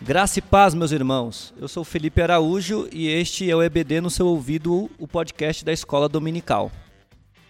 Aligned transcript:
Graça 0.00 0.38
e 0.38 0.42
paz, 0.42 0.72
meus 0.72 0.92
irmãos. 0.92 1.52
Eu 1.58 1.68
sou 1.68 1.84
Felipe 1.84 2.22
Araújo 2.22 2.88
e 2.92 3.08
este 3.08 3.50
é 3.50 3.56
o 3.56 3.62
EBD 3.62 4.00
no 4.00 4.08
seu 4.08 4.26
ouvido, 4.26 4.88
o 4.98 5.06
podcast 5.06 5.64
da 5.64 5.72
Escola 5.72 6.08
Dominical. 6.08 6.70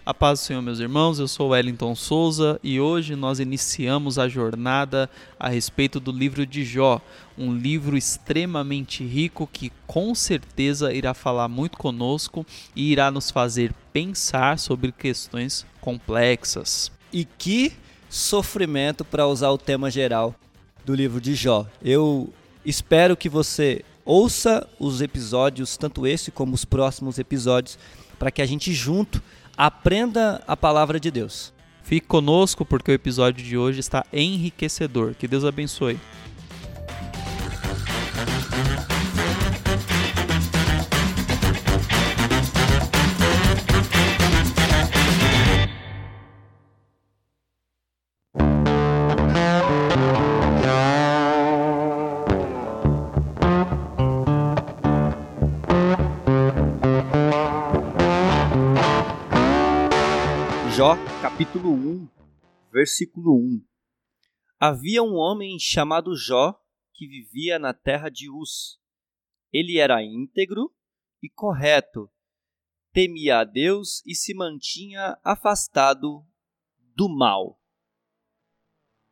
A 0.07 0.15
paz 0.15 0.39
do 0.39 0.45
Senhor, 0.45 0.63
meus 0.63 0.79
irmãos, 0.79 1.19
eu 1.19 1.27
sou 1.27 1.49
Wellington 1.49 1.93
Souza 1.97 2.61
e 2.63 2.79
hoje 2.79 3.17
nós 3.17 3.41
iniciamos 3.41 4.21
a 4.21 4.29
jornada 4.29 5.11
a 5.37 5.49
respeito 5.49 5.99
do 5.99 6.13
livro 6.13 6.47
de 6.47 6.65
Jó, 6.65 7.01
um 7.37 7.53
livro 7.53 7.97
extremamente 7.97 9.05
rico 9.05 9.51
que 9.53 9.73
com 9.85 10.15
certeza 10.15 10.95
irá 10.95 11.13
falar 11.13 11.49
muito 11.49 11.77
conosco 11.77 12.47
e 12.77 12.93
irá 12.93 13.11
nos 13.11 13.33
fazer 13.33 13.75
pensar 13.93 14.61
sobre 14.61 14.93
questões 14.93 15.67
complexas. 15.81 16.93
E 17.13 17.25
que 17.25 17.73
sofrimento 18.09 19.05
para 19.05 19.27
usar 19.27 19.51
o 19.51 19.59
tema 19.59 19.91
geral 19.91 20.37
do 20.85 20.95
livro 20.95 21.21
de 21.21 21.35
Jó. 21.35 21.67
Eu 21.83 22.33
Espero 22.67 23.17
que 23.17 23.29
você 23.29 23.85
ouça 24.05 24.69
os 24.77 25.01
episódios, 25.01 25.77
tanto 25.77 26.05
esse 26.05 26.33
como 26.33 26.53
os 26.53 26.65
próximos 26.65 27.17
episódios, 27.17 27.79
para 28.19 28.33
que 28.33 28.43
a 28.43 28.47
gente 28.47 28.73
junto 28.73 29.23
aprenda 29.57 30.43
a 30.47 30.57
palavra 30.57 31.01
de 31.01 31.11
Deus. 31.11 31.53
Fique 31.83 32.07
conosco 32.07 32.65
porque 32.65 32.91
o 32.91 32.95
episódio 32.95 33.45
de 33.45 33.57
hoje 33.57 33.81
está 33.81 34.05
enriquecedor. 34.13 35.15
Que 35.15 35.29
Deus 35.29 35.45
abençoe. 35.45 35.99
Capítulo 61.37 61.71
1, 61.71 62.09
versículo 62.73 63.37
1. 63.37 63.63
Havia 64.59 65.03
um 65.03 65.17
homem 65.17 65.59
chamado 65.59 66.17
Jó 66.17 66.59
que 66.95 67.07
vivia 67.07 67.59
na 67.59 67.75
terra 67.75 68.09
de 68.09 68.31
Uz. 68.31 68.81
Ele 69.53 69.77
era 69.77 70.03
íntegro 70.03 70.75
e 71.23 71.29
correto, 71.29 72.11
temia 72.91 73.41
a 73.41 73.45
Deus 73.45 74.03
e 74.07 74.15
se 74.15 74.33
mantinha 74.33 75.19
afastado 75.23 76.25
do 76.97 77.07
mal. 77.07 77.61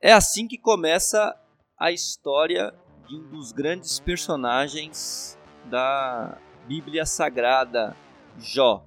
É 0.01 0.11
assim 0.11 0.49
que 0.49 0.57
começa 0.57 1.39
a 1.79 1.93
história 1.93 2.73
de 3.07 3.17
um 3.17 3.29
dos 3.29 3.53
grandes 3.53 4.01
personagens 4.01 5.39
da 5.67 6.41
Bíblia 6.67 7.05
Sagrada, 7.05 7.95
Jó. 8.39 8.83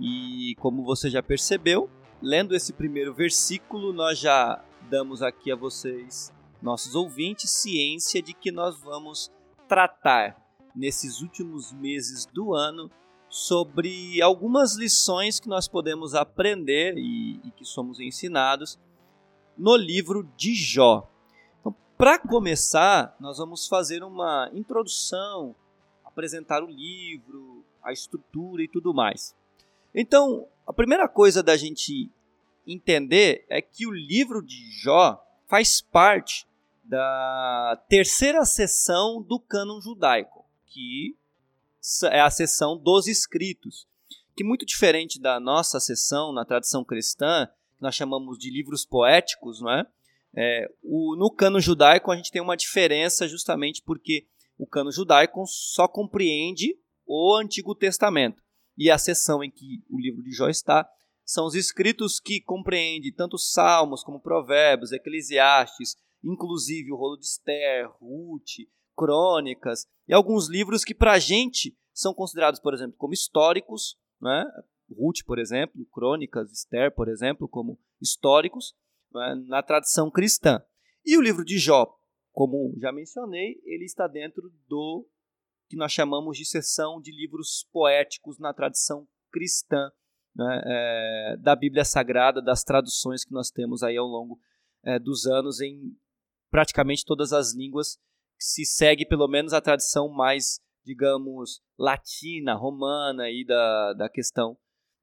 E 0.00 0.56
como 0.58 0.82
você 0.82 1.08
já 1.08 1.22
percebeu, 1.22 1.88
lendo 2.22 2.54
esse 2.54 2.72
primeiro 2.72 3.14
versículo, 3.14 3.92
nós 3.92 4.18
já 4.18 4.62
damos 4.90 5.22
aqui 5.22 5.52
a 5.52 5.56
vocês, 5.56 6.32
nossos 6.60 6.94
ouvintes, 6.94 7.50
ciência 7.50 8.20
de 8.20 8.32
que 8.32 8.50
nós 8.50 8.80
vamos 8.80 9.30
tratar 9.68 10.36
nesses 10.74 11.20
últimos 11.20 11.72
meses 11.72 12.26
do 12.26 12.54
ano 12.54 12.90
sobre 13.28 14.22
algumas 14.22 14.76
lições 14.76 15.38
que 15.38 15.48
nós 15.48 15.68
podemos 15.68 16.14
aprender 16.14 16.96
e, 16.96 17.40
e 17.44 17.50
que 17.50 17.64
somos 17.64 18.00
ensinados 18.00 18.78
no 19.56 19.76
livro 19.76 20.22
de 20.36 20.54
Jó. 20.54 21.08
Então, 21.60 21.74
para 21.96 22.18
começar, 22.18 23.14
nós 23.20 23.38
vamos 23.38 23.68
fazer 23.68 24.02
uma 24.02 24.50
introdução, 24.54 25.54
apresentar 26.04 26.62
o 26.62 26.70
livro, 26.70 27.64
a 27.82 27.92
estrutura 27.92 28.62
e 28.62 28.68
tudo 28.68 28.94
mais. 28.94 29.36
Então, 29.94 30.46
a 30.66 30.72
primeira 30.72 31.08
coisa 31.08 31.42
da 31.42 31.56
gente 31.56 32.10
entender 32.66 33.46
é 33.48 33.62
que 33.62 33.86
o 33.86 33.90
livro 33.90 34.42
de 34.42 34.70
Jó 34.82 35.22
faz 35.46 35.80
parte 35.80 36.46
da 36.84 37.82
terceira 37.88 38.44
seção 38.44 39.22
do 39.22 39.40
cânon 39.40 39.80
judaico, 39.80 40.44
que 40.66 41.16
é 42.10 42.20
a 42.20 42.30
seção 42.30 42.76
dos 42.76 43.06
escritos, 43.06 43.86
que 44.36 44.44
muito 44.44 44.66
diferente 44.66 45.20
da 45.20 45.40
nossa 45.40 45.80
seção 45.80 46.32
na 46.32 46.44
tradição 46.44 46.84
cristã, 46.84 47.46
que 47.76 47.82
nós 47.82 47.94
chamamos 47.94 48.38
de 48.38 48.50
livros 48.50 48.84
poéticos, 48.84 49.60
não 49.60 49.70
é? 49.70 49.86
é 50.34 50.70
o, 50.82 51.16
no 51.16 51.30
cânon 51.30 51.60
judaico 51.60 52.10
a 52.10 52.16
gente 52.16 52.30
tem 52.30 52.42
uma 52.42 52.56
diferença 52.56 53.26
justamente 53.26 53.82
porque 53.82 54.26
o 54.58 54.66
cânon 54.66 54.90
judaico 54.90 55.44
só 55.46 55.88
compreende 55.88 56.76
o 57.06 57.34
Antigo 57.36 57.74
Testamento 57.74 58.42
e 58.78 58.90
a 58.90 58.96
seção 58.96 59.42
em 59.42 59.50
que 59.50 59.82
o 59.90 59.98
livro 59.98 60.22
de 60.22 60.30
Jó 60.30 60.48
está 60.48 60.88
são 61.24 61.44
os 61.46 61.54
escritos 61.54 62.20
que 62.20 62.40
compreendem 62.40 63.12
tanto 63.12 63.36
Salmos 63.36 64.04
como 64.04 64.20
Provérbios, 64.20 64.92
Eclesiastes, 64.92 65.96
inclusive 66.24 66.92
o 66.92 66.96
rolo 66.96 67.16
de 67.16 67.26
Esther, 67.26 67.90
Ruth, 68.00 68.66
Crônicas 68.96 69.86
e 70.06 70.14
alguns 70.14 70.48
livros 70.48 70.84
que 70.84 70.94
para 70.94 71.12
a 71.12 71.18
gente 71.18 71.76
são 71.92 72.14
considerados, 72.14 72.60
por 72.60 72.72
exemplo, 72.72 72.96
como 72.96 73.12
históricos, 73.12 73.98
né? 74.20 74.44
Ruth, 74.90 75.24
por 75.26 75.38
exemplo, 75.38 75.84
Crônicas, 75.92 76.50
Esther, 76.50 76.94
por 76.94 77.08
exemplo, 77.08 77.48
como 77.48 77.78
históricos 78.00 78.74
né? 79.12 79.34
na 79.46 79.62
tradição 79.62 80.10
cristã. 80.10 80.62
E 81.04 81.16
o 81.18 81.20
livro 81.20 81.44
de 81.44 81.58
Jó, 81.58 81.94
como 82.32 82.74
já 82.78 82.92
mencionei, 82.92 83.60
ele 83.64 83.84
está 83.84 84.06
dentro 84.06 84.50
do 84.68 85.06
que 85.68 85.76
nós 85.76 85.92
chamamos 85.92 86.36
de 86.36 86.46
seção 86.46 87.00
de 87.00 87.12
livros 87.12 87.68
poéticos 87.70 88.38
na 88.38 88.52
tradição 88.52 89.06
cristã 89.30 89.90
né, 90.34 90.62
é, 90.64 91.36
da 91.38 91.54
Bíblia 91.54 91.84
Sagrada, 91.84 92.40
das 92.40 92.64
traduções 92.64 93.24
que 93.24 93.32
nós 93.32 93.50
temos 93.50 93.82
aí 93.82 93.96
ao 93.96 94.06
longo 94.06 94.40
é, 94.84 94.98
dos 94.98 95.26
anos 95.26 95.60
em 95.60 95.96
praticamente 96.50 97.04
todas 97.04 97.32
as 97.32 97.54
línguas, 97.54 97.98
se 98.38 98.64
segue 98.64 99.04
pelo 99.04 99.28
menos 99.28 99.52
a 99.52 99.60
tradição 99.60 100.08
mais, 100.08 100.60
digamos, 100.84 101.60
latina, 101.78 102.54
romana 102.54 103.28
e 103.28 103.44
da, 103.44 103.92
da 103.94 104.08
questão 104.08 104.56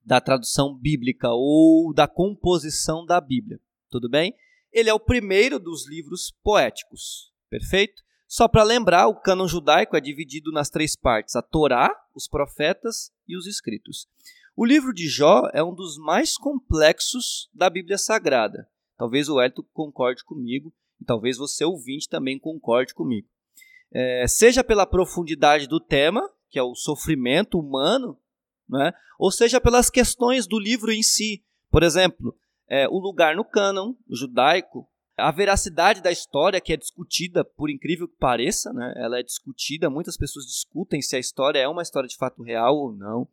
da 0.03 0.21
tradução 0.21 0.75
bíblica 0.75 1.29
ou 1.31 1.93
da 1.93 2.07
composição 2.07 3.05
da 3.05 3.19
Bíblia. 3.19 3.59
Tudo 3.89 4.09
bem? 4.09 4.35
Ele 4.71 4.89
é 4.89 4.93
o 4.93 4.99
primeiro 4.99 5.59
dos 5.59 5.87
livros 5.87 6.31
poéticos, 6.43 7.33
perfeito? 7.49 8.03
Só 8.35 8.49
para 8.49 8.63
lembrar, 8.63 9.07
o 9.07 9.15
cânon 9.15 9.47
judaico 9.47 9.95
é 9.95 10.01
dividido 10.01 10.51
nas 10.51 10.69
três 10.69 10.93
partes: 10.93 11.37
a 11.37 11.41
Torá, 11.41 11.89
os 12.13 12.27
profetas 12.27 13.09
e 13.25 13.37
os 13.37 13.47
escritos. 13.47 14.09
O 14.57 14.65
livro 14.65 14.93
de 14.93 15.07
Jó 15.07 15.49
é 15.53 15.63
um 15.63 15.73
dos 15.73 15.97
mais 15.97 16.35
complexos 16.35 17.49
da 17.53 17.69
Bíblia 17.69 17.97
Sagrada. 17.97 18.67
Talvez 18.97 19.29
o 19.29 19.39
Hélio 19.39 19.63
concorde 19.71 20.21
comigo 20.25 20.73
e 20.99 21.05
talvez 21.05 21.37
você 21.37 21.63
ouvinte 21.63 22.09
também 22.09 22.37
concorde 22.37 22.93
comigo. 22.93 23.25
É, 23.89 24.27
seja 24.27 24.65
pela 24.65 24.85
profundidade 24.85 25.65
do 25.65 25.79
tema, 25.79 26.29
que 26.49 26.59
é 26.59 26.63
o 26.63 26.75
sofrimento 26.75 27.57
humano, 27.57 28.19
né, 28.67 28.91
ou 29.17 29.31
seja 29.31 29.61
pelas 29.61 29.89
questões 29.89 30.45
do 30.45 30.59
livro 30.59 30.91
em 30.91 31.01
si. 31.01 31.41
Por 31.71 31.83
exemplo, 31.83 32.37
é, 32.67 32.85
o 32.89 32.99
lugar 32.99 33.33
no 33.33 33.45
cânon 33.45 33.93
judaico, 34.09 34.89
a 35.17 35.31
veracidade 35.31 36.01
da 36.01 36.11
história, 36.11 36.59
que 36.59 36.73
é 36.73 36.77
discutida, 36.77 37.43
por 37.43 37.69
incrível 37.69 38.07
que 38.07 38.17
pareça, 38.17 38.73
né, 38.73 38.93
ela 38.97 39.19
é 39.19 39.23
discutida, 39.23 39.89
muitas 39.89 40.17
pessoas 40.17 40.45
discutem 40.45 41.01
se 41.01 41.15
a 41.15 41.19
história 41.19 41.59
é 41.59 41.67
uma 41.67 41.81
história 41.81 42.07
de 42.07 42.17
fato 42.17 42.43
real 42.43 42.75
ou 42.75 42.91
não. 42.91 43.27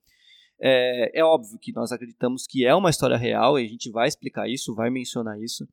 É, 0.60 1.18
é, 1.18 1.24
óbvio 1.24 1.58
que 1.58 1.72
nós 1.72 1.90
acreditamos 1.90 2.46
que 2.46 2.64
é 2.64 2.72
uma 2.72 2.90
história 2.90 3.16
real 3.16 3.58
e 3.58 3.64
a 3.64 3.68
gente 3.68 3.90
vai 3.90 4.06
explicar 4.06 4.48
isso, 4.48 4.74
vai 4.74 4.90
mencionar 4.90 5.40
isso. 5.40 5.66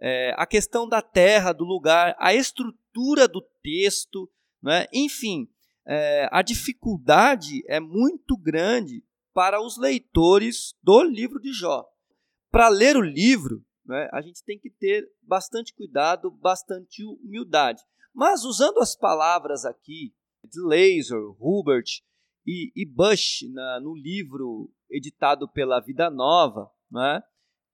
É, 0.00 0.34
a 0.36 0.44
questão 0.44 0.88
da 0.88 1.00
terra, 1.00 1.52
do 1.52 1.62
lugar, 1.62 2.16
a 2.18 2.34
estrutura 2.34 3.28
do 3.28 3.40
texto, 3.62 4.28
né? 4.60 4.86
enfim, 4.92 5.48
é, 5.86 6.28
a 6.32 6.42
dificuldade 6.42 7.62
é 7.68 7.78
muito 7.78 8.36
grande 8.36 9.04
para 9.32 9.62
os 9.62 9.78
leitores 9.78 10.74
do 10.82 11.04
livro 11.04 11.40
de 11.40 11.52
Jó. 11.52 11.86
Para 12.50 12.68
ler 12.68 12.96
o 12.96 13.00
livro, 13.00 13.64
né, 13.84 14.08
a 14.12 14.20
gente 14.20 14.42
tem 14.44 14.58
que 14.58 14.70
ter 14.70 15.08
bastante 15.22 15.74
cuidado, 15.74 16.30
bastante 16.30 17.04
humildade. 17.04 17.82
Mas 18.14 18.44
usando 18.44 18.78
as 18.78 18.94
palavras 18.94 19.64
aqui 19.64 20.14
de 20.44 20.60
Laser, 20.60 21.20
Hubert 21.38 22.02
e, 22.46 22.72
e 22.74 22.84
Bush, 22.84 23.42
na, 23.52 23.80
no 23.80 23.94
livro 23.94 24.70
editado 24.90 25.48
pela 25.48 25.80
Vida 25.80 26.10
Nova, 26.10 26.70
né, 26.90 27.22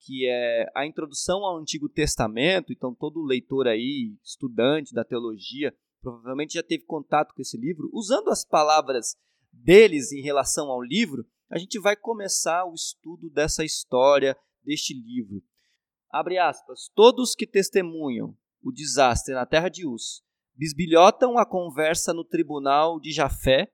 que 0.00 0.26
é 0.28 0.70
a 0.74 0.86
introdução 0.86 1.44
ao 1.44 1.58
Antigo 1.58 1.88
Testamento, 1.88 2.72
então 2.72 2.94
todo 2.94 3.24
leitor 3.24 3.66
aí, 3.66 4.16
estudante 4.22 4.94
da 4.94 5.04
teologia, 5.04 5.74
provavelmente 6.00 6.54
já 6.54 6.62
teve 6.62 6.84
contato 6.84 7.34
com 7.34 7.42
esse 7.42 7.56
livro, 7.56 7.90
usando 7.92 8.28
as 8.28 8.44
palavras 8.44 9.16
deles 9.52 10.12
em 10.12 10.22
relação 10.22 10.70
ao 10.70 10.82
livro, 10.82 11.26
A 11.50 11.58
gente 11.58 11.78
vai 11.78 11.96
começar 11.96 12.66
o 12.66 12.74
estudo 12.74 13.30
dessa 13.30 13.64
história, 13.64 14.36
deste 14.62 14.92
livro. 14.92 15.42
Abre 16.10 16.38
aspas. 16.38 16.90
Todos 16.94 17.34
que 17.34 17.46
testemunham 17.46 18.36
o 18.62 18.72
desastre 18.72 19.34
na 19.34 19.46
terra 19.46 19.68
de 19.68 19.86
Uz 19.86 20.22
bisbilhotam 20.58 21.38
a 21.38 21.46
conversa 21.46 22.12
no 22.12 22.24
tribunal 22.24 22.98
de 22.98 23.12
Jafé, 23.12 23.70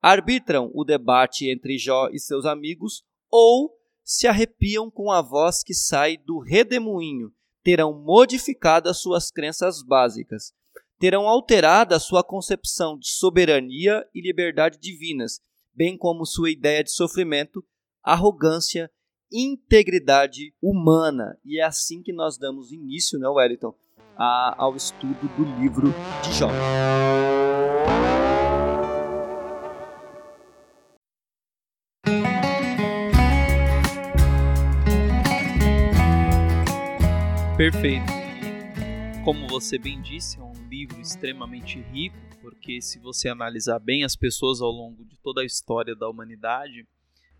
arbitram 0.00 0.70
o 0.74 0.82
debate 0.82 1.50
entre 1.50 1.76
Jó 1.76 2.08
e 2.10 2.18
seus 2.18 2.46
amigos 2.46 3.04
ou 3.30 3.76
se 4.02 4.26
arrepiam 4.26 4.90
com 4.90 5.12
a 5.12 5.20
voz 5.20 5.62
que 5.62 5.74
sai 5.74 6.16
do 6.16 6.38
redemoinho, 6.38 7.32
terão 7.62 7.92
modificado 7.92 8.88
as 8.88 8.98
suas 9.00 9.30
crenças 9.30 9.82
básicas, 9.82 10.52
terão 10.98 11.28
alterado 11.28 11.94
a 11.94 12.00
sua 12.00 12.24
concepção 12.24 12.98
de 12.98 13.08
soberania 13.08 14.04
e 14.14 14.20
liberdade 14.20 14.78
divinas, 14.78 15.40
bem 15.74 15.96
como 15.96 16.24
sua 16.24 16.50
ideia 16.50 16.82
de 16.82 16.90
sofrimento, 16.90 17.64
arrogância, 18.02 18.90
integridade 19.32 20.52
humana. 20.60 21.38
E 21.44 21.58
é 21.58 21.64
assim 21.64 22.02
que 22.02 22.12
nós 22.12 22.36
damos 22.36 22.72
início, 22.72 23.18
né, 23.18 23.28
Wellington, 23.28 23.74
a, 24.16 24.54
ao 24.58 24.76
estudo 24.76 25.28
do 25.36 25.44
livro 25.60 25.92
de 26.22 26.32
Jó. 26.32 26.48
Perfeito. 37.56 38.02
Como 39.24 39.46
você 39.46 39.78
bem 39.78 40.02
disse, 40.02 40.36
é 40.36 40.42
um 40.42 40.68
livro 40.68 41.00
extremamente 41.00 41.80
rico, 41.92 42.16
porque 42.40 42.82
se 42.82 42.98
você 42.98 43.28
analisar 43.28 43.78
bem 43.78 44.02
as 44.02 44.16
pessoas 44.16 44.60
ao 44.60 44.70
longo 44.70 45.04
de 45.04 45.16
toda 45.18 45.42
a 45.42 45.44
história 45.44 45.94
da 45.94 46.08
humanidade, 46.08 46.84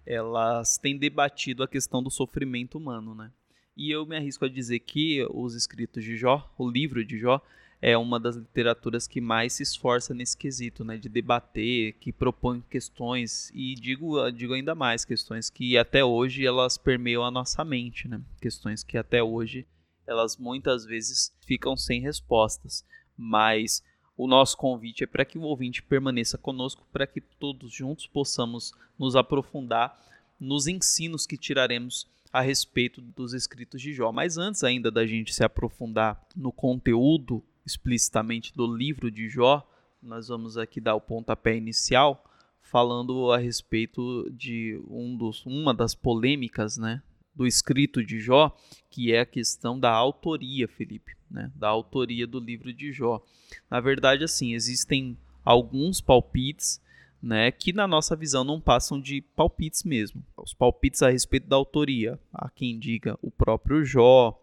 elas 0.06 0.78
têm 0.78 0.96
debatido 0.96 1.62
a 1.62 1.68
questão 1.68 2.02
do 2.02 2.10
sofrimento 2.10 2.78
humano, 2.78 3.14
né? 3.14 3.30
E 3.76 3.90
eu 3.90 4.04
me 4.04 4.16
arrisco 4.16 4.44
a 4.44 4.48
dizer 4.48 4.80
que 4.80 5.26
os 5.30 5.54
escritos 5.54 6.04
de 6.04 6.16
Jó, 6.16 6.52
o 6.58 6.68
livro 6.68 7.04
de 7.04 7.18
Jó, 7.18 7.40
é 7.82 7.98
uma 7.98 8.20
das 8.20 8.36
literaturas 8.36 9.08
que 9.08 9.20
mais 9.20 9.54
se 9.54 9.64
esforça 9.64 10.14
nesse 10.14 10.36
quesito, 10.36 10.84
né, 10.84 10.96
de 10.96 11.08
debater, 11.08 11.94
que 11.94 12.12
propõe 12.12 12.62
questões 12.70 13.50
e 13.52 13.74
digo, 13.74 14.30
digo 14.30 14.54
ainda 14.54 14.72
mais 14.72 15.04
questões 15.04 15.50
que 15.50 15.76
até 15.76 16.04
hoje 16.04 16.46
elas 16.46 16.78
permeiam 16.78 17.24
a 17.24 17.30
nossa 17.30 17.64
mente, 17.64 18.06
né, 18.06 18.20
questões 18.40 18.84
que 18.84 18.96
até 18.96 19.20
hoje 19.20 19.66
elas 20.06 20.36
muitas 20.36 20.84
vezes 20.84 21.36
ficam 21.44 21.76
sem 21.76 22.00
respostas, 22.00 22.84
mas 23.16 23.82
o 24.22 24.28
nosso 24.28 24.56
convite 24.56 25.02
é 25.02 25.06
para 25.06 25.24
que 25.24 25.36
o 25.36 25.42
ouvinte 25.42 25.82
permaneça 25.82 26.38
conosco, 26.38 26.86
para 26.92 27.08
que 27.08 27.20
todos 27.20 27.72
juntos 27.72 28.06
possamos 28.06 28.72
nos 28.96 29.16
aprofundar 29.16 30.00
nos 30.38 30.68
ensinos 30.68 31.26
que 31.26 31.36
tiraremos 31.36 32.06
a 32.32 32.40
respeito 32.40 33.00
dos 33.00 33.34
escritos 33.34 33.82
de 33.82 33.92
Jó. 33.92 34.12
Mas 34.12 34.38
antes 34.38 34.62
ainda 34.62 34.92
da 34.92 35.04
gente 35.04 35.34
se 35.34 35.42
aprofundar 35.42 36.24
no 36.36 36.52
conteúdo 36.52 37.42
explicitamente 37.66 38.54
do 38.54 38.64
livro 38.64 39.10
de 39.10 39.28
Jó, 39.28 39.68
nós 40.00 40.28
vamos 40.28 40.56
aqui 40.56 40.80
dar 40.80 40.94
o 40.94 41.00
pontapé 41.00 41.56
inicial 41.56 42.24
falando 42.60 43.32
a 43.32 43.38
respeito 43.38 44.30
de 44.30 44.80
um 44.88 45.16
dos, 45.16 45.44
uma 45.44 45.74
das 45.74 45.96
polêmicas 45.96 46.78
né, 46.78 47.02
do 47.34 47.46
escrito 47.46 48.04
de 48.04 48.20
Jó, 48.20 48.54
que 48.90 49.12
é 49.12 49.20
a 49.20 49.26
questão 49.26 49.78
da 49.78 49.90
autoria, 49.90 50.68
Felipe, 50.68 51.16
né, 51.30 51.50
da 51.54 51.68
autoria 51.68 52.26
do 52.26 52.38
livro 52.38 52.72
de 52.72 52.92
Jó. 52.92 53.22
Na 53.70 53.80
verdade, 53.80 54.24
assim, 54.24 54.54
existem 54.54 55.16
alguns 55.44 56.00
palpites 56.00 56.80
né, 57.22 57.52
que 57.52 57.72
na 57.72 57.86
nossa 57.86 58.16
visão 58.16 58.42
não 58.42 58.60
passam 58.60 59.00
de 59.00 59.20
palpites 59.20 59.84
mesmo. 59.84 60.24
Os 60.36 60.52
palpites 60.52 61.02
a 61.02 61.10
respeito 61.10 61.46
da 61.46 61.54
autoria, 61.54 62.18
há 62.32 62.50
quem 62.50 62.78
diga 62.78 63.16
o 63.22 63.30
próprio 63.30 63.84
Jó, 63.84 64.38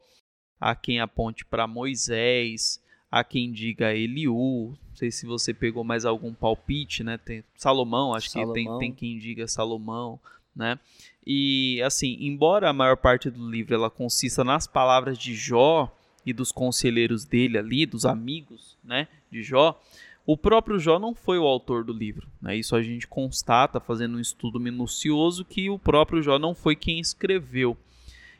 há 0.59 0.73
quem 0.73 1.01
aponte 1.01 1.43
para 1.43 1.67
Moisés, 1.67 2.81
há 3.11 3.21
quem 3.23 3.51
diga 3.51 3.93
Eliú, 3.93 4.77
não 4.87 4.95
sei 4.95 5.11
se 5.11 5.25
você 5.25 5.53
pegou 5.53 5.83
mais 5.83 6.05
algum 6.05 6.33
palpite, 6.33 7.03
né? 7.03 7.17
Tem 7.17 7.43
Salomão, 7.55 8.13
acho 8.13 8.29
Salomão. 8.29 8.53
que 8.53 8.63
tem, 8.63 8.79
tem 8.79 8.93
quem 8.93 9.19
diga 9.19 9.47
Salomão, 9.47 10.17
né? 10.55 10.79
E 11.25 11.81
assim, 11.83 12.17
embora 12.19 12.69
a 12.69 12.73
maior 12.73 12.97
parte 12.97 13.29
do 13.29 13.49
livro 13.49 13.75
ela 13.75 13.89
consista 13.89 14.43
nas 14.43 14.65
palavras 14.65 15.17
de 15.17 15.35
Jó 15.35 15.93
e 16.25 16.33
dos 16.33 16.51
conselheiros 16.51 17.25
dele 17.25 17.57
ali, 17.57 17.85
dos 17.85 18.05
amigos, 18.05 18.77
né, 18.83 19.07
de 19.31 19.43
Jó, 19.43 19.79
o 20.25 20.37
próprio 20.37 20.77
Jó 20.77 20.99
não 20.99 21.15
foi 21.15 21.39
o 21.39 21.45
autor 21.45 21.83
do 21.83 21.91
livro. 21.91 22.27
Né? 22.41 22.55
Isso 22.55 22.75
a 22.75 22.81
gente 22.81 23.07
constata 23.07 23.79
fazendo 23.79 24.17
um 24.17 24.21
estudo 24.21 24.59
minucioso 24.59 25.43
que 25.43 25.69
o 25.69 25.79
próprio 25.79 26.21
Jó 26.21 26.37
não 26.37 26.53
foi 26.53 26.75
quem 26.75 26.99
escreveu. 26.99 27.75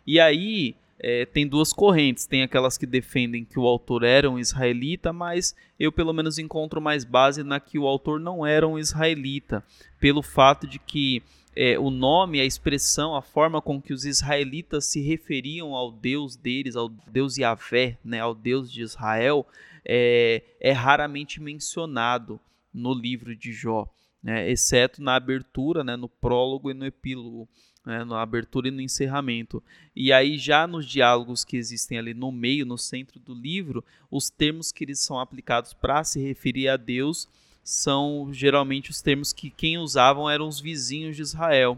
E 0.06 0.20
aí 0.20 0.76
é, 1.00 1.26
tem 1.26 1.48
duas 1.48 1.72
correntes. 1.72 2.28
Tem 2.28 2.44
aquelas 2.44 2.78
que 2.78 2.86
defendem 2.86 3.46
que 3.46 3.58
o 3.58 3.66
autor 3.66 4.04
era 4.04 4.30
um 4.30 4.38
israelita, 4.38 5.14
mas 5.14 5.56
eu 5.80 5.92
pelo 5.92 6.14
menos 6.14 6.38
encontro 6.38 6.82
mais 6.82 7.04
base 7.06 7.44
na 7.44 7.60
que 7.60 7.80
o 7.80 7.88
autor 7.88 8.20
não 8.20 8.46
era 8.46 8.68
um 8.68 8.78
israelita, 8.78 9.64
pelo 10.00 10.22
fato 10.22 10.68
de 10.68 10.78
que 10.78 11.24
é, 11.56 11.78
o 11.80 11.90
nome, 11.90 12.40
a 12.40 12.46
expressão, 12.46 13.16
a 13.16 13.22
forma 13.22 13.62
com 13.62 13.82
que 13.82 13.94
os 13.94 14.06
israelitas 14.06 14.86
se 14.86 15.02
referiam 15.02 15.76
ao 15.76 15.92
Deus 15.92 16.36
deles, 16.36 16.76
ao 16.76 16.90
Deus 16.90 17.38
Yahvé, 17.38 17.98
né, 18.04 18.20
ao 18.20 18.36
Deus 18.36 18.72
de 18.72 18.82
Israel, 18.82 19.48
é, 19.84 20.44
é 20.60 20.72
raramente 20.72 21.42
mencionado 21.42 22.40
no 22.74 22.94
livro 22.94 23.36
de 23.36 23.52
Jó, 23.52 23.90
né, 24.22 24.50
exceto 24.50 25.02
na 25.02 25.16
abertura, 25.16 25.84
né, 25.84 25.96
no 25.96 26.08
prólogo 26.08 26.70
e 26.70 26.74
no 26.74 26.86
epílogo, 26.86 27.48
né, 27.86 28.04
na 28.04 28.22
abertura 28.22 28.68
e 28.68 28.72
no 28.72 28.82
encerramento. 28.82 29.64
E 29.96 30.14
aí 30.14 30.38
já 30.38 30.68
nos 30.68 30.86
diálogos 30.86 31.44
que 31.44 31.58
existem 31.58 31.98
ali 31.98 32.14
no 32.14 32.32
meio, 32.32 32.66
no 32.66 32.78
centro 32.78 33.20
do 33.20 33.34
livro, 33.34 33.84
os 34.12 34.30
termos 34.30 34.72
que 34.72 34.84
eles 34.84 35.00
são 35.00 35.20
aplicados 35.20 35.74
para 35.74 36.04
se 36.04 36.22
referir 36.22 36.70
a 36.70 36.78
Deus 36.78 37.28
são 37.70 38.34
geralmente 38.34 38.90
os 38.90 39.00
termos 39.00 39.32
que 39.32 39.52
quem 39.52 39.78
usavam 39.78 40.28
eram 40.28 40.48
os 40.48 40.60
vizinhos 40.60 41.16
de 41.16 41.22
Israel. 41.22 41.78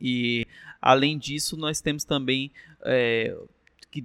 E 0.00 0.46
além 0.80 1.18
disso, 1.18 1.56
nós 1.56 1.80
temos 1.80 2.04
também 2.04 2.52
é, 2.84 3.36
que 3.90 4.00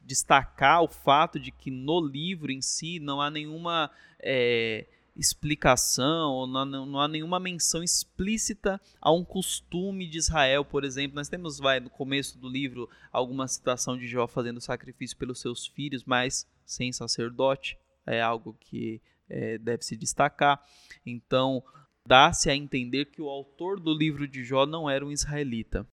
destacar 0.00 0.82
o 0.82 0.88
fato 0.88 1.38
de 1.38 1.52
que 1.52 1.70
no 1.70 2.00
livro 2.00 2.50
em 2.50 2.60
si 2.60 2.98
não 2.98 3.20
há 3.20 3.30
nenhuma 3.30 3.92
é, 4.18 4.86
explicação, 5.14 6.48
não, 6.48 6.64
não, 6.64 7.00
há 7.00 7.06
nenhuma 7.06 7.38
menção 7.38 7.80
explícita 7.80 8.80
a 9.00 9.12
um 9.12 9.24
costume 9.24 10.04
de 10.08 10.18
Israel, 10.18 10.64
por 10.64 10.82
exemplo. 10.82 11.14
Nós 11.14 11.28
temos, 11.28 11.60
vai, 11.60 11.78
no 11.78 11.90
começo 11.90 12.36
do 12.36 12.48
livro, 12.48 12.90
alguma 13.12 13.46
citação 13.46 13.96
de 13.96 14.08
Jó 14.08 14.26
fazendo 14.26 14.60
sacrifício 14.60 15.16
pelos 15.16 15.38
seus 15.38 15.64
filhos, 15.64 16.02
mas 16.02 16.44
sem 16.66 16.92
sacerdote. 16.92 17.78
É 18.04 18.20
algo 18.20 18.56
que 18.58 19.00
é, 19.30 19.56
deve 19.58 19.84
se 19.84 19.96
destacar. 19.96 20.60
Então, 21.06 21.62
dá-se 22.06 22.50
a 22.50 22.56
entender 22.56 23.06
que 23.06 23.22
o 23.22 23.28
autor 23.28 23.78
do 23.78 23.94
livro 23.94 24.26
de 24.26 24.44
Jó 24.44 24.66
não 24.66 24.90
era 24.90 25.06
um 25.06 25.12
israelita. 25.12 25.86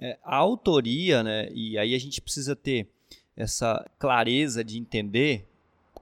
É, 0.00 0.18
a 0.22 0.36
autoria, 0.36 1.22
né, 1.22 1.50
e 1.52 1.76
aí 1.76 1.94
a 1.94 1.98
gente 1.98 2.20
precisa 2.20 2.54
ter 2.54 2.88
essa 3.36 3.84
clareza 3.98 4.62
de 4.62 4.78
entender 4.78 5.46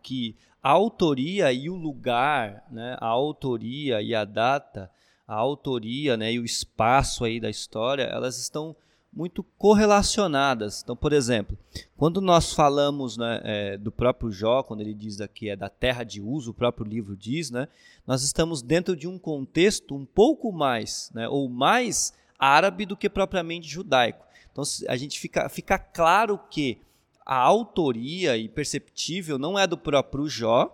que 0.02 0.36
a 0.62 0.70
autoria 0.70 1.52
e 1.52 1.70
o 1.70 1.74
lugar, 1.74 2.64
né, 2.70 2.96
a 3.00 3.06
autoria 3.06 4.02
e 4.02 4.14
a 4.14 4.24
data, 4.24 4.90
a 5.26 5.34
autoria 5.34 6.16
né, 6.16 6.32
e 6.32 6.38
o 6.38 6.44
espaço 6.44 7.24
aí 7.24 7.40
da 7.40 7.50
história, 7.50 8.02
elas 8.02 8.38
estão 8.38 8.76
muito 9.18 9.42
correlacionadas. 9.42 10.80
Então, 10.80 10.94
por 10.94 11.12
exemplo, 11.12 11.58
quando 11.96 12.20
nós 12.20 12.52
falamos 12.52 13.16
né, 13.16 13.40
é, 13.42 13.76
do 13.76 13.90
próprio 13.90 14.30
Jó, 14.30 14.62
quando 14.62 14.80
ele 14.80 14.94
diz 14.94 15.20
aqui 15.20 15.48
é 15.48 15.56
da 15.56 15.68
terra 15.68 16.04
de 16.04 16.20
uso, 16.20 16.52
o 16.52 16.54
próprio 16.54 16.86
livro 16.86 17.16
diz, 17.16 17.50
né, 17.50 17.66
nós 18.06 18.22
estamos 18.22 18.62
dentro 18.62 18.94
de 18.94 19.08
um 19.08 19.18
contexto 19.18 19.92
um 19.96 20.06
pouco 20.06 20.52
mais, 20.52 21.10
né, 21.12 21.28
ou 21.28 21.48
mais 21.48 22.12
árabe 22.38 22.86
do 22.86 22.96
que 22.96 23.10
propriamente 23.10 23.66
judaico. 23.66 24.24
Então, 24.52 24.62
a 24.86 24.96
gente 24.96 25.18
fica, 25.18 25.48
fica 25.48 25.80
claro 25.80 26.38
que 26.48 26.78
a 27.26 27.38
autoria 27.38 28.36
e 28.36 28.48
perceptível 28.48 29.36
não 29.36 29.58
é 29.58 29.66
do 29.66 29.76
próprio 29.76 30.28
Jó 30.28 30.72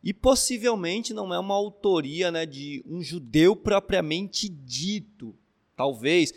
e 0.00 0.14
possivelmente 0.14 1.12
não 1.12 1.34
é 1.34 1.38
uma 1.40 1.56
autoria 1.56 2.30
né, 2.30 2.46
de 2.46 2.84
um 2.86 3.02
judeu 3.02 3.56
propriamente 3.56 4.48
dito. 4.48 5.34
Talvez. 5.80 6.34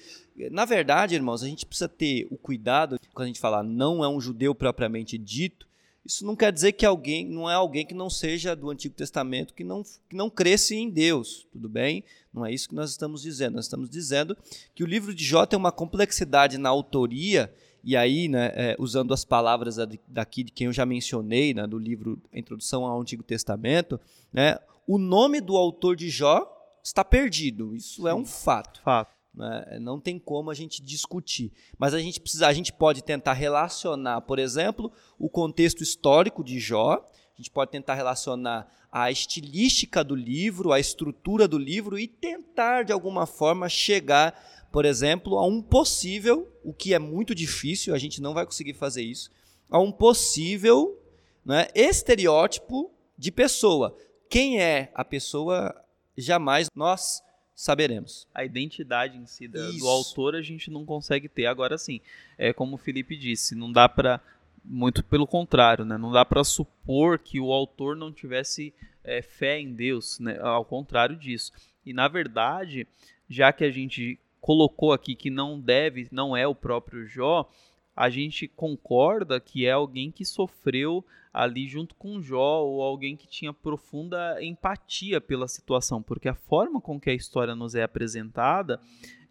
Na 0.52 0.64
verdade, 0.64 1.16
irmãos, 1.16 1.44
a 1.44 1.48
gente 1.48 1.66
precisa 1.66 1.90
ter 1.90 2.26
o 2.32 2.38
cuidado 2.38 2.98
quando 3.14 3.26
a 3.26 3.28
gente 3.28 3.42
falar 3.42 3.62
não 3.62 4.02
é 4.02 4.08
um 4.08 4.22
judeu 4.22 4.56
propriamente 4.56 5.18
dito. 5.18 5.68
Isso 6.06 6.26
não 6.26 6.34
quer 6.34 6.50
dizer 6.50 6.72
que 6.72 6.86
alguém 6.86 7.28
não 7.28 7.50
é 7.50 7.54
alguém 7.54 7.86
que 7.86 7.94
não 7.94 8.10
seja 8.10 8.56
do 8.56 8.70
Antigo 8.70 8.96
Testamento, 8.96 9.54
que 9.54 9.66
não, 9.66 9.84
que 9.84 10.16
não 10.16 10.30
cresce 10.30 10.76
em 10.76 10.90
Deus, 10.90 11.46
tudo 11.52 11.68
bem? 11.68 12.06
Não 12.34 12.46
é 12.46 12.54
isso 12.54 12.70
que 12.70 12.76
nós 12.76 12.90
estamos 12.90 13.22
dizendo. 13.22 13.56
Nós 13.56 13.66
estamos 13.66 13.90
dizendo 13.90 14.38
que 14.74 14.82
o 14.82 14.88
livro 14.88 15.14
de 15.14 15.26
Jó 15.26 15.46
tem 15.46 15.60
uma 15.60 15.72
complexidade 15.74 16.58
na 16.58 16.70
autoria 16.70 17.54
e 17.84 17.98
aí, 17.98 18.30
né, 18.30 18.50
é, 18.56 18.76
usando 18.80 19.14
as 19.14 19.26
palavras 19.26 19.76
daqui 20.08 20.44
de 20.46 20.54
quem 20.54 20.68
eu 20.68 20.74
já 20.74 20.86
mencionei, 20.86 21.54
né, 21.54 21.68
do 21.68 21.78
livro 21.78 22.18
Introdução 22.34 22.86
ao 22.86 23.02
Antigo 23.02 23.24
Testamento, 23.24 24.00
né, 24.32 24.58
o 24.88 24.98
nome 24.98 25.42
do 25.42 25.58
autor 25.58 25.98
de 25.98 26.10
Jó 26.10 26.50
está 26.82 27.04
perdido. 27.04 27.76
Isso 27.76 28.08
é 28.08 28.14
um 28.14 28.26
fato. 28.26 28.82
Fato. 28.82 29.13
Né? 29.34 29.80
Não 29.82 30.00
tem 30.00 30.20
como 30.20 30.52
a 30.52 30.54
gente 30.54 30.82
discutir. 30.82 31.52
Mas 31.78 31.94
a 31.94 32.00
gente, 32.00 32.20
precisa, 32.20 32.48
a 32.48 32.54
gente 32.54 32.72
pode 32.72 33.04
tentar 33.04 33.34
relacionar, 33.34 34.22
por 34.22 34.40
exemplo, 34.40 34.92
o 35.18 35.30
contexto 35.30 35.82
histórico 35.82 36.44
de 36.44 36.60
Jó, 36.60 36.94
a 37.34 37.42
gente 37.42 37.50
pode 37.50 37.72
tentar 37.72 37.96
relacionar 37.96 38.68
a 38.92 39.10
estilística 39.10 40.04
do 40.04 40.16
livro, 40.16 40.72
a 40.72 40.80
estrutura 40.80 41.48
do 41.48 41.58
livro 41.58 41.98
e 41.98 42.08
tentar, 42.08 42.84
de 42.84 42.94
alguma 42.94 43.26
forma, 43.26 43.68
chegar, 43.68 44.40
por 44.72 44.86
exemplo, 44.86 45.40
a 45.40 45.46
um 45.46 45.62
possível, 45.64 46.48
o 46.64 46.72
que 46.72 46.94
é 46.94 47.00
muito 47.00 47.34
difícil, 47.34 47.96
a 47.96 47.98
gente 47.98 48.22
não 48.22 48.36
vai 48.36 48.46
conseguir 48.46 48.76
fazer 48.76 49.02
isso, 49.02 49.32
a 49.68 49.80
um 49.80 49.92
possível 49.92 51.02
né, 51.44 51.68
estereótipo 51.74 52.92
de 53.18 53.32
pessoa. 53.32 53.98
Quem 54.30 54.62
é 54.62 54.92
a 54.94 55.04
pessoa, 55.04 55.74
jamais 56.16 56.68
nós 56.76 57.24
saberemos. 57.56 58.28
A 58.34 58.44
identidade 58.44 59.18
em 59.18 59.26
si 59.26 59.48
do, 59.48 59.74
do 59.78 59.88
autor 59.88 60.36
a 60.36 60.42
gente 60.42 60.72
não 60.72 60.86
consegue 60.86 61.28
ter. 61.28 61.46
Agora 61.46 61.78
sim, 61.78 62.02
é 62.38 62.52
como 62.54 62.76
o 62.76 62.80
Felipe 62.80 63.16
disse, 63.16 63.56
não 63.56 63.72
dá 63.72 63.88
para 63.88 64.22
muito 64.64 65.04
pelo 65.04 65.28
contrário, 65.28 65.84
né? 65.84 65.98
Não 65.98 66.12
dá 66.12 66.24
para 66.24 66.44
supor 66.44 67.20
que 67.20 67.40
o 67.40 67.52
autor 67.52 67.96
não 67.96 68.12
tivesse 68.12 68.74
é, 69.04 69.22
fé 69.22 69.60
em 69.60 69.74
Deus, 69.74 70.20
né? 70.20 70.40
Ao 70.40 70.64
contrário 70.64 71.16
disso. 71.16 71.52
E 71.86 71.94
na 71.94 72.08
verdade, 72.08 72.88
já 73.30 73.52
que 73.52 73.64
a 73.64 73.72
gente 73.72 74.18
colocou 74.40 74.94
aqui 74.94 75.16
que 75.16 75.30
não 75.30 75.60
deve, 75.60 76.08
não 76.12 76.36
é 76.36 76.48
o 76.48 76.56
próprio 76.56 77.06
Jó, 77.06 77.50
a 77.96 78.10
gente 78.10 78.48
concorda 78.48 79.40
que 79.40 79.66
é 79.66 79.72
alguém 79.72 80.12
que 80.12 80.26
sofreu 80.26 81.06
ali 81.34 81.68
junto 81.68 81.96
com 81.96 82.22
Jó 82.22 82.64
ou 82.64 82.82
alguém 82.82 83.16
que 83.16 83.28
tinha 83.28 83.52
profunda 83.52 84.38
empatia 84.44 85.20
pela 85.20 85.48
situação, 85.48 86.02
porque 86.02 86.30
a 86.30 86.36
forma 86.36 86.80
com 86.80 87.00
que 87.00 87.10
a 87.10 87.14
história 87.14 87.56
nos 87.56 87.74
é 87.74 87.82
apresentada, 87.82 88.80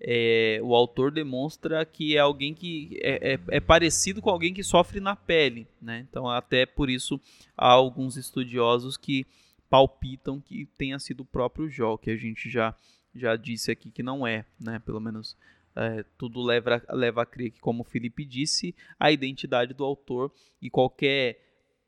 é, 0.00 0.59
o 0.64 0.75
autor 0.75 1.12
demonstra 1.12 1.85
que 1.85 2.16
é 2.16 2.19
alguém 2.19 2.52
que 2.52 2.99
é, 3.00 3.35
é, 3.35 3.40
é, 3.49 3.61
parecido 3.61 4.21
com 4.21 4.31
alguém 4.31 4.52
que 4.52 4.64
sofre 4.64 4.99
na 4.99 5.14
pele, 5.14 5.69
né? 5.81 6.04
Então 6.09 6.28
até 6.28 6.66
por 6.66 6.90
isso 6.90 7.21
há 7.57 7.69
alguns 7.69 8.16
estudiosos 8.16 8.97
que 8.97 9.25
palpitam 9.71 10.40
que 10.40 10.66
tenha 10.76 10.99
sido 10.99 11.21
o 11.21 11.25
próprio 11.25 11.71
Jó, 11.71 11.97
que 11.97 12.11
a 12.11 12.16
gente 12.16 12.50
já 12.50 12.75
já 13.14 13.37
disse 13.37 13.71
aqui 13.71 13.90
que 13.90 14.02
não 14.02 14.26
é, 14.26 14.45
né? 14.59 14.81
Pelo 14.81 14.99
menos 14.99 15.37
é, 15.75 16.05
tudo 16.19 16.43
leva, 16.43 16.83
leva 16.91 17.23
a 17.23 17.26
crer 17.26 17.50
que, 17.50 17.61
como 17.61 17.83
o 17.83 17.85
Felipe 17.85 18.25
disse, 18.25 18.75
a 18.99 19.11
identidade 19.11 19.75
do 19.75 19.85
autor 19.85 20.33
e 20.61 20.69
qualquer 20.69 21.41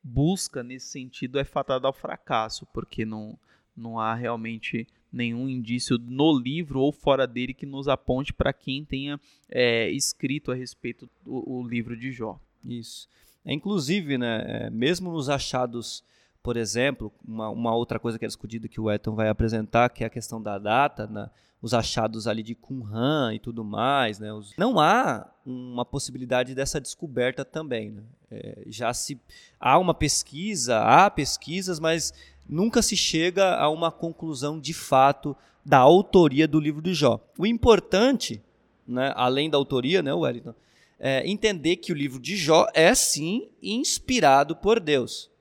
busca 0.03 0.63
nesse 0.63 0.87
sentido 0.87 1.39
é 1.39 1.43
fatada 1.43 1.87
ao 1.87 1.93
fracasso, 1.93 2.65
porque 2.67 3.05
não, 3.05 3.37
não 3.75 3.99
há 3.99 4.13
realmente 4.13 4.87
nenhum 5.11 5.47
indício 5.47 5.97
no 5.97 6.37
livro 6.37 6.81
ou 6.81 6.91
fora 6.91 7.25
dele 7.25 7.53
que 7.53 7.65
nos 7.65 7.87
aponte 7.87 8.33
para 8.33 8.51
quem 8.51 8.83
tenha 8.83 9.19
é, 9.49 9.89
escrito 9.89 10.51
a 10.51 10.55
respeito 10.55 11.09
do 11.23 11.63
livro 11.63 11.97
de 11.97 12.11
Jó. 12.11 12.39
Isso. 12.63 13.07
É, 13.45 13.53
inclusive, 13.53 14.17
né, 14.17 14.43
é, 14.47 14.69
mesmo 14.69 15.11
nos 15.11 15.29
achados, 15.29 16.03
por 16.43 16.57
exemplo, 16.57 17.13
uma, 17.25 17.49
uma 17.49 17.75
outra 17.75 17.99
coisa 17.99 18.19
que 18.19 18.25
é 18.25 18.27
discutida 18.27 18.67
que 18.67 18.81
o 18.81 18.91
Eton 18.91 19.15
vai 19.15 19.29
apresentar, 19.29 19.89
que 19.89 20.03
é 20.03 20.07
a 20.07 20.09
questão 20.09 20.41
da 20.41 20.57
data, 20.57 21.07
né, 21.07 21.29
os 21.65 21.73
achados 21.73 22.27
ali 22.27 22.43
de 22.43 22.53
Qumran 22.53 23.33
e 23.33 23.39
tudo 23.39 23.63
mais, 23.63 24.19
né? 24.19 24.31
Os... 24.31 24.55
Não 24.55 24.79
há 24.79 25.27
uma 25.43 25.83
possibilidade 25.83 26.53
dessa 26.53 26.79
descoberta 26.79 27.43
também. 27.43 27.89
Né? 27.89 28.03
É, 28.29 28.63
já 28.67 28.93
se 28.93 29.19
há 29.59 29.79
uma 29.79 29.95
pesquisa, 29.95 30.79
há 30.79 31.09
pesquisas, 31.09 31.79
mas 31.79 32.13
nunca 32.47 32.83
se 32.83 32.95
chega 32.95 33.55
a 33.55 33.67
uma 33.67 33.91
conclusão 33.91 34.59
de 34.59 34.75
fato 34.75 35.35
da 35.65 35.79
autoria 35.79 36.47
do 36.47 36.59
livro 36.59 36.83
de 36.83 36.93
Jó. 36.93 37.19
O 37.35 37.47
importante, 37.47 38.39
né, 38.87 39.11
além 39.15 39.49
da 39.49 39.57
autoria, 39.57 40.03
né, 40.03 40.13
Wellington, 40.13 40.53
é 40.99 41.27
entender 41.27 41.77
que 41.77 41.91
o 41.91 41.95
livro 41.95 42.19
de 42.19 42.37
Jó 42.37 42.67
é 42.75 42.93
sim 42.93 43.49
inspirado 43.59 44.55
por 44.55 44.79
Deus. 44.79 45.31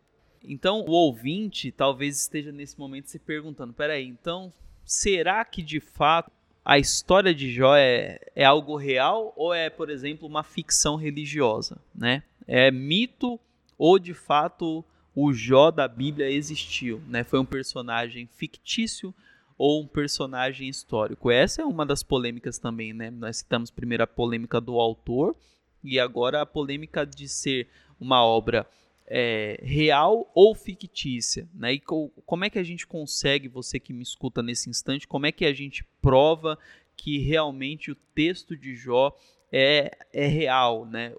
Então, 0.43 0.87
o 0.89 0.93
ouvinte 0.93 1.71
talvez 1.71 2.19
esteja 2.19 2.51
nesse 2.51 2.79
momento 2.79 3.11
se 3.11 3.19
perguntando: 3.19 3.75
peraí, 3.75 4.07
então 4.07 4.51
será 4.85 5.45
que 5.45 5.63
de 5.63 5.81
fato 5.81 6.31
a 6.65 6.79
história 6.79 7.35
de 7.35 7.53
Jó 7.53 7.77
é, 7.77 8.19
é 8.35 8.45
algo 8.45 8.77
real 8.77 9.33
ou 9.37 9.53
é, 9.53 9.69
por 9.69 9.91
exemplo, 9.91 10.27
uma 10.27 10.43
ficção 10.43 10.97
religiosa, 10.97 11.79
né? 11.95 12.23
É 12.47 12.71
mito 12.71 13.39
ou 13.77 13.99
de 13.99 14.15
fato 14.15 14.85
o 15.15 15.33
Jó 15.33 15.71
da 15.71 15.87
Bíblia 15.87 16.31
existiu, 16.31 17.03
né? 17.07 17.23
Foi 17.23 17.39
um 17.39 17.45
personagem 17.45 18.27
fictício 18.27 19.15
ou 19.59 19.83
um 19.83 19.87
personagem 19.87 20.69
histórico? 20.69 21.31
Essa 21.31 21.63
é 21.63 21.65
uma 21.65 21.85
das 21.85 22.03
polêmicas 22.03 22.59
também, 22.59 22.93
né? 22.93 23.11
Nós 23.11 23.39
citamos 23.39 23.71
primeiro 23.71 24.03
a 24.03 24.07
polêmica 24.07 24.61
do 24.61 24.81
autor 24.81 25.37
e 25.83 26.01
agora 26.01 26.41
a 26.41 26.47
polêmica 26.47 27.05
de 27.05 27.29
ser 27.29 27.69
uma 28.01 28.25
obra 28.25 28.67
é, 29.07 29.61
real 29.63 30.31
ou 30.35 30.55
fictícia, 30.55 31.49
né? 31.55 31.75
E 31.75 31.81
co 31.81 32.11
como 32.25 32.45
é 32.45 32.51
que 32.51 32.59
a 32.59 32.63
gente 32.63 32.87
consegue, 32.87 33.49
você 33.49 33.79
que 33.79 33.93
me 33.93 34.03
escuta 34.03 34.43
nesse 34.43 34.71
instante, 34.71 35.07
como 35.07 35.27
é 35.27 35.33
que 35.33 35.45
a 35.45 35.53
gente 35.53 35.85
prova 36.01 36.59
que 36.97 37.19
realmente 37.19 37.91
o 37.91 37.97
texto 38.15 38.57
de 38.57 38.75
Jó 38.75 39.15
é, 39.53 39.97
é 40.13 40.27
real, 40.27 40.87
né? 40.87 41.15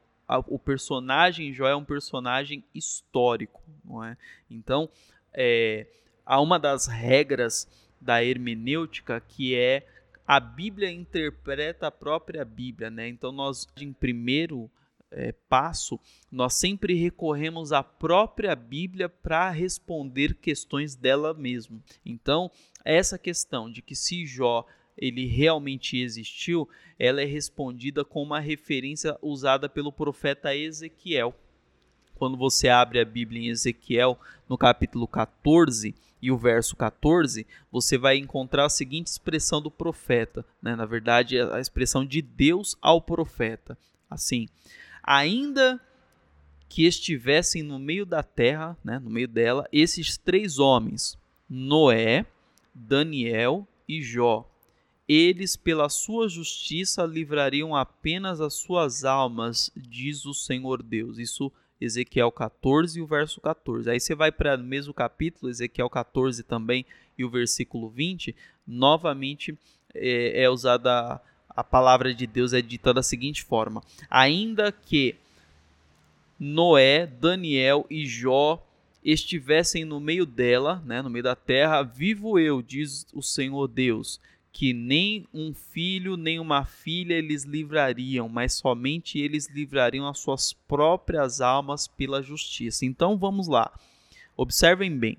O 0.47 0.57
personagem 0.57 1.53
Jó 1.53 1.67
é 1.67 1.75
um 1.75 1.85
personagem 1.85 2.63
histórico, 2.73 3.61
não 3.83 4.03
é? 4.03 4.17
Então, 4.49 4.89
é, 5.31 5.85
há 6.25 6.41
uma 6.41 6.57
das 6.57 6.87
regras 6.87 7.67
da 8.01 8.23
hermenêutica 8.23 9.19
que 9.19 9.55
é 9.55 9.85
a 10.27 10.39
Bíblia 10.39 10.89
interpreta 10.89 11.87
a 11.87 11.91
própria 11.91 12.43
Bíblia, 12.43 12.89
né? 12.89 13.07
Então 13.07 13.31
nós 13.31 13.67
em 13.77 13.93
primeiro 13.93 14.69
é, 15.15 15.31
passo, 15.31 15.99
nós 16.29 16.53
sempre 16.55 16.93
recorremos 16.93 17.71
à 17.71 17.81
própria 17.81 18.55
Bíblia 18.55 19.07
para 19.07 19.49
responder 19.49 20.35
questões 20.35 20.95
dela 20.95 21.33
mesmo. 21.33 21.81
Então, 22.05 22.51
essa 22.83 23.17
questão 23.17 23.71
de 23.71 23.81
que 23.81 23.95
se 23.95 24.25
Jó 24.25 24.65
ele 24.97 25.25
realmente 25.25 25.97
existiu, 25.97 26.69
ela 26.97 27.21
é 27.21 27.25
respondida 27.25 28.05
com 28.05 28.21
uma 28.21 28.39
referência 28.39 29.17
usada 29.21 29.67
pelo 29.67 29.91
profeta 29.91 30.55
Ezequiel. 30.55 31.33
Quando 32.15 32.37
você 32.37 32.69
abre 32.69 32.99
a 32.99 33.05
Bíblia 33.05 33.41
em 33.41 33.49
Ezequiel, 33.49 34.17
no 34.47 34.57
capítulo 34.57 35.05
14 35.05 35.93
e 36.21 36.31
o 36.31 36.37
verso 36.37 36.75
14, 36.75 37.45
você 37.69 37.97
vai 37.97 38.17
encontrar 38.17 38.65
a 38.65 38.69
seguinte 38.69 39.07
expressão 39.07 39.61
do 39.61 39.69
profeta, 39.69 40.45
né? 40.61 40.75
na 40.75 40.85
verdade, 40.85 41.37
a 41.39 41.59
expressão 41.59 42.05
de 42.05 42.21
Deus 42.21 42.77
ao 42.81 43.01
profeta. 43.01 43.77
Assim, 44.09 44.47
ainda 45.05 45.79
que 46.67 46.85
estivessem 46.85 47.61
no 47.61 47.77
meio 47.77 48.05
da 48.05 48.23
terra, 48.23 48.77
né, 48.83 48.99
no 48.99 49.09
meio 49.09 49.27
dela, 49.27 49.67
esses 49.71 50.17
três 50.17 50.57
homens, 50.59 51.17
Noé, 51.49 52.25
Daniel 52.73 53.67
e 53.87 54.01
Jó. 54.01 54.49
Eles, 55.07 55.55
pela 55.55 55.87
sua 55.87 56.27
justiça, 56.27 57.05
livrariam 57.05 57.75
apenas 57.75 58.41
as 58.41 58.55
suas 58.55 59.05
almas, 59.05 59.71
diz 59.75 60.25
o 60.25 60.33
Senhor 60.33 60.81
Deus. 60.81 61.19
Isso 61.19 61.51
Ezequiel 61.79 62.31
14 62.31 62.97
e 62.97 63.01
o 63.01 63.05
verso 63.05 63.39
14. 63.39 63.89
Aí 63.89 63.99
você 63.99 64.15
vai 64.15 64.31
para 64.31 64.55
o 64.55 64.63
mesmo 64.63 64.93
capítulo, 64.93 65.49
Ezequiel 65.49 65.89
14 65.89 66.43
também, 66.43 66.85
e 67.17 67.23
o 67.23 67.29
versículo 67.29 67.89
20, 67.89 68.35
novamente 68.65 69.57
é, 69.93 70.43
é 70.43 70.49
usada 70.49 71.21
a 71.55 71.63
palavra 71.63 72.13
de 72.13 72.27
Deus 72.27 72.53
é 72.53 72.61
dita 72.61 72.93
da 72.93 73.01
seguinte 73.01 73.43
forma: 73.43 73.81
ainda 74.09 74.71
que 74.71 75.15
Noé, 76.39 77.05
Daniel 77.05 77.85
e 77.89 78.05
Jó 78.05 78.61
estivessem 79.03 79.85
no 79.85 79.99
meio 79.99 80.25
dela, 80.25 80.81
né, 80.85 81.01
no 81.01 81.09
meio 81.09 81.23
da 81.23 81.35
terra, 81.35 81.83
vivo 81.83 82.39
eu, 82.39 82.61
diz 82.61 83.05
o 83.13 83.21
Senhor 83.21 83.67
Deus, 83.67 84.19
que 84.51 84.73
nem 84.73 85.27
um 85.33 85.53
filho 85.53 86.17
nem 86.17 86.39
uma 86.39 86.65
filha 86.65 87.13
eles 87.13 87.43
livrariam, 87.43 88.27
mas 88.27 88.53
somente 88.53 89.19
eles 89.19 89.47
livrariam 89.49 90.07
as 90.07 90.19
suas 90.19 90.53
próprias 90.53 91.39
almas 91.39 91.87
pela 91.87 92.21
justiça. 92.21 92.85
Então 92.85 93.17
vamos 93.17 93.47
lá. 93.47 93.71
Observem 94.35 94.97
bem. 94.97 95.17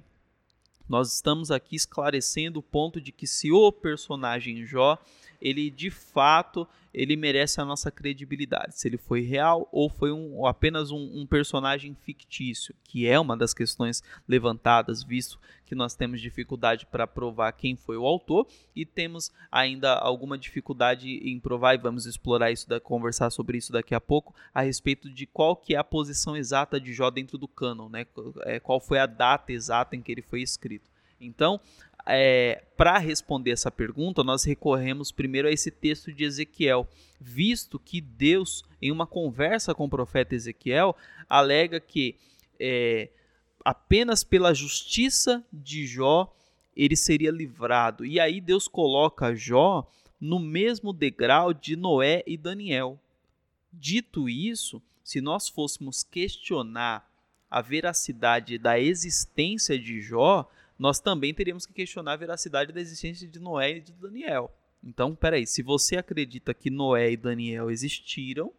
Nós 0.89 1.15
estamos 1.15 1.51
aqui 1.51 1.77
esclarecendo 1.77 2.61
o 2.61 2.63
ponto 2.63 3.01
de 3.01 3.13
que 3.13 3.27
se 3.27 3.51
o 3.51 3.73
personagem 3.73 4.65
Jó 4.65 4.99
ele 5.41 5.71
de 5.71 5.91
fato 5.91 6.67
ele 6.97 7.15
merece 7.15 7.61
a 7.61 7.65
nossa 7.65 7.91
credibilidade. 7.91 8.79
Se 8.79 8.89
ele 8.89 8.97
foi 8.97 9.21
real 9.21 9.69
ou 9.71 9.91
foi 9.91 10.11
um, 10.11 10.35
ou 10.37 10.47
apenas 10.47 10.91
um, 10.91 11.21
um, 11.21 11.27
personagem 11.27 11.95
fictício, 11.95 12.75
que 12.83 13.07
é 13.07 13.21
uma 13.21 13.37
das 13.37 13.53
questões 13.53 14.03
levantadas, 14.27 15.03
visto 15.03 15.39
que 15.67 15.75
nós 15.75 15.95
temos 15.95 16.23
dificuldade 16.23 16.87
para 16.87 17.07
provar 17.07 17.53
quem 17.53 17.77
foi 17.77 17.99
o 17.99 18.07
autor 18.07 18.47
e 18.75 18.87
temos 18.87 19.31
ainda 19.53 19.93
alguma 19.93 20.39
dificuldade 20.39 21.11
em 21.11 21.39
provar, 21.39 21.75
e 21.75 21.79
vamos 21.79 22.07
explorar 22.07 22.51
isso, 22.51 22.67
da, 22.67 22.81
conversar 22.81 23.29
sobre 23.29 23.59
isso 23.59 23.73
daqui 23.73 23.95
a 23.95 24.01
pouco, 24.01 24.35
a 24.55 24.63
respeito 24.63 25.11
de 25.11 25.27
qual 25.27 25.55
que 25.55 25.75
é 25.75 25.79
a 25.79 25.85
posição 25.85 26.35
exata 26.35 26.81
de 26.81 26.95
Jó 26.95 27.11
dentro 27.11 27.37
do 27.37 27.47
cânon, 27.47 27.91
né? 27.91 28.07
É, 28.45 28.59
qual 28.59 28.81
foi 28.81 28.99
a 28.99 29.07
data 29.07 29.53
exata 29.53 29.95
em 29.95 30.01
que 30.01 30.11
ele 30.11 30.23
foi 30.23 30.41
escrito. 30.41 30.89
Então, 31.21 31.61
é, 32.07 32.63
para 32.77 32.99
responder 32.99 33.51
essa 33.51 33.71
pergunta, 33.71 34.23
nós 34.23 34.45
recorremos 34.45 35.11
primeiro 35.11 35.49
a 35.49 35.51
esse 35.51 35.71
texto 35.71 36.13
de 36.13 36.25
Ezequiel, 36.25 36.89
visto 37.21 37.79
que 37.79 38.01
Deus, 38.01 38.65
em 38.81 38.93
uma 38.93 39.07
conversa 39.07 39.75
com 39.75 39.87
o 39.87 39.91
profeta 39.91 40.35
Ezequiel, 40.35 40.97
alega 41.29 41.81
que 41.81 42.15
é, 42.61 43.09
apenas 43.65 44.23
pela 44.23 44.55
justiça 44.55 45.45
de 45.53 45.87
Jó 45.87 46.33
ele 46.77 46.95
seria 46.95 47.31
livrado. 47.31 48.05
E 48.05 48.21
aí 48.21 48.41
Deus 48.41 48.69
coloca 48.69 49.35
Jó 49.35 49.89
no 50.21 50.39
mesmo 50.39 50.93
degrau 50.93 51.53
de 51.53 51.75
Noé 51.75 52.23
e 52.27 52.37
Daniel. 52.37 53.01
Dito 53.73 54.29
isso, 54.29 54.81
se 55.03 55.21
nós 55.21 55.49
fôssemos 55.49 56.03
questionar 56.03 57.11
a 57.51 57.61
veracidade 57.61 58.59
da 58.59 58.79
existência 58.79 59.79
de 59.79 60.01
Jó, 60.01 60.49
nós 60.79 61.01
também 61.01 61.33
teríamos 61.33 61.65
que 61.65 61.73
questionar 61.73 62.13
a 62.13 62.17
veracidade 62.17 62.73
da 62.73 62.81
existência 62.81 63.27
de 63.27 63.39
Noé 63.39 63.79
e 63.79 63.81
de 63.81 63.93
Daniel. 63.93 64.53
Então, 64.85 65.15
peraí, 65.15 65.47
se 65.47 65.63
você 65.63 65.97
acredita 65.97 66.53
que 66.55 66.71
Noé 66.71 67.13
e 67.13 67.17
Daniel 67.17 67.71
existiram, 67.71 68.53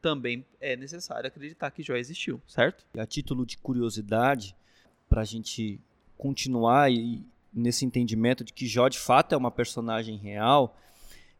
também 0.00 0.44
é 0.60 0.76
necessário 0.76 1.28
acreditar 1.28 1.70
que 1.70 1.82
Jó 1.82 1.94
existiu, 1.94 2.40
certo? 2.46 2.84
E 2.94 3.00
a 3.00 3.06
título 3.06 3.44
de 3.44 3.58
curiosidade, 3.58 4.56
para 5.08 5.22
a 5.22 5.24
gente 5.24 5.80
continuar 6.16 6.90
e, 6.90 7.22
nesse 7.52 7.84
entendimento 7.84 8.44
de 8.44 8.52
que 8.52 8.66
Jó 8.66 8.88
de 8.88 8.98
fato 8.98 9.34
é 9.34 9.36
uma 9.36 9.50
personagem 9.50 10.16
real, 10.16 10.76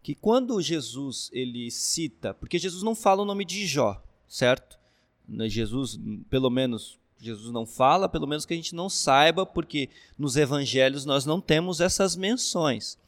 que 0.02 0.14
quando 0.14 0.60
Jesus 0.60 1.30
ele 1.32 1.70
cita, 1.70 2.34
porque 2.34 2.58
Jesus 2.58 2.82
não 2.82 2.94
fala 2.94 3.22
o 3.22 3.26
nome 3.26 3.44
de 3.44 3.66
Jó, 3.66 4.02
certo? 4.28 4.78
Jesus, 5.48 5.98
pelo 6.28 6.50
menos 6.50 6.98
Jesus 7.22 7.52
não 7.52 7.64
fala, 7.64 8.08
pelo 8.08 8.26
menos 8.26 8.44
que 8.44 8.52
a 8.52 8.56
gente 8.56 8.74
não 8.74 8.88
saiba, 8.88 9.46
porque 9.46 9.88
nos 10.18 10.36
evangelhos 10.36 11.04
nós 11.04 11.24
não 11.24 11.40
temos 11.40 11.80
essas 11.80 12.16
menções. 12.16 12.98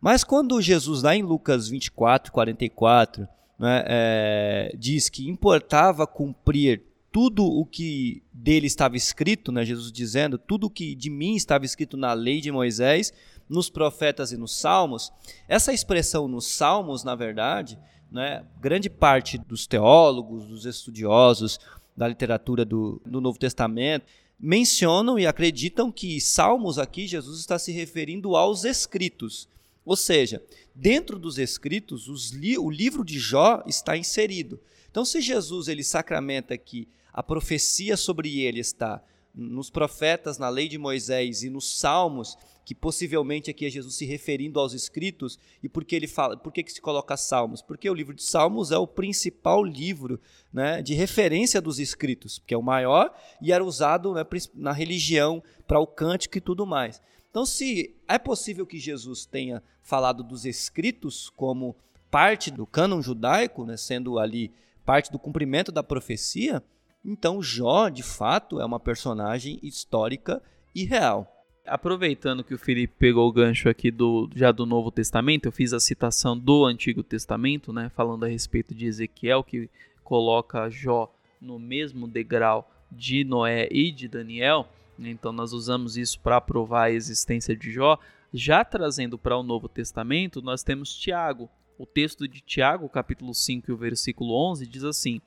Mas 0.00 0.24
quando 0.24 0.60
Jesus, 0.60 1.04
lá 1.04 1.14
em 1.14 1.22
Lucas 1.22 1.68
24, 1.68 2.32
44, 2.32 3.28
né, 3.56 3.84
é, 3.86 4.74
diz 4.76 5.08
que 5.08 5.28
importava 5.28 6.04
cumprir 6.04 6.82
tudo 7.12 7.44
o 7.44 7.64
que 7.64 8.22
dele 8.32 8.66
estava 8.66 8.96
escrito, 8.96 9.52
né, 9.52 9.64
Jesus 9.64 9.92
dizendo, 9.92 10.36
tudo 10.36 10.66
o 10.66 10.70
que 10.70 10.96
de 10.96 11.08
mim 11.08 11.36
estava 11.36 11.64
escrito 11.64 11.96
na 11.96 12.12
lei 12.12 12.40
de 12.40 12.50
Moisés, 12.50 13.12
nos 13.48 13.70
profetas 13.70 14.32
e 14.32 14.36
nos 14.36 14.54
salmos, 14.58 15.12
essa 15.46 15.72
expressão 15.72 16.26
nos 16.26 16.46
salmos, 16.46 17.04
na 17.04 17.14
verdade, 17.14 17.78
né, 18.10 18.44
grande 18.60 18.90
parte 18.90 19.38
dos 19.38 19.66
teólogos, 19.66 20.46
dos 20.46 20.64
estudiosos, 20.64 21.60
da 21.98 22.06
literatura 22.06 22.64
do, 22.64 23.02
do 23.04 23.20
Novo 23.20 23.38
Testamento, 23.38 24.06
mencionam 24.38 25.18
e 25.18 25.26
acreditam 25.26 25.90
que 25.90 26.20
Salmos 26.20 26.78
aqui 26.78 27.08
Jesus 27.08 27.40
está 27.40 27.58
se 27.58 27.72
referindo 27.72 28.36
aos 28.36 28.64
escritos. 28.64 29.48
Ou 29.84 29.96
seja, 29.96 30.40
dentro 30.72 31.18
dos 31.18 31.38
escritos, 31.38 32.30
li, 32.30 32.56
o 32.56 32.70
livro 32.70 33.04
de 33.04 33.18
Jó 33.18 33.64
está 33.66 33.96
inserido. 33.96 34.60
Então, 34.88 35.04
se 35.04 35.20
Jesus 35.20 35.66
ele 35.66 35.82
sacramenta 35.82 36.56
que 36.56 36.86
a 37.12 37.22
profecia 37.22 37.96
sobre 37.96 38.40
ele 38.40 38.60
está 38.60 39.02
nos 39.34 39.70
profetas, 39.70 40.38
na 40.38 40.48
lei 40.48 40.68
de 40.68 40.78
Moisés 40.78 41.42
e 41.42 41.50
nos 41.50 41.78
salmos, 41.78 42.36
que 42.68 42.74
possivelmente 42.74 43.50
aqui 43.50 43.64
é 43.64 43.70
Jesus 43.70 43.94
se 43.94 44.04
referindo 44.04 44.60
aos 44.60 44.74
escritos, 44.74 45.38
e 45.62 45.70
por 45.70 45.86
que 45.86 45.96
ele 45.96 46.06
fala, 46.06 46.36
por 46.36 46.52
que, 46.52 46.62
que 46.62 46.70
se 46.70 46.82
coloca 46.82 47.16
salmos? 47.16 47.62
Porque 47.62 47.88
o 47.88 47.94
livro 47.94 48.14
de 48.14 48.22
Salmos 48.22 48.70
é 48.70 48.76
o 48.76 48.86
principal 48.86 49.64
livro 49.64 50.20
né, 50.52 50.82
de 50.82 50.92
referência 50.92 51.62
dos 51.62 51.78
escritos, 51.78 52.42
que 52.46 52.52
é 52.52 52.58
o 52.58 52.62
maior 52.62 53.10
e 53.40 53.54
era 53.54 53.64
usado 53.64 54.12
né, 54.12 54.22
na 54.54 54.70
religião 54.70 55.42
para 55.66 55.80
o 55.80 55.86
cântico 55.86 56.36
e 56.36 56.42
tudo 56.42 56.66
mais. 56.66 57.00
Então, 57.30 57.46
se 57.46 57.96
é 58.06 58.18
possível 58.18 58.66
que 58.66 58.78
Jesus 58.78 59.24
tenha 59.24 59.62
falado 59.82 60.22
dos 60.22 60.44
escritos 60.44 61.30
como 61.30 61.74
parte 62.10 62.50
do 62.50 62.66
cânon 62.66 63.00
judaico, 63.00 63.64
né, 63.64 63.78
sendo 63.78 64.18
ali 64.18 64.52
parte 64.84 65.10
do 65.10 65.18
cumprimento 65.18 65.72
da 65.72 65.82
profecia, 65.82 66.62
então 67.02 67.42
Jó, 67.42 67.88
de 67.88 68.02
fato, 68.02 68.60
é 68.60 68.66
uma 68.66 68.78
personagem 68.78 69.58
histórica 69.62 70.42
e 70.74 70.84
real 70.84 71.34
aproveitando 71.68 72.42
que 72.42 72.54
o 72.54 72.58
Felipe 72.58 72.94
pegou 72.98 73.28
o 73.28 73.32
gancho 73.32 73.68
aqui 73.68 73.90
do 73.90 74.28
já 74.34 74.50
do 74.50 74.66
Novo 74.66 74.90
Testamento, 74.90 75.46
eu 75.46 75.52
fiz 75.52 75.72
a 75.72 75.80
citação 75.80 76.36
do 76.36 76.64
Antigo 76.64 77.02
Testamento, 77.02 77.72
né, 77.72 77.90
falando 77.94 78.24
a 78.24 78.28
respeito 78.28 78.74
de 78.74 78.86
Ezequiel 78.86 79.44
que 79.44 79.68
coloca 80.02 80.68
Jó 80.70 81.12
no 81.40 81.58
mesmo 81.58 82.08
degrau 82.08 82.70
de 82.90 83.24
Noé 83.24 83.68
e 83.70 83.90
de 83.90 84.08
Daniel. 84.08 84.68
Então 84.98 85.32
nós 85.32 85.52
usamos 85.52 85.96
isso 85.96 86.18
para 86.20 86.40
provar 86.40 86.84
a 86.84 86.90
existência 86.90 87.54
de 87.54 87.70
Jó. 87.70 87.98
Já 88.32 88.64
trazendo 88.64 89.16
para 89.16 89.36
o 89.36 89.42
Novo 89.42 89.68
Testamento, 89.68 90.42
nós 90.42 90.62
temos 90.62 90.94
Tiago. 90.96 91.48
O 91.78 91.86
texto 91.86 92.26
de 92.26 92.40
Tiago, 92.40 92.88
capítulo 92.88 93.32
5 93.32 93.70
e 93.70 93.72
o 93.72 93.76
versículo 93.76 94.34
11 94.50 94.66
diz 94.66 94.84
assim: 94.84 95.20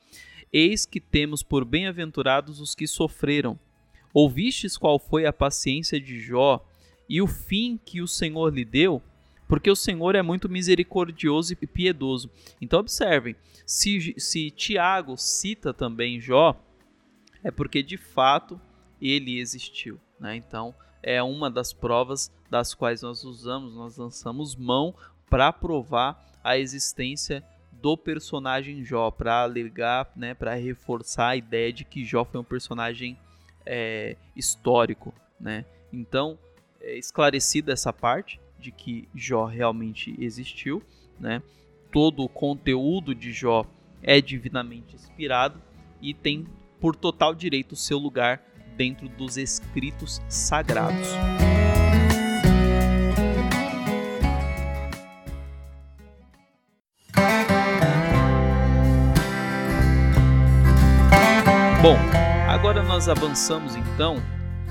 Eis 0.51 0.85
que 0.85 0.99
temos 0.99 1.41
por 1.41 1.63
bem-aventurados 1.63 2.59
os 2.59 2.75
que 2.75 2.85
sofreram 2.85 3.57
Ouvistes 4.13 4.77
qual 4.77 4.99
foi 4.99 5.25
a 5.25 5.33
paciência 5.33 5.99
de 5.99 6.19
Jó 6.19 6.65
e 7.07 7.21
o 7.21 7.27
fim 7.27 7.79
que 7.83 8.01
o 8.01 8.07
Senhor 8.07 8.53
lhe 8.53 8.65
deu? 8.65 9.01
Porque 9.47 9.69
o 9.69 9.75
Senhor 9.75 10.15
é 10.15 10.21
muito 10.21 10.47
misericordioso 10.47 11.53
e 11.61 11.67
piedoso. 11.67 12.29
Então, 12.61 12.79
observem: 12.79 13.35
se, 13.65 14.15
se 14.17 14.49
Tiago 14.51 15.17
cita 15.17 15.73
também 15.73 16.19
Jó, 16.19 16.55
é 17.43 17.51
porque 17.51 17.83
de 17.83 17.97
fato 17.97 18.59
ele 19.01 19.39
existiu. 19.39 19.99
Né? 20.19 20.35
Então, 20.35 20.73
é 21.03 21.21
uma 21.21 21.49
das 21.49 21.73
provas 21.73 22.31
das 22.49 22.73
quais 22.73 23.01
nós 23.01 23.23
usamos, 23.23 23.75
nós 23.75 23.97
lançamos 23.97 24.55
mão 24.55 24.95
para 25.29 25.51
provar 25.51 26.39
a 26.43 26.57
existência 26.57 27.43
do 27.71 27.97
personagem 27.97 28.83
Jó, 28.83 29.09
para 29.09 29.41
alegar, 29.41 30.11
né, 30.15 30.33
para 30.33 30.53
reforçar 30.53 31.29
a 31.29 31.35
ideia 31.35 31.73
de 31.73 31.83
que 31.83 32.05
Jó 32.05 32.23
foi 32.23 32.39
um 32.39 32.43
personagem 32.43 33.17
é, 33.65 34.15
histórico, 34.35 35.13
né? 35.39 35.65
Então, 35.91 36.37
é 36.79 36.97
esclarecida 36.97 37.73
essa 37.73 37.91
parte 37.91 38.39
de 38.59 38.71
que 38.71 39.07
Jó 39.13 39.45
realmente 39.45 40.15
existiu, 40.19 40.81
né? 41.19 41.41
Todo 41.91 42.23
o 42.23 42.29
conteúdo 42.29 43.13
de 43.13 43.31
Jó 43.31 43.65
é 44.01 44.21
divinamente 44.21 44.95
inspirado 44.95 45.61
e 46.01 46.13
tem 46.13 46.47
por 46.79 46.95
total 46.95 47.35
direito 47.35 47.73
o 47.73 47.75
seu 47.75 47.97
lugar 47.97 48.41
dentro 48.75 49.07
dos 49.09 49.37
escritos 49.37 50.21
sagrados. 50.27 51.09
Bom, 61.81 61.97
Agora 62.81 62.95
nós 62.95 63.07
avançamos 63.07 63.75
então 63.75 64.15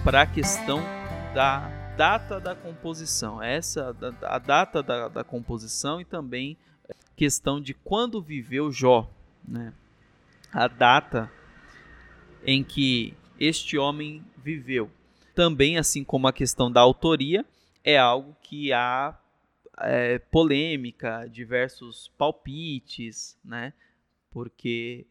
para 0.03 0.23
a 0.23 0.27
questão 0.27 0.81
da 1.33 1.69
data 1.97 2.41
da 2.41 2.57
composição. 2.57 3.41
Essa 3.41 3.97
a 4.23 4.37
data 4.37 4.83
da, 4.83 5.07
da 5.07 5.23
composição 5.23 6.01
e 6.01 6.05
também 6.05 6.57
questão 7.15 7.61
de 7.61 7.73
quando 7.73 8.21
viveu 8.21 8.73
Jó, 8.73 9.09
né? 9.47 9.73
A 10.53 10.67
data 10.67 11.31
em 12.45 12.65
que 12.65 13.15
este 13.39 13.79
homem 13.79 14.25
viveu. 14.37 14.91
Também, 15.33 15.79
assim 15.79 16.03
como 16.03 16.27
a 16.27 16.33
questão 16.33 16.71
da 16.71 16.81
autoria, 16.81 17.47
é 17.85 17.97
algo 17.97 18.37
que 18.43 18.73
há 18.73 19.17
é, 19.79 20.19
polêmica, 20.19 21.29
diversos 21.31 22.11
palpites, 22.19 23.39
né? 23.45 23.73
Porque 24.33 25.07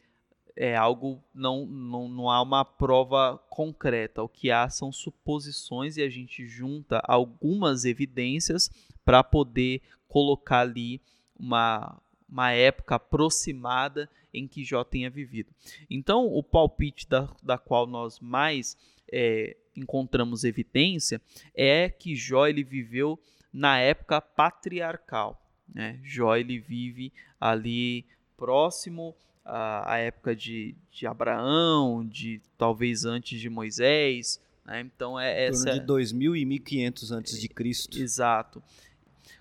é 0.55 0.75
algo 0.75 1.23
não, 1.33 1.65
não, 1.65 2.07
não 2.07 2.29
há 2.29 2.41
uma 2.41 2.65
prova 2.65 3.38
concreta. 3.49 4.23
O 4.23 4.29
que 4.29 4.51
há 4.51 4.69
são 4.69 4.91
suposições 4.91 5.97
e 5.97 6.01
a 6.01 6.09
gente 6.09 6.45
junta 6.45 7.01
algumas 7.03 7.85
evidências 7.85 8.69
para 9.03 9.23
poder 9.23 9.81
colocar 10.07 10.62
ali 10.62 11.01
uma, 11.39 12.01
uma 12.27 12.51
época 12.51 12.95
aproximada 12.95 14.09
em 14.33 14.47
que 14.47 14.63
Jó 14.63 14.83
tenha 14.83 15.09
vivido. 15.09 15.53
Então, 15.89 16.25
o 16.27 16.43
palpite 16.43 17.07
da, 17.07 17.29
da 17.41 17.57
qual 17.57 17.88
nós 17.88 18.19
mais 18.19 18.77
é, 19.12 19.55
encontramos 19.75 20.43
evidência 20.43 21.21
é 21.55 21.89
que 21.89 22.15
Jó 22.15 22.47
ele 22.47 22.63
viveu 22.63 23.19
na 23.51 23.79
época 23.79 24.21
patriarcal. 24.21 25.41
Né? 25.67 25.99
Jó 26.03 26.35
ele 26.35 26.59
vive 26.59 27.12
ali 27.39 28.05
próximo 28.38 29.15
a, 29.45 29.93
a 29.93 29.97
época 29.97 30.36
de, 30.36 30.75
de 30.91 31.08
Abraão, 31.08 32.06
de 32.06 32.41
talvez 32.58 33.06
antes 33.06 33.39
de 33.39 33.49
Moisés. 33.49 34.39
Né? 34.65 34.82
Então 34.82 35.19
é 35.19 35.47
essa. 35.47 35.73
de 35.73 35.80
2000 35.80 36.36
e 36.36 36.45
1500 36.45 37.12
antes 37.12 37.41
de 37.41 37.47
Cristo. 37.47 37.97
Exato. 37.97 38.62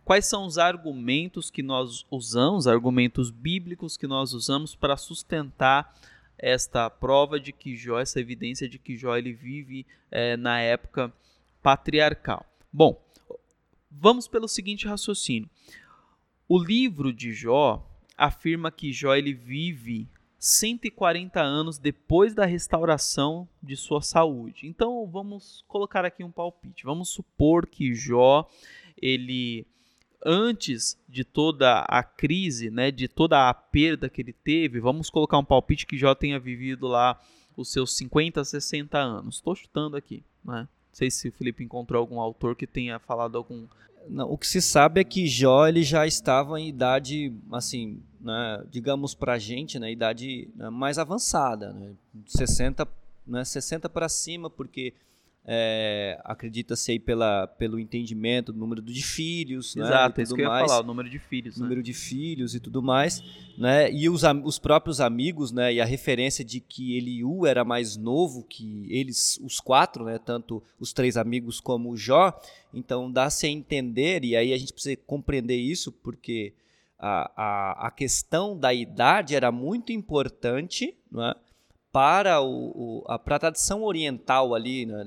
Quais 0.05 0.25
são 0.25 0.47
os 0.47 0.57
argumentos 0.57 1.51
que 1.51 1.63
nós 1.63 2.07
usamos, 2.11 2.67
argumentos 2.67 3.31
bíblicos 3.31 3.97
que 3.97 4.07
nós 4.07 4.33
usamos 4.33 4.75
para 4.75 4.97
sustentar 4.97 5.95
esta 6.39 6.89
prova 6.89 7.39
de 7.39 7.53
que 7.53 7.77
Jó, 7.77 7.99
essa 7.99 8.21
evidência 8.21 8.69
de 8.69 8.79
que 8.79 8.97
Jó 8.97 9.17
ele 9.17 9.33
vive 9.33 9.85
é, 10.11 10.37
na 10.37 10.61
época 10.61 11.13
patriarcal? 11.63 12.47
Bom, 12.73 12.99
vamos 13.91 14.29
pelo 14.29 14.49
seguinte 14.49 14.87
raciocínio. 14.87 15.51
O 16.49 16.59
livro 16.59 17.13
de 17.13 17.33
Jó 17.33 17.88
afirma 18.19 18.71
que 18.73 18.93
Jó 18.93 19.15
ele 19.15 19.33
vive 19.33 20.09
140 20.39 21.41
anos 21.41 21.79
depois 21.79 22.35
da 22.35 22.45
restauração 22.45 23.49
de 23.63 23.77
sua 23.77 24.03
saúde. 24.03 24.67
Então 24.67 25.07
vamos 25.07 25.65
colocar 25.67 26.05
aqui 26.05 26.23
um 26.23 26.31
palpite. 26.31 26.85
Vamos 26.85 27.09
supor 27.09 27.67
que 27.67 27.95
Jó 27.95 28.49
ele 29.01 29.65
antes 30.25 30.99
de 31.09 31.25
toda 31.25 31.81
a 31.83 32.03
crise, 32.03 32.71
né, 32.71 32.91
de 32.91 33.07
toda 33.07 33.49
a 33.49 33.55
perda 33.55 34.09
que 34.09 34.21
ele 34.21 34.33
teve, 34.33 34.81
vamos 34.81 35.09
colocar 35.09 35.39
um 35.39 35.45
palpite 35.45 35.87
que 35.87 35.97
Jó 35.97 36.13
tenha 36.15 36.41
vivido 36.41 36.89
lá 36.89 37.21
os 37.57 37.73
seus 37.73 37.97
50, 37.97 38.45
60 38.45 38.99
anos. 38.99 39.37
Estou 39.37 39.55
chutando 39.55 39.97
aqui, 39.97 40.23
né? 40.45 40.63
Não 40.63 40.69
sei 40.93 41.11
se 41.11 41.29
o 41.29 41.33
Felipe 41.33 41.63
encontrou 41.63 42.01
algum 42.01 42.21
autor 42.21 42.57
que 42.57 42.67
tenha 42.67 42.99
falado 42.99 43.39
algum 43.39 43.67
não, 44.11 44.31
o 44.31 44.39
que 44.39 44.47
se 44.47 44.61
sabe 44.61 45.01
é 45.01 45.05
que 45.05 45.27
Jó 45.27 45.67
ele 45.67 45.83
já 45.83 46.07
estava 46.07 46.61
em 46.61 46.69
idade, 46.69 47.33
assim, 47.53 48.01
né, 48.21 48.65
digamos 48.71 49.15
para 49.15 49.35
a 49.35 49.39
gente, 49.39 49.79
né, 49.79 49.91
idade 49.91 50.49
né, 50.55 50.71
mais 50.71 50.99
avançada, 50.99 51.73
né, 51.73 51.93
60, 52.27 52.87
né, 53.27 53.45
60 53.45 53.89
para 53.89 54.09
cima, 54.09 54.51
porque 54.51 54.93
é, 55.51 56.21
acredita-se 56.25 56.93
aí 56.93 56.99
pela, 56.99 57.47
pelo 57.47 57.81
entendimento 57.81 58.53
do 58.53 58.59
número 58.59 58.83
de 58.83 59.03
filhos, 59.03 59.75
né, 59.75 59.87
Exato, 59.87 60.19
né, 60.19 60.23
isso 60.23 60.35
que 60.35 60.43
eu 60.43 60.45
ia 60.45 60.67
falar, 60.67 60.81
o 60.81 60.87
número 60.87 61.09
de 61.09 61.19
filhos, 61.19 61.57
né? 61.57 61.63
número 61.63 61.83
de 61.83 61.95
filhos 61.95 62.55
e 62.55 62.61
tudo 62.61 62.83
mais, 62.83 63.25
né, 63.57 63.91
e 63.91 64.11
os, 64.11 64.25
os 64.45 64.59
próprios 64.59 65.01
amigos, 65.01 65.51
né, 65.51 65.73
e 65.73 65.81
a 65.81 65.87
referência 65.87 66.45
de 66.45 66.61
que 66.61 66.99
Eliú 66.99 67.47
era 67.47 67.65
mais 67.65 67.97
novo 67.97 68.45
que 68.45 68.87
eles, 68.91 69.41
os 69.43 69.59
quatro, 69.59 70.05
né, 70.05 70.19
tanto 70.19 70.63
os 70.79 70.93
três 70.93 71.17
amigos 71.17 71.61
como 71.61 71.93
o 71.93 71.97
Jó, 71.97 72.39
então 72.75 73.11
dá-se 73.11 73.47
a 73.47 73.49
entender, 73.49 74.27
e 74.27 74.37
aí 74.37 74.53
a 74.53 74.59
gente 74.59 74.75
precisa 74.75 75.01
compreender 75.07 75.57
isso, 75.57 75.91
porque 75.91 76.53
a, 76.99 77.33
a, 77.35 77.87
a 77.87 77.91
questão 77.91 78.55
da 78.55 78.75
idade 78.75 79.35
era 79.35 79.51
muito 79.51 79.93
importante, 79.93 80.95
não 81.11 81.25
é? 81.25 81.35
Para 81.93 82.41
o, 82.41 83.03
o, 83.03 83.05
a, 83.09 83.19
para 83.19 83.37
a 83.37 83.39
tradição 83.39 83.83
oriental 83.83 84.55
ali 84.55 84.87
né, 84.87 85.05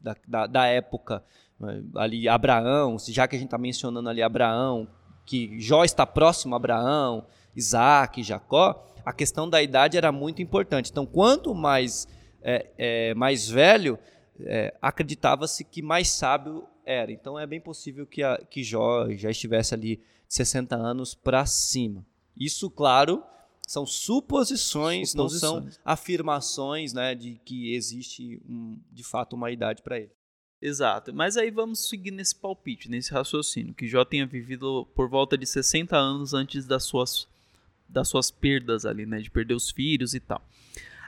da, 0.00 0.16
da, 0.26 0.46
da, 0.46 0.66
época, 0.66 1.22
né, 1.58 1.82
ali 1.96 2.28
Abraão, 2.28 2.96
já 3.08 3.28
que 3.28 3.36
a 3.36 3.38
gente 3.38 3.48
está 3.48 3.58
mencionando 3.58 4.08
ali 4.08 4.22
Abraão, 4.22 4.88
que 5.24 5.60
Jó 5.60 5.84
está 5.84 6.06
próximo 6.06 6.54
a 6.54 6.56
Abraão, 6.56 7.26
Isaac, 7.54 8.22
Jacó, 8.22 8.86
a 9.04 9.12
questão 9.12 9.48
da 9.48 9.62
idade 9.62 9.96
era 9.96 10.12
muito 10.12 10.40
importante. 10.42 10.90
Então, 10.90 11.04
quanto 11.04 11.54
mais, 11.54 12.06
é, 12.42 12.66
é, 12.78 13.14
mais 13.14 13.48
velho, 13.48 13.98
é, 14.40 14.74
acreditava-se 14.80 15.64
que 15.64 15.82
mais 15.82 16.08
sábio 16.08 16.66
era. 16.84 17.10
Então, 17.12 17.38
é 17.38 17.46
bem 17.46 17.60
possível 17.60 18.06
que, 18.06 18.22
a, 18.22 18.38
que 18.50 18.62
Jó 18.62 19.08
já 19.10 19.30
estivesse 19.30 19.74
ali 19.74 19.96
de 19.96 20.34
60 20.34 20.76
anos 20.76 21.14
para 21.14 21.44
cima. 21.46 22.04
Isso, 22.36 22.70
claro, 22.70 23.22
são 23.68 23.84
suposições, 23.84 25.10
suposições, 25.10 25.42
não 25.42 25.70
são 25.70 25.80
afirmações 25.84 26.94
né, 26.94 27.14
de 27.14 27.38
que 27.44 27.74
existe 27.74 28.40
um, 28.48 28.78
de 28.90 29.04
fato 29.04 29.36
uma 29.36 29.50
idade 29.50 29.82
para 29.82 29.98
ele. 30.00 30.10
Exato, 30.60 31.12
mas 31.12 31.36
aí 31.36 31.50
vamos 31.50 31.86
seguir 31.86 32.10
nesse 32.10 32.34
palpite, 32.34 32.90
nesse 32.90 33.12
raciocínio, 33.12 33.74
que 33.74 33.86
Jó 33.86 34.06
tenha 34.06 34.26
vivido 34.26 34.88
por 34.94 35.06
volta 35.06 35.36
de 35.36 35.44
60 35.44 35.94
anos 35.94 36.32
antes 36.32 36.66
das 36.66 36.84
suas, 36.84 37.28
das 37.86 38.08
suas 38.08 38.30
perdas 38.30 38.86
ali, 38.86 39.04
né, 39.04 39.20
de 39.20 39.30
perder 39.30 39.52
os 39.52 39.70
filhos 39.70 40.14
e 40.14 40.20
tal. 40.20 40.42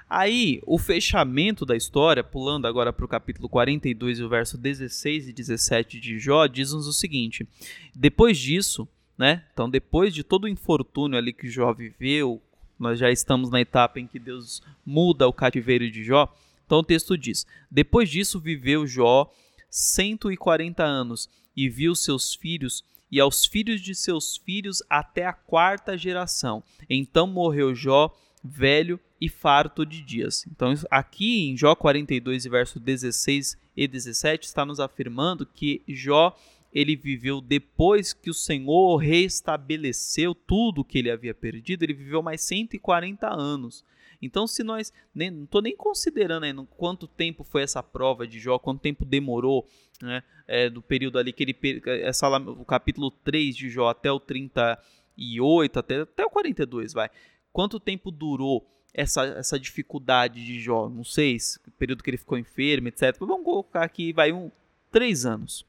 Aí, 0.08 0.60
o 0.66 0.76
fechamento 0.76 1.64
da 1.64 1.74
história, 1.74 2.22
pulando 2.22 2.66
agora 2.66 2.92
para 2.92 3.06
o 3.06 3.08
capítulo 3.08 3.48
42 3.48 4.18
e 4.18 4.22
o 4.22 4.28
verso 4.28 4.58
16 4.58 5.28
e 5.28 5.32
17 5.32 5.98
de 5.98 6.18
Jó, 6.18 6.46
diz-nos 6.46 6.86
o 6.86 6.92
seguinte: 6.92 7.48
Depois 7.94 8.36
disso, 8.36 8.88
né? 9.16 9.44
Então, 9.52 9.70
depois 9.70 10.12
de 10.12 10.22
todo 10.24 10.44
o 10.44 10.48
infortúnio 10.48 11.16
ali 11.16 11.32
que 11.32 11.48
Jó 11.48 11.72
viveu, 11.72 12.42
nós 12.80 12.98
já 12.98 13.10
estamos 13.10 13.50
na 13.50 13.60
etapa 13.60 14.00
em 14.00 14.06
que 14.06 14.18
Deus 14.18 14.62
muda 14.84 15.28
o 15.28 15.32
cativeiro 15.32 15.90
de 15.90 16.02
Jó. 16.02 16.34
Então 16.64 16.78
o 16.78 16.84
texto 16.84 17.16
diz: 17.16 17.46
Depois 17.70 18.08
disso 18.08 18.40
viveu 18.40 18.86
Jó 18.86 19.30
140 19.68 20.82
anos 20.82 21.28
e 21.56 21.68
viu 21.68 21.94
seus 21.94 22.34
filhos 22.34 22.82
e 23.12 23.20
aos 23.20 23.44
filhos 23.44 23.80
de 23.80 23.94
seus 23.94 24.36
filhos 24.36 24.82
até 24.88 25.26
a 25.26 25.32
quarta 25.32 25.98
geração. 25.98 26.62
Então 26.88 27.26
morreu 27.26 27.74
Jó 27.74 28.16
velho 28.42 28.98
e 29.20 29.28
farto 29.28 29.84
de 29.84 30.00
dias. 30.00 30.46
Então, 30.50 30.72
aqui 30.90 31.50
em 31.50 31.56
Jó 31.56 31.74
42, 31.74 32.44
verso 32.44 32.80
16 32.80 33.58
e 33.76 33.86
17, 33.86 34.46
está 34.46 34.64
nos 34.64 34.80
afirmando 34.80 35.44
que 35.44 35.82
Jó 35.86 36.34
ele 36.72 36.94
viveu 36.94 37.40
depois 37.40 38.12
que 38.12 38.30
o 38.30 38.34
Senhor 38.34 38.96
restabeleceu 38.96 40.34
tudo 40.34 40.84
que 40.84 40.98
ele 40.98 41.10
havia 41.10 41.34
perdido, 41.34 41.82
ele 41.82 41.94
viveu 41.94 42.22
mais 42.22 42.42
140 42.42 43.28
anos. 43.28 43.84
Então, 44.22 44.46
se 44.46 44.62
nós. 44.62 44.92
Nem, 45.14 45.30
não 45.30 45.44
estou 45.44 45.62
nem 45.62 45.74
considerando 45.74 46.44
aí 46.44 46.54
quanto 46.76 47.08
tempo 47.08 47.42
foi 47.42 47.62
essa 47.62 47.82
prova 47.82 48.26
de 48.26 48.38
Jó, 48.38 48.58
quanto 48.58 48.80
tempo 48.80 49.04
demorou, 49.04 49.66
né? 50.00 50.22
É, 50.46 50.68
do 50.68 50.82
período 50.82 51.18
ali 51.18 51.32
que 51.32 51.42
ele. 51.42 51.82
Essa, 52.02 52.28
o 52.28 52.64
capítulo 52.64 53.10
3 53.10 53.56
de 53.56 53.70
Jó 53.70 53.88
até 53.88 54.12
o 54.12 54.20
38, 54.20 55.78
até, 55.78 56.00
até 56.02 56.24
o 56.24 56.30
42, 56.30 56.92
vai. 56.92 57.10
Quanto 57.52 57.80
tempo 57.80 58.10
durou 58.10 58.68
essa, 58.92 59.24
essa 59.24 59.58
dificuldade 59.58 60.44
de 60.44 60.60
Jó? 60.60 60.88
Não 60.88 61.02
sei, 61.02 61.38
período 61.78 62.02
que 62.02 62.10
ele 62.10 62.18
ficou 62.18 62.36
enfermo, 62.36 62.88
etc. 62.88 63.16
Vamos 63.18 63.44
colocar 63.44 63.82
aqui, 63.82 64.12
vai, 64.12 64.32
um, 64.32 64.50
três 64.92 65.24
anos 65.24 65.64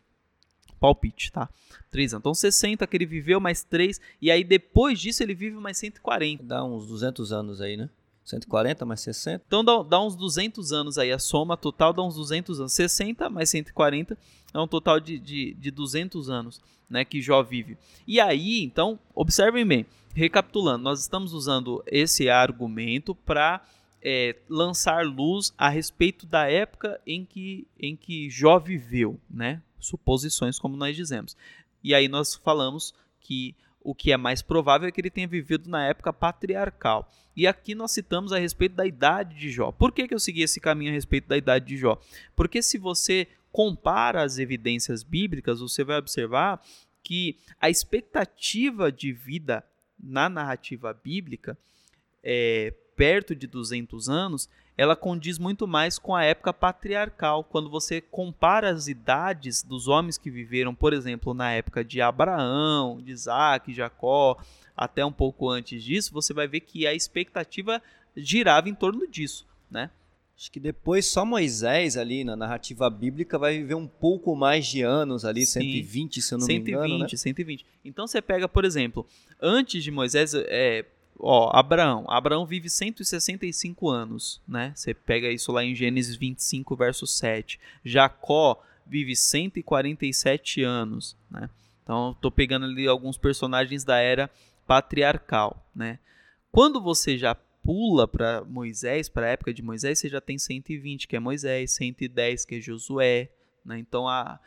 palpite, 0.81 1.31
tá? 1.31 1.47
3 1.91 2.15
anos. 2.15 2.21
Então 2.21 2.33
60 2.33 2.87
que 2.87 2.97
ele 2.97 3.05
viveu, 3.05 3.39
mais 3.39 3.63
3, 3.63 4.01
e 4.19 4.31
aí 4.31 4.43
depois 4.43 4.99
disso 4.99 5.21
ele 5.21 5.35
vive 5.35 5.55
mais 5.57 5.77
140. 5.77 6.43
Dá 6.43 6.63
uns 6.63 6.87
200 6.87 7.31
anos 7.31 7.61
aí, 7.61 7.77
né? 7.77 7.89
140 8.25 8.85
mais 8.85 9.01
60. 9.01 9.43
Então 9.45 9.63
dá, 9.63 9.83
dá 9.83 10.01
uns 10.01 10.15
200 10.15 10.71
anos 10.71 10.97
aí, 10.97 11.11
a 11.11 11.19
soma 11.19 11.55
total 11.55 11.93
dá 11.93 12.01
uns 12.01 12.15
200 12.15 12.59
anos. 12.59 12.73
60 12.73 13.29
mais 13.29 13.49
140 13.49 14.17
é 14.53 14.59
um 14.59 14.67
total 14.67 14.99
de, 14.99 15.19
de, 15.19 15.53
de 15.53 15.71
200 15.71 16.29
anos 16.29 16.59
né, 16.89 17.05
que 17.05 17.21
Jó 17.21 17.43
vive. 17.43 17.77
E 18.07 18.19
aí, 18.19 18.63
então, 18.63 18.99
observem 19.13 19.65
bem, 19.65 19.85
recapitulando, 20.13 20.83
nós 20.83 20.99
estamos 20.99 21.33
usando 21.33 21.83
esse 21.87 22.29
argumento 22.29 23.15
para 23.15 23.61
é, 24.01 24.35
lançar 24.49 25.05
luz 25.05 25.53
a 25.57 25.69
respeito 25.69 26.25
da 26.25 26.49
época 26.49 26.99
em 27.05 27.23
que, 27.23 27.67
em 27.79 27.95
que 27.95 28.29
Jó 28.29 28.59
viveu, 28.59 29.19
né? 29.29 29.61
Suposições, 29.81 30.57
como 30.57 30.77
nós 30.77 30.95
dizemos. 30.95 31.35
E 31.83 31.93
aí 31.93 32.07
nós 32.07 32.35
falamos 32.35 32.93
que 33.19 33.55
o 33.83 33.95
que 33.95 34.11
é 34.11 34.17
mais 34.17 34.41
provável 34.41 34.87
é 34.87 34.91
que 34.91 35.01
ele 35.01 35.09
tenha 35.09 35.27
vivido 35.27 35.69
na 35.69 35.85
época 35.85 36.13
patriarcal. 36.13 37.11
E 37.35 37.47
aqui 37.47 37.73
nós 37.73 37.91
citamos 37.91 38.31
a 38.31 38.37
respeito 38.37 38.75
da 38.75 38.85
idade 38.85 39.37
de 39.37 39.49
Jó. 39.49 39.71
Por 39.71 39.91
que, 39.91 40.07
que 40.07 40.13
eu 40.13 40.19
segui 40.19 40.41
esse 40.41 40.59
caminho 40.59 40.91
a 40.91 40.93
respeito 40.93 41.27
da 41.27 41.37
idade 41.37 41.65
de 41.65 41.77
Jó? 41.77 41.99
Porque 42.35 42.61
se 42.61 42.77
você 42.77 43.27
compara 43.51 44.23
as 44.23 44.37
evidências 44.37 45.03
bíblicas, 45.03 45.59
você 45.59 45.83
vai 45.83 45.97
observar 45.97 46.61
que 47.03 47.37
a 47.59 47.69
expectativa 47.69 48.91
de 48.91 49.11
vida 49.11 49.63
na 49.99 50.29
narrativa 50.29 50.93
bíblica 50.93 51.57
é 52.23 52.73
perto 52.95 53.35
de 53.35 53.47
200 53.47 54.09
anos 54.09 54.49
ela 54.81 54.95
condiz 54.95 55.37
muito 55.37 55.67
mais 55.67 55.99
com 55.99 56.15
a 56.15 56.23
época 56.23 56.51
patriarcal, 56.51 57.43
quando 57.43 57.69
você 57.69 58.01
compara 58.01 58.71
as 58.71 58.87
idades 58.87 59.61
dos 59.61 59.87
homens 59.87 60.17
que 60.17 60.31
viveram, 60.31 60.73
por 60.73 60.91
exemplo, 60.91 61.35
na 61.35 61.51
época 61.51 61.85
de 61.85 62.01
Abraão, 62.01 62.99
de 62.99 63.11
Isaac, 63.11 63.71
Jacó, 63.75 64.43
até 64.75 65.05
um 65.05 65.11
pouco 65.11 65.47
antes 65.47 65.83
disso, 65.83 66.11
você 66.11 66.33
vai 66.33 66.47
ver 66.47 66.61
que 66.61 66.87
a 66.87 66.95
expectativa 66.95 67.79
girava 68.17 68.69
em 68.69 68.73
torno 68.73 69.07
disso, 69.07 69.45
né? 69.69 69.91
Acho 70.35 70.51
que 70.51 70.59
depois 70.59 71.05
só 71.05 71.23
Moisés 71.23 71.95
ali 71.95 72.23
na 72.23 72.35
narrativa 72.35 72.89
bíblica 72.89 73.37
vai 73.37 73.59
viver 73.59 73.75
um 73.75 73.85
pouco 73.85 74.35
mais 74.35 74.65
de 74.65 74.81
anos 74.81 75.23
ali, 75.23 75.45
Sim, 75.45 75.59
120, 75.61 76.21
se 76.23 76.33
eu 76.33 76.39
não 76.39 76.45
120, 76.47 76.65
me 76.65 76.71
engano, 76.71 76.97
né? 77.03 77.07
120. 77.07 77.63
Então 77.85 78.07
você 78.07 78.19
pega, 78.19 78.49
por 78.49 78.65
exemplo, 78.65 79.05
antes 79.39 79.83
de 79.83 79.91
Moisés, 79.91 80.33
é, 80.33 80.85
ó, 81.21 81.49
Abraão. 81.53 82.05
Abraão 82.09 82.45
vive 82.45 82.69
165 82.69 83.89
anos, 83.89 84.41
né? 84.47 84.73
Você 84.75 84.93
pega 84.93 85.29
isso 85.29 85.51
lá 85.51 85.63
em 85.63 85.75
Gênesis 85.75 86.15
25, 86.15 86.75
verso 86.75 87.05
7. 87.07 87.59
Jacó 87.83 88.61
vive 88.85 89.15
147 89.15 90.63
anos, 90.63 91.15
né? 91.29 91.49
Então, 91.83 92.11
estou 92.11 92.31
pegando 92.31 92.65
ali 92.65 92.87
alguns 92.87 93.17
personagens 93.17 93.83
da 93.83 93.97
era 93.97 94.29
patriarcal, 94.67 95.65
né? 95.75 95.99
Quando 96.51 96.81
você 96.81 97.17
já 97.17 97.35
pula 97.35 98.07
para 98.07 98.43
Moisés, 98.43 99.07
para 99.07 99.27
a 99.27 99.29
época 99.29 99.53
de 99.53 99.61
Moisés, 99.61 99.99
você 99.99 100.09
já 100.09 100.19
tem 100.19 100.37
120, 100.37 101.07
que 101.07 101.15
é 101.15 101.19
Moisés, 101.19 101.71
110, 101.71 102.45
que 102.45 102.55
é 102.55 102.59
Josué, 102.59 103.29
né? 103.63 103.77
Então, 103.79 104.07
a, 104.07 104.39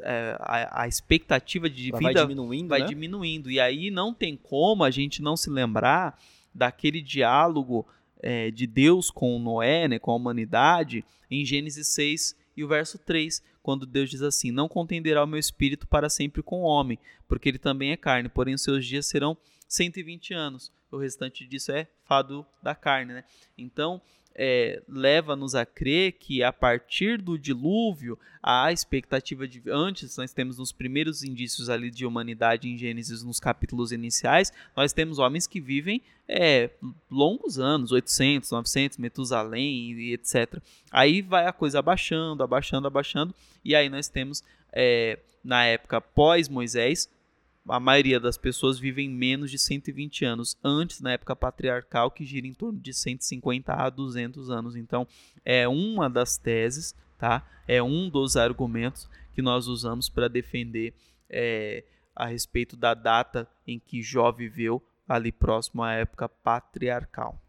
é, 0.00 0.36
a, 0.40 0.82
a, 0.82 0.88
expectativa 0.88 1.68
de 1.68 1.84
vida 1.84 1.98
vai 2.00 2.14
diminuindo, 2.14 2.68
vai 2.68 2.80
né? 2.80 2.86
diminuindo. 2.86 3.50
E 3.50 3.60
aí 3.60 3.90
não 3.90 4.14
tem 4.14 4.36
como 4.36 4.84
a 4.84 4.90
gente 4.90 5.22
não 5.22 5.36
se 5.36 5.50
lembrar 5.50 6.18
daquele 6.54 7.00
diálogo 7.00 7.86
é, 8.22 8.50
de 8.50 8.66
Deus 8.66 9.10
com 9.10 9.38
Noé, 9.38 9.88
né, 9.88 9.98
com 9.98 10.10
a 10.10 10.16
humanidade, 10.16 11.04
em 11.30 11.44
Gênesis 11.44 11.88
6 11.88 12.36
e 12.56 12.62
o 12.62 12.68
verso 12.68 12.98
3, 12.98 13.42
quando 13.62 13.86
Deus 13.86 14.10
diz 14.10 14.22
assim: 14.22 14.50
Não 14.50 14.68
contenderá 14.68 15.24
o 15.24 15.26
meu 15.26 15.38
espírito 15.38 15.86
para 15.86 16.08
sempre 16.08 16.42
com 16.42 16.62
o 16.62 16.66
homem, 16.66 16.98
porque 17.26 17.48
ele 17.48 17.58
também 17.58 17.90
é 17.90 17.96
carne, 17.96 18.28
porém 18.28 18.54
os 18.54 18.62
seus 18.62 18.86
dias 18.86 19.06
serão 19.06 19.36
120 19.68 20.34
anos. 20.34 20.70
O 20.90 20.98
restante 20.98 21.46
disso 21.46 21.72
é 21.72 21.88
fado 22.04 22.44
da 22.62 22.74
carne, 22.74 23.14
né? 23.14 23.24
Então, 23.56 24.00
é, 24.34 24.82
leva-nos 24.88 25.54
a 25.54 25.66
crer 25.66 26.12
que 26.12 26.42
a 26.42 26.52
partir 26.52 27.20
do 27.20 27.38
dilúvio, 27.38 28.18
a 28.42 28.72
expectativa 28.72 29.46
de. 29.46 29.62
Antes, 29.68 30.16
nós 30.16 30.32
temos 30.32 30.58
nos 30.58 30.72
primeiros 30.72 31.22
indícios 31.22 31.68
ali 31.68 31.90
de 31.90 32.04
humanidade 32.04 32.68
em 32.68 32.76
Gênesis, 32.76 33.22
nos 33.22 33.38
capítulos 33.38 33.92
iniciais, 33.92 34.52
nós 34.76 34.92
temos 34.92 35.18
homens 35.18 35.46
que 35.46 35.60
vivem 35.60 36.02
é, 36.28 36.70
longos 37.10 37.58
anos 37.58 37.92
800, 37.92 38.50
900, 38.50 38.98
Metusalém 38.98 39.92
e 39.92 40.12
etc. 40.12 40.60
Aí 40.90 41.22
vai 41.22 41.46
a 41.46 41.52
coisa 41.52 41.78
abaixando, 41.78 42.42
abaixando, 42.42 42.86
abaixando, 42.86 43.34
e 43.64 43.74
aí 43.74 43.88
nós 43.88 44.08
temos, 44.08 44.42
é, 44.72 45.18
na 45.44 45.64
época 45.64 46.00
pós-Moisés, 46.00 47.08
a 47.68 47.78
maioria 47.78 48.18
das 48.18 48.36
pessoas 48.36 48.78
vivem 48.78 49.08
menos 49.08 49.50
de 49.50 49.58
120 49.58 50.24
anos, 50.24 50.58
antes, 50.64 51.00
na 51.00 51.12
época 51.12 51.36
patriarcal, 51.36 52.10
que 52.10 52.24
gira 52.24 52.46
em 52.46 52.54
torno 52.54 52.78
de 52.78 52.92
150 52.92 53.72
a 53.72 53.88
200 53.88 54.50
anos. 54.50 54.74
Então, 54.74 55.06
é 55.44 55.68
uma 55.68 56.10
das 56.10 56.36
teses, 56.36 56.94
tá? 57.18 57.46
é 57.66 57.82
um 57.82 58.08
dos 58.08 58.36
argumentos 58.36 59.08
que 59.32 59.42
nós 59.42 59.66
usamos 59.66 60.08
para 60.08 60.28
defender 60.28 60.92
é, 61.30 61.84
a 62.14 62.26
respeito 62.26 62.76
da 62.76 62.94
data 62.94 63.48
em 63.66 63.78
que 63.78 64.02
Jó 64.02 64.30
viveu, 64.32 64.82
ali 65.08 65.32
próximo 65.32 65.82
à 65.82 65.92
época 65.92 66.28
patriarcal. 66.28 67.40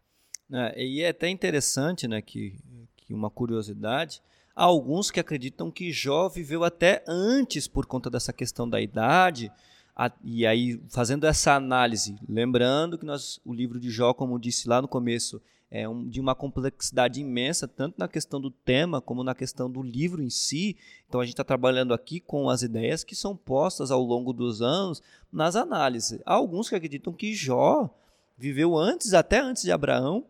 É, 0.52 0.84
e 0.84 1.02
é 1.02 1.08
até 1.08 1.28
interessante, 1.28 2.06
né, 2.06 2.22
que, 2.22 2.56
que 2.96 3.12
uma 3.12 3.30
curiosidade, 3.30 4.22
há 4.54 4.64
alguns 4.64 5.10
que 5.10 5.20
acreditam 5.20 5.70
que 5.70 5.92
Jó 5.92 6.28
viveu 6.28 6.62
até 6.62 7.02
antes 7.06 7.66
por 7.66 7.86
conta 7.86 8.08
dessa 8.08 8.32
questão 8.32 8.68
da 8.68 8.80
idade, 8.80 9.50
a, 9.96 10.10
e 10.24 10.44
aí, 10.44 10.80
fazendo 10.88 11.24
essa 11.24 11.54
análise, 11.54 12.16
lembrando 12.28 12.98
que 12.98 13.06
nós, 13.06 13.40
o 13.44 13.54
livro 13.54 13.78
de 13.78 13.90
Jó, 13.90 14.12
como 14.12 14.38
disse 14.38 14.68
lá 14.68 14.82
no 14.82 14.88
começo, 14.88 15.40
é 15.70 15.88
um, 15.88 16.08
de 16.08 16.20
uma 16.20 16.34
complexidade 16.34 17.20
imensa, 17.20 17.66
tanto 17.66 17.96
na 17.98 18.08
questão 18.08 18.40
do 18.40 18.50
tema 18.50 19.00
como 19.00 19.24
na 19.24 19.34
questão 19.34 19.70
do 19.70 19.82
livro 19.82 20.22
em 20.22 20.30
si. 20.30 20.76
Então, 21.08 21.20
a 21.20 21.24
gente 21.24 21.34
está 21.34 21.44
trabalhando 21.44 21.94
aqui 21.94 22.20
com 22.20 22.48
as 22.48 22.62
ideias 22.62 23.04
que 23.04 23.14
são 23.14 23.36
postas 23.36 23.90
ao 23.90 24.02
longo 24.02 24.32
dos 24.32 24.62
anos 24.62 25.02
nas 25.32 25.56
análises. 25.56 26.20
Há 26.24 26.34
alguns 26.34 26.68
que 26.68 26.74
acreditam 26.74 27.12
que 27.12 27.34
Jó 27.34 27.88
viveu 28.36 28.76
antes, 28.76 29.14
até 29.14 29.40
antes 29.40 29.62
de 29.62 29.70
Abraão, 29.70 30.26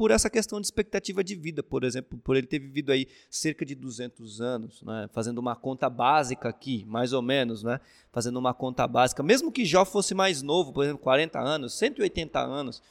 por 0.00 0.10
essa 0.10 0.30
questão 0.30 0.58
de 0.58 0.66
expectativa 0.66 1.22
de 1.22 1.34
vida, 1.34 1.62
por 1.62 1.84
exemplo, 1.84 2.18
por 2.24 2.34
ele 2.34 2.46
ter 2.46 2.58
vivido 2.58 2.90
aí 2.90 3.06
cerca 3.28 3.66
de 3.66 3.74
200 3.74 4.40
anos, 4.40 4.82
né? 4.82 5.10
fazendo 5.12 5.36
uma 5.36 5.54
conta 5.54 5.90
básica 5.90 6.48
aqui, 6.48 6.86
mais 6.88 7.12
ou 7.12 7.20
menos, 7.20 7.62
né? 7.62 7.78
fazendo 8.10 8.38
uma 8.38 8.54
conta 8.54 8.86
básica, 8.86 9.22
mesmo 9.22 9.52
que 9.52 9.62
Jó 9.62 9.84
fosse 9.84 10.14
mais 10.14 10.40
novo, 10.40 10.72
por 10.72 10.84
exemplo, 10.84 11.02
40 11.02 11.38
anos, 11.38 11.74
180 11.74 12.40
anos, 12.40 12.82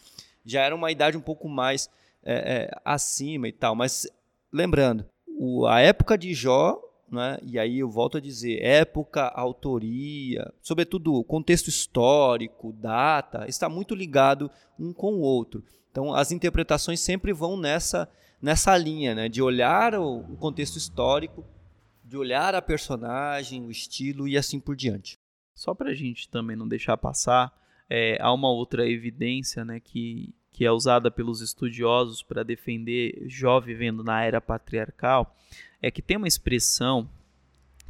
já 0.45 0.61
era 0.61 0.75
uma 0.75 0.91
idade 0.91 1.17
um 1.17 1.21
pouco 1.21 1.49
mais 1.49 1.89
é, 2.23 2.67
é, 2.67 2.81
acima 2.85 3.47
e 3.47 3.53
tal, 3.53 3.73
mas 3.73 4.07
lembrando, 4.53 5.03
o, 5.27 5.65
a 5.65 5.79
época 5.79 6.15
de 6.15 6.31
Jó 6.35 6.79
né? 7.11 7.39
e 7.41 7.57
aí 7.57 7.79
eu 7.79 7.89
volto 7.89 8.19
a 8.19 8.21
dizer, 8.21 8.63
época, 8.63 9.29
autoria, 9.29 10.53
sobretudo 10.61 11.23
contexto 11.23 11.69
histórico, 11.69 12.71
data, 12.71 13.47
está 13.47 13.67
muito 13.67 13.95
ligado 13.95 14.51
um 14.79 14.93
com 14.93 15.15
o 15.15 15.21
outro. 15.21 15.63
Então, 15.91 16.13
as 16.13 16.31
interpretações 16.31 16.99
sempre 16.99 17.33
vão 17.33 17.57
nessa, 17.57 18.09
nessa 18.41 18.77
linha, 18.77 19.15
né? 19.15 19.29
de 19.29 19.41
olhar 19.41 19.95
o, 19.95 20.19
o 20.19 20.37
contexto 20.37 20.77
histórico, 20.77 21.45
de 22.03 22.17
olhar 22.17 22.55
a 22.55 22.61
personagem, 22.61 23.65
o 23.65 23.71
estilo 23.71 24.27
e 24.27 24.37
assim 24.37 24.59
por 24.59 24.75
diante. 24.75 25.19
Só 25.53 25.73
para 25.73 25.91
a 25.91 25.93
gente 25.93 26.29
também 26.29 26.55
não 26.55 26.67
deixar 26.67 26.97
passar, 26.97 27.53
é, 27.89 28.17
há 28.21 28.31
uma 28.31 28.49
outra 28.49 28.87
evidência 28.87 29.65
né, 29.65 29.79
que, 29.79 30.33
que 30.51 30.65
é 30.65 30.71
usada 30.71 31.11
pelos 31.11 31.41
estudiosos 31.41 32.23
para 32.23 32.43
defender 32.43 33.25
Jó 33.27 33.59
vivendo 33.59 34.03
na 34.03 34.23
era 34.23 34.39
patriarcal, 34.39 35.35
é 35.81 35.89
que 35.89 36.01
tem 36.01 36.17
uma 36.17 36.27
expressão 36.27 37.09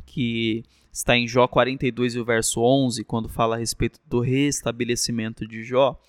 que 0.06 0.64
está 0.92 1.16
em 1.16 1.28
Jó 1.28 1.48
42 1.48 2.16
e 2.16 2.20
o 2.20 2.26
verso 2.26 2.62
11, 2.62 3.04
quando 3.04 3.30
fala 3.30 3.56
a 3.56 3.60
respeito 3.60 4.00
do 4.06 4.20
restabelecimento 4.20 5.48
de 5.48 5.64
Jó, 5.64 6.00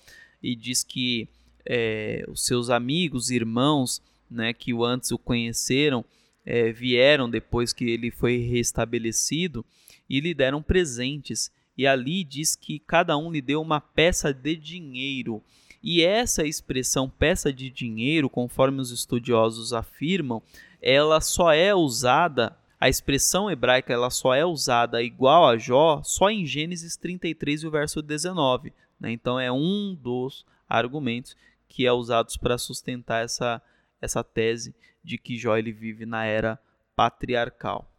e 0.41 0.55
diz 0.55 0.83
que 0.83 1.29
é, 1.65 2.23
os 2.27 2.45
seus 2.45 2.69
amigos, 2.69 3.29
irmãos, 3.29 4.01
né, 4.29 4.53
que 4.53 4.73
o 4.73 4.83
antes 4.83 5.11
o 5.11 5.17
conheceram, 5.17 6.05
é, 6.45 6.71
vieram 6.71 7.29
depois 7.29 7.73
que 7.73 7.89
ele 7.89 8.09
foi 8.09 8.37
restabelecido 8.37 9.65
e 10.09 10.19
lhe 10.19 10.33
deram 10.33 10.61
presentes. 10.61 11.51
E 11.77 11.87
ali 11.87 12.23
diz 12.23 12.55
que 12.55 12.79
cada 12.79 13.17
um 13.17 13.31
lhe 13.31 13.41
deu 13.41 13.61
uma 13.61 13.79
peça 13.79 14.33
de 14.33 14.55
dinheiro. 14.55 15.41
E 15.83 16.03
essa 16.03 16.45
expressão 16.45 17.09
peça 17.09 17.51
de 17.51 17.69
dinheiro, 17.69 18.29
conforme 18.29 18.79
os 18.79 18.91
estudiosos 18.91 19.73
afirmam, 19.73 20.41
ela 20.81 21.19
só 21.21 21.51
é 21.51 21.73
usada, 21.73 22.55
a 22.79 22.89
expressão 22.89 23.49
hebraica 23.49 23.93
ela 23.93 24.09
só 24.09 24.33
é 24.33 24.45
usada 24.45 25.01
igual 25.01 25.47
a 25.47 25.57
Jó 25.57 26.01
só 26.03 26.29
em 26.29 26.45
Gênesis 26.45 26.95
33 26.97 27.63
e 27.63 27.67
o 27.67 27.71
verso 27.71 28.01
19. 28.01 28.73
Né? 28.99 29.11
Então 29.11 29.39
é 29.39 29.51
um 29.51 29.95
dos 29.95 30.45
argumentos 30.67 31.35
que 31.71 31.85
é 31.85 31.91
usados 31.91 32.35
para 32.35 32.57
sustentar 32.57 33.23
essa, 33.23 33.61
essa 34.01 34.21
tese 34.23 34.75
de 35.01 35.17
que 35.17 35.37
Jó 35.37 35.55
ele 35.55 35.71
vive 35.71 36.05
na 36.05 36.25
era 36.25 36.59
patriarcal. 36.95 37.89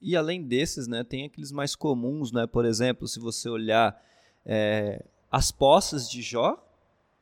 E 0.00 0.16
além 0.16 0.42
desses, 0.42 0.88
né, 0.88 1.04
tem 1.04 1.26
aqueles 1.26 1.52
mais 1.52 1.76
comuns, 1.76 2.32
né? 2.32 2.46
Por 2.46 2.64
exemplo, 2.64 3.06
se 3.06 3.20
você 3.20 3.48
olhar 3.48 4.02
é, 4.46 5.04
as 5.30 5.52
posses 5.52 6.08
de 6.08 6.22
Jó, 6.22 6.56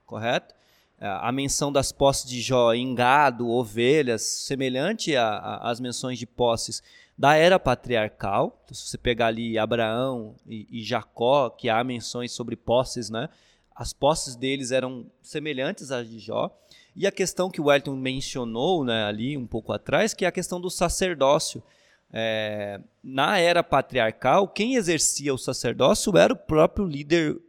correto? 0.07 0.55
É, 0.99 1.07
a 1.07 1.33
menção 1.33 1.73
das 1.73 1.91
posses 1.91 2.31
de 2.31 2.41
Jó 2.41 2.73
em 2.73 2.95
gado, 2.95 3.49
ovelhas, 3.49 4.23
semelhante 4.23 5.15
às 5.17 5.81
menções 5.81 6.19
de 6.19 6.27
posses 6.27 6.83
da 7.19 7.35
era 7.35 7.59
patriarcal. 7.59 8.63
Então, 8.65 8.75
se 8.75 8.87
você 8.87 8.97
pegar 8.97 9.27
ali 9.27 9.59
Abraão 9.59 10.37
e, 10.47 10.67
e 10.71 10.85
Jacó, 10.85 11.51
que 11.51 11.69
há 11.69 11.83
menções 11.83 12.33
sobre 12.33 12.55
posses, 12.55 13.11
né? 13.11 13.29
As 13.81 13.95
posses 13.95 14.37
deles 14.37 14.73
eram 14.73 15.07
semelhantes 15.23 15.91
às 15.91 16.07
de 16.07 16.19
Jó. 16.19 16.55
E 16.95 17.07
a 17.07 17.11
questão 17.11 17.51
que 17.51 17.63
o 17.63 17.65
Wellington 17.65 17.97
mencionou 17.97 18.85
né, 18.85 19.05
ali 19.05 19.39
um 19.39 19.47
pouco 19.47 19.73
atrás, 19.73 20.13
que 20.13 20.27
é 20.27 20.29
a 20.29 20.33
questão 20.33 20.61
do 20.61 20.69
sacerdócio. 20.69 21.63
É, 22.13 22.79
na 23.03 23.39
era 23.39 23.65
patriarcal, 23.65 24.49
quem 24.49 24.75
exercia 24.75 25.33
o 25.33 25.39
sacerdócio 25.39 26.15
era 26.15 26.35
o 26.35 26.37
próprio 26.37 26.85
líder, 26.85 27.41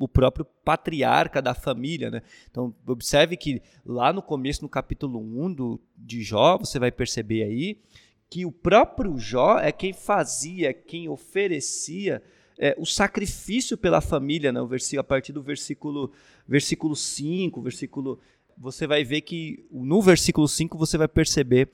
o 0.00 0.08
próprio 0.08 0.46
patriarca 0.64 1.42
da 1.42 1.52
família. 1.52 2.10
Né? 2.10 2.22
Então, 2.50 2.74
observe 2.86 3.36
que 3.36 3.60
lá 3.84 4.14
no 4.14 4.22
começo, 4.22 4.62
no 4.62 4.70
capítulo 4.70 5.20
1 5.20 5.52
do, 5.52 5.80
de 5.94 6.22
Jó, 6.22 6.56
você 6.56 6.78
vai 6.78 6.90
perceber 6.90 7.42
aí 7.42 7.82
que 8.30 8.46
o 8.46 8.50
próprio 8.50 9.18
Jó 9.18 9.58
é 9.58 9.70
quem 9.70 9.92
fazia, 9.92 10.72
quem 10.72 11.06
oferecia 11.06 12.22
é, 12.58 12.74
o 12.78 12.86
sacrifício 12.86 13.76
pela 13.76 14.00
família, 14.00 14.52
né? 14.52 14.60
o 14.60 14.66
versículo, 14.66 15.00
a 15.00 15.04
partir 15.04 15.32
do 15.32 15.42
versículo, 15.42 16.12
versículo 16.46 16.96
5, 16.96 17.60
versículo, 17.62 18.18
você 18.56 18.86
vai 18.86 19.04
ver 19.04 19.20
que 19.22 19.66
no 19.70 20.00
versículo 20.00 20.48
5 20.48 20.76
você 20.78 20.96
vai 20.96 21.08
perceber 21.08 21.68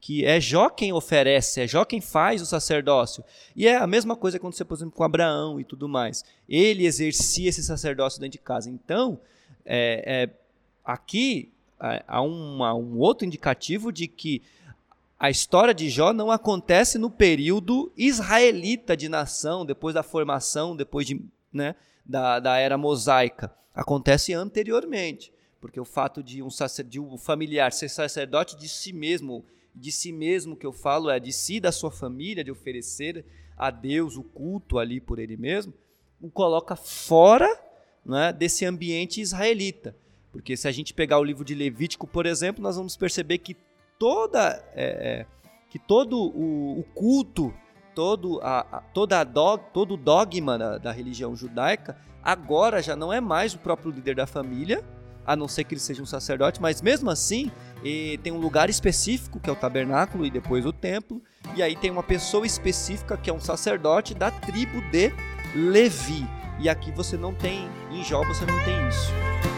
que 0.00 0.24
é 0.24 0.40
Jó 0.40 0.68
quem 0.70 0.92
oferece, 0.92 1.60
é 1.60 1.66
Jó 1.66 1.84
quem 1.84 2.00
faz 2.00 2.40
o 2.40 2.46
sacerdócio. 2.46 3.24
E 3.54 3.66
é 3.66 3.76
a 3.76 3.86
mesma 3.86 4.14
coisa 4.14 4.38
que 4.38 4.42
aconteceu, 4.42 4.64
por 4.64 4.76
exemplo, 4.76 4.92
com 4.92 5.02
Abraão 5.02 5.58
e 5.58 5.64
tudo 5.64 5.88
mais. 5.88 6.24
Ele 6.48 6.86
exercia 6.86 7.48
esse 7.48 7.62
sacerdócio 7.62 8.20
dentro 8.20 8.38
de 8.38 8.44
casa. 8.44 8.70
Então, 8.70 9.20
é, 9.64 10.02
é, 10.06 10.30
aqui 10.84 11.52
é, 11.82 12.04
há 12.06 12.22
uma, 12.22 12.74
um 12.74 12.98
outro 12.98 13.26
indicativo 13.26 13.92
de 13.92 14.06
que 14.06 14.42
a 15.18 15.28
história 15.30 15.74
de 15.74 15.90
Jó 15.90 16.12
não 16.12 16.30
acontece 16.30 16.96
no 16.96 17.10
período 17.10 17.92
israelita 17.96 18.96
de 18.96 19.08
nação, 19.08 19.66
depois 19.66 19.92
da 19.92 20.02
formação, 20.02 20.76
depois 20.76 21.06
de, 21.06 21.20
né, 21.52 21.74
da, 22.06 22.38
da 22.38 22.56
era 22.56 22.78
mosaica. 22.78 23.52
Acontece 23.74 24.32
anteriormente, 24.32 25.32
porque 25.60 25.80
o 25.80 25.84
fato 25.84 26.22
de 26.22 26.40
um, 26.40 26.48
de 26.86 27.00
um 27.00 27.18
familiar 27.18 27.72
ser 27.72 27.88
sacerdote 27.88 28.56
de 28.56 28.68
si 28.68 28.92
mesmo, 28.92 29.44
de 29.74 29.90
si 29.90 30.12
mesmo 30.12 30.56
que 30.56 30.66
eu 30.66 30.72
falo 30.72 31.10
é 31.10 31.18
de 31.18 31.32
si, 31.32 31.58
da 31.58 31.72
sua 31.72 31.90
família, 31.90 32.44
de 32.44 32.52
oferecer 32.52 33.24
a 33.56 33.72
Deus 33.72 34.16
o 34.16 34.22
culto 34.22 34.78
ali 34.78 35.00
por 35.00 35.18
ele 35.18 35.36
mesmo, 35.36 35.74
o 36.20 36.30
coloca 36.30 36.76
fora 36.76 37.48
né, 38.06 38.32
desse 38.32 38.64
ambiente 38.64 39.20
israelita. 39.20 39.96
Porque 40.30 40.56
se 40.56 40.68
a 40.68 40.72
gente 40.72 40.94
pegar 40.94 41.18
o 41.18 41.24
livro 41.24 41.44
de 41.44 41.56
Levítico, 41.56 42.06
por 42.06 42.24
exemplo, 42.24 42.62
nós 42.62 42.76
vamos 42.76 42.96
perceber 42.96 43.38
que 43.38 43.56
toda 43.98 44.64
é, 44.74 44.84
é, 44.84 45.26
que 45.68 45.78
todo 45.78 46.18
o, 46.18 46.80
o, 46.80 46.84
culto, 46.94 47.52
todo, 47.94 48.40
a, 48.42 48.60
a 48.60 48.80
toda 48.80 49.20
a 49.20 49.24
dog, 49.24 49.64
todo 49.72 49.94
o 49.94 49.96
dogma 49.96 50.56
da, 50.56 50.78
da 50.78 50.92
religião 50.92 51.34
judaica 51.34 51.96
agora 52.22 52.82
já 52.82 52.94
não 52.94 53.12
é 53.12 53.20
mais 53.20 53.54
o 53.54 53.58
próprio 53.58 53.90
líder 53.90 54.14
da 54.14 54.26
família, 54.26 54.84
a 55.26 55.36
não 55.36 55.48
ser 55.48 55.64
que 55.64 55.74
ele 55.74 55.80
seja 55.80 56.02
um 56.02 56.06
sacerdote, 56.06 56.60
mas 56.60 56.80
mesmo 56.80 57.10
assim, 57.10 57.50
tem 58.22 58.32
um 58.32 58.38
lugar 58.38 58.70
específico, 58.70 59.38
que 59.38 59.48
é 59.48 59.52
o 59.52 59.56
tabernáculo, 59.56 60.24
e 60.24 60.30
depois 60.30 60.64
o 60.64 60.72
templo, 60.72 61.22
e 61.54 61.62
aí 61.62 61.76
tem 61.76 61.90
uma 61.90 62.02
pessoa 62.02 62.46
específica, 62.46 63.16
que 63.16 63.28
é 63.28 63.32
um 63.32 63.40
sacerdote 63.40 64.14
da 64.14 64.30
tribo 64.30 64.80
de 64.90 65.12
Levi. 65.54 66.26
E 66.58 66.68
aqui 66.68 66.90
você 66.90 67.16
não 67.16 67.34
tem, 67.34 67.68
em 67.90 68.02
Jó 68.02 68.24
você 68.24 68.44
não 68.44 68.58
tem 68.64 68.88
isso. 68.88 69.57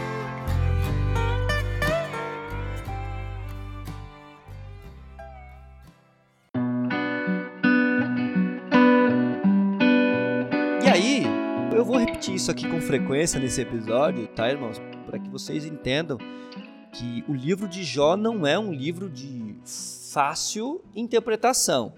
Isso 12.29 12.51
aqui 12.51 12.69
com 12.69 12.79
frequência 12.79 13.39
nesse 13.39 13.61
episódio, 13.61 14.27
tá, 14.27 14.47
irmãos? 14.47 14.77
Para 15.07 15.17
que 15.17 15.27
vocês 15.27 15.65
entendam 15.65 16.19
que 16.93 17.23
o 17.27 17.33
livro 17.33 17.67
de 17.67 17.83
Jó 17.83 18.15
não 18.15 18.45
é 18.45 18.59
um 18.59 18.71
livro 18.71 19.09
de 19.09 19.55
fácil 19.65 20.83
interpretação. 20.95 21.95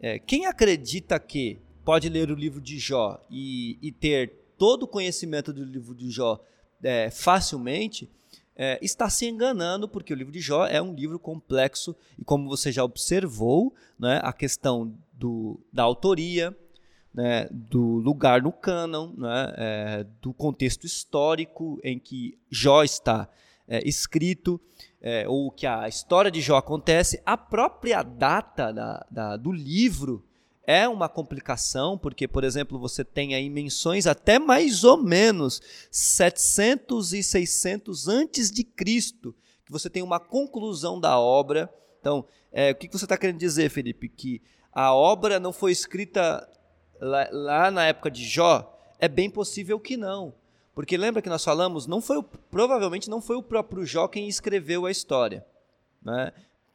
É, 0.00 0.18
quem 0.18 0.46
acredita 0.46 1.18
que 1.20 1.58
pode 1.84 2.08
ler 2.08 2.30
o 2.30 2.34
livro 2.34 2.58
de 2.58 2.78
Jó 2.78 3.22
e, 3.30 3.78
e 3.82 3.92
ter 3.92 4.32
todo 4.56 4.84
o 4.84 4.88
conhecimento 4.88 5.52
do 5.52 5.62
livro 5.62 5.94
de 5.94 6.10
Jó 6.10 6.40
é, 6.82 7.10
facilmente, 7.10 8.08
é, 8.56 8.78
está 8.80 9.10
se 9.10 9.26
enganando, 9.26 9.86
porque 9.86 10.14
o 10.14 10.16
livro 10.16 10.32
de 10.32 10.40
Jó 10.40 10.66
é 10.66 10.80
um 10.80 10.94
livro 10.94 11.18
complexo 11.18 11.94
e, 12.18 12.24
como 12.24 12.48
você 12.48 12.72
já 12.72 12.82
observou, 12.82 13.74
né, 13.98 14.20
a 14.22 14.32
questão 14.32 14.94
do, 15.12 15.60
da 15.70 15.82
autoria, 15.82 16.56
né, 17.12 17.48
do 17.50 17.80
lugar 17.80 18.42
no 18.42 18.52
cânon, 18.52 19.12
né, 19.16 19.54
é, 19.56 20.06
do 20.22 20.32
contexto 20.32 20.84
histórico 20.84 21.80
em 21.82 21.98
que 21.98 22.38
Jó 22.50 22.82
está 22.82 23.28
é, 23.66 23.86
escrito, 23.86 24.60
é, 25.00 25.26
ou 25.28 25.50
que 25.50 25.66
a 25.66 25.88
história 25.88 26.30
de 26.30 26.40
Jó 26.40 26.56
acontece, 26.56 27.22
a 27.24 27.36
própria 27.36 28.02
data 28.02 28.72
da, 28.72 29.06
da, 29.10 29.36
do 29.36 29.52
livro 29.52 30.24
é 30.64 30.88
uma 30.88 31.08
complicação, 31.08 31.98
porque, 31.98 32.28
por 32.28 32.44
exemplo, 32.44 32.78
você 32.78 33.04
tem 33.04 33.34
aí 33.34 33.50
menções 33.50 34.06
até 34.06 34.38
mais 34.38 34.84
ou 34.84 34.96
menos 34.96 35.60
700 35.90 37.12
e 37.12 37.22
600 37.22 38.06
antes 38.06 38.50
de 38.50 38.62
Cristo, 38.62 39.34
que 39.64 39.72
você 39.72 39.90
tem 39.90 40.02
uma 40.02 40.20
conclusão 40.20 41.00
da 41.00 41.18
obra. 41.18 41.72
Então, 42.00 42.24
é, 42.52 42.70
o 42.70 42.74
que 42.74 42.88
você 42.88 43.04
está 43.04 43.16
querendo 43.16 43.38
dizer, 43.38 43.68
Felipe? 43.68 44.08
Que 44.08 44.40
a 44.72 44.94
obra 44.94 45.40
não 45.40 45.52
foi 45.52 45.72
escrita 45.72 46.48
lá, 47.00 47.28
lá 47.30 47.70
na 47.70 47.86
época 47.86 48.10
de 48.10 48.24
Jó? 48.24 48.76
É 48.98 49.08
bem 49.08 49.30
possível 49.30 49.80
que 49.80 49.96
não. 49.96 50.34
Porque 50.74 50.96
lembra 50.96 51.20
que 51.20 51.28
nós 51.28 51.44
falamos, 51.44 51.86
não 51.86 52.00
foi 52.00 52.18
o, 52.18 52.22
provavelmente 52.22 53.10
não 53.10 53.20
foi 53.20 53.36
o 53.36 53.42
próprio 53.42 53.84
Jó 53.84 54.06
quem 54.06 54.28
escreveu 54.28 54.86
a 54.86 54.90
história. 54.90 55.44
Né? 56.02 56.32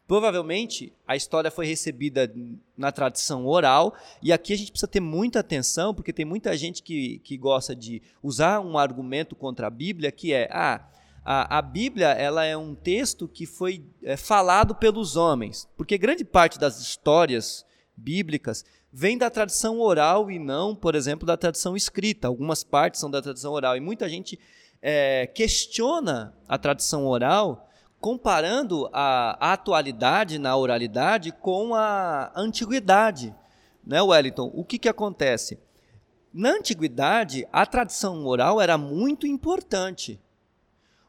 Provavelmente 0.07 0.93
a 1.07 1.15
história 1.15 1.49
foi 1.49 1.65
recebida 1.65 2.31
na 2.77 2.91
tradição 2.91 3.47
oral, 3.47 3.95
e 4.21 4.31
aqui 4.31 4.53
a 4.53 4.57
gente 4.57 4.71
precisa 4.71 4.87
ter 4.87 4.99
muita 4.99 5.39
atenção, 5.39 5.93
porque 5.93 6.13
tem 6.13 6.25
muita 6.25 6.55
gente 6.55 6.83
que, 6.83 7.19
que 7.19 7.37
gosta 7.37 7.75
de 7.75 8.01
usar 8.21 8.59
um 8.59 8.77
argumento 8.77 9.35
contra 9.35 9.67
a 9.67 9.71
Bíblia, 9.71 10.11
que 10.11 10.31
é, 10.31 10.47
ah, 10.51 10.85
a, 11.23 11.57
a 11.57 11.61
Bíblia 11.63 12.09
ela 12.09 12.45
é 12.45 12.55
um 12.55 12.75
texto 12.75 13.27
que 13.27 13.47
foi 13.47 13.83
é, 14.03 14.15
falado 14.15 14.75
pelos 14.75 15.15
homens, 15.15 15.67
porque 15.75 15.97
grande 15.97 16.23
parte 16.23 16.59
das 16.59 16.79
histórias 16.79 17.65
bíblicas 17.97 18.63
vem 18.97 19.17
da 19.17 19.29
tradição 19.29 19.81
oral 19.81 20.31
e 20.31 20.39
não, 20.39 20.73
por 20.73 20.95
exemplo, 20.95 21.27
da 21.27 21.35
tradição 21.35 21.75
escrita. 21.75 22.29
Algumas 22.29 22.63
partes 22.63 23.01
são 23.01 23.11
da 23.11 23.21
tradição 23.21 23.51
oral. 23.51 23.75
E 23.75 23.81
muita 23.81 24.07
gente 24.07 24.39
é, 24.81 25.27
questiona 25.27 26.33
a 26.47 26.57
tradição 26.57 27.05
oral 27.05 27.69
comparando 27.99 28.89
a, 28.93 29.49
a, 29.49 29.51
atualidade 29.51 30.39
na 30.39 30.55
oralidade 30.55 31.33
com 31.33 31.75
a 31.75 32.31
antiguidade. 32.37 33.35
Né, 33.85 34.01
Wellington? 34.01 34.49
O 34.53 34.63
que, 34.63 34.79
que 34.79 34.87
acontece? 34.87 35.59
Na 36.33 36.51
antiguidade, 36.51 37.45
a 37.51 37.65
tradição 37.65 38.25
oral 38.25 38.61
era 38.61 38.77
muito 38.77 39.27
importante. 39.27 40.21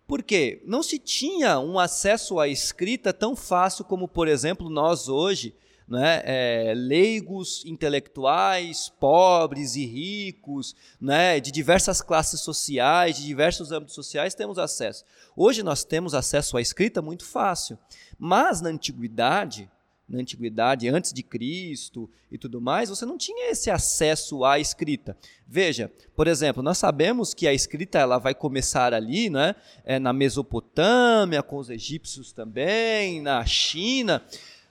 Porque 0.08 0.60
não 0.64 0.82
se 0.82 0.98
tinha 0.98 1.60
um 1.60 1.78
acesso 1.78 2.40
à 2.40 2.48
escrita 2.48 3.12
tão 3.12 3.36
fácil 3.36 3.84
como, 3.84 4.08
por 4.08 4.26
exemplo, 4.26 4.68
nós 4.68 5.08
hoje 5.08 5.54
né, 5.88 6.22
é, 6.24 6.72
leigos, 6.74 7.64
intelectuais, 7.64 8.88
pobres 8.88 9.76
e 9.76 9.86
ricos, 9.86 10.74
né, 11.00 11.38
de 11.38 11.52
diversas 11.52 12.02
classes 12.02 12.40
sociais, 12.40 13.16
de 13.16 13.24
diversos 13.24 13.70
âmbitos 13.70 13.94
sociais, 13.94 14.34
temos 14.34 14.58
acesso. 14.58 15.04
Hoje 15.36 15.62
nós 15.62 15.84
temos 15.84 16.14
acesso 16.14 16.56
à 16.56 16.60
escrita 16.60 17.00
muito 17.00 17.24
fácil, 17.24 17.78
mas 18.18 18.60
na 18.60 18.70
antiguidade, 18.70 19.70
na 20.08 20.20
antiguidade, 20.20 20.88
antes 20.88 21.12
de 21.12 21.22
Cristo 21.22 22.08
e 22.30 22.38
tudo 22.38 22.60
mais, 22.60 22.88
você 22.88 23.04
não 23.04 23.18
tinha 23.18 23.50
esse 23.50 23.70
acesso 23.70 24.44
à 24.44 24.58
escrita. 24.58 25.16
Veja, 25.46 25.90
por 26.14 26.28
exemplo, 26.28 26.62
nós 26.62 26.78
sabemos 26.78 27.34
que 27.34 27.46
a 27.46 27.52
escrita 27.52 27.98
ela 27.98 28.18
vai 28.18 28.34
começar 28.34 28.94
ali, 28.94 29.28
né, 29.28 29.56
é, 29.84 29.98
na 29.98 30.12
Mesopotâmia, 30.12 31.42
com 31.42 31.56
os 31.56 31.70
egípcios 31.70 32.32
também, 32.32 33.20
na 33.20 33.44
China. 33.44 34.24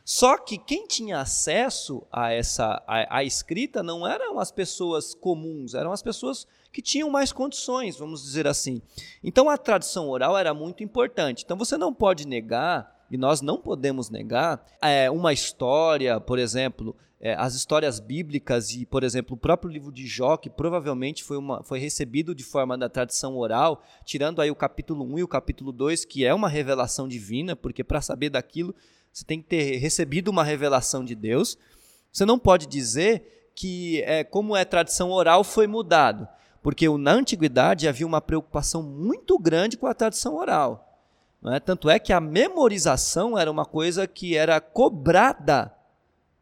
Só 0.05 0.37
que 0.37 0.59
quem 0.59 0.85
tinha 0.85 1.19
acesso 1.19 2.05
a 2.11 2.31
essa 2.31 2.83
a, 2.85 3.17
a, 3.17 3.23
escrita 3.23 3.81
não 3.81 4.05
eram 4.05 4.37
as 4.39 4.51
pessoas 4.51 5.15
comuns, 5.15 5.73
eram 5.73 5.91
as 5.91 6.03
pessoas 6.03 6.45
que 6.71 6.79
tinham 6.79 7.09
mais 7.09 7.33
condições, 7.33 7.97
vamos 7.97 8.21
dizer 8.21 8.45
assim. 8.45 8.83
Então 9.23 9.49
a 9.49 9.57
tradição 9.57 10.07
oral 10.07 10.37
era 10.37 10.53
muito 10.53 10.83
importante. 10.83 11.43
Então 11.43 11.57
você 11.57 11.75
não 11.75 11.91
pode 11.91 12.27
negar, 12.27 13.03
e 13.09 13.17
nós 13.17 13.41
não 13.41 13.59
podemos 13.59 14.11
negar, 14.11 14.63
é, 14.79 15.09
uma 15.09 15.33
história, 15.33 16.19
por 16.19 16.37
exemplo, 16.37 16.95
é, 17.19 17.33
as 17.33 17.55
histórias 17.55 17.99
bíblicas 17.99 18.75
e, 18.75 18.85
por 18.85 19.03
exemplo, 19.03 19.35
o 19.35 19.39
próprio 19.39 19.71
livro 19.71 19.91
de 19.91 20.05
Jó, 20.05 20.37
que 20.37 20.51
provavelmente 20.51 21.23
foi, 21.23 21.37
uma, 21.37 21.63
foi 21.63 21.79
recebido 21.79 22.35
de 22.35 22.43
forma 22.43 22.77
da 22.77 22.89
tradição 22.89 23.35
oral, 23.35 23.81
tirando 24.03 24.39
aí 24.39 24.51
o 24.51 24.55
capítulo 24.55 25.03
1 25.03 25.19
e 25.19 25.23
o 25.23 25.27
capítulo 25.27 25.71
2, 25.71 26.05
que 26.05 26.23
é 26.23 26.31
uma 26.31 26.47
revelação 26.47 27.07
divina, 27.07 27.55
porque 27.55 27.83
para 27.83 28.01
saber 28.01 28.29
daquilo 28.29 28.75
você 29.15 29.23
tem 29.23 29.41
que 29.41 29.47
ter 29.47 29.77
recebido 29.77 30.27
uma 30.27 30.43
revelação 30.43 31.05
de 31.05 31.15
Deus. 31.15 31.57
Você 32.11 32.25
não 32.25 32.37
pode 32.37 32.65
dizer 32.65 33.49
que, 33.55 34.01
é, 34.01 34.25
como 34.25 34.57
é 34.57 34.65
tradição 34.65 35.09
oral, 35.09 35.41
foi 35.41 35.67
mudado. 35.67 36.27
Porque 36.61 36.89
na 36.97 37.13
antiguidade 37.13 37.87
havia 37.87 38.05
uma 38.05 38.19
preocupação 38.19 38.83
muito 38.83 39.39
grande 39.39 39.77
com 39.77 39.87
a 39.87 39.93
tradição 39.93 40.35
oral. 40.35 40.99
É? 41.45 41.61
Tanto 41.61 41.89
é 41.89 41.97
que 41.97 42.11
a 42.11 42.19
memorização 42.19 43.37
era 43.37 43.49
uma 43.49 43.65
coisa 43.65 44.05
que 44.05 44.35
era 44.35 44.59
cobrada 44.59 45.73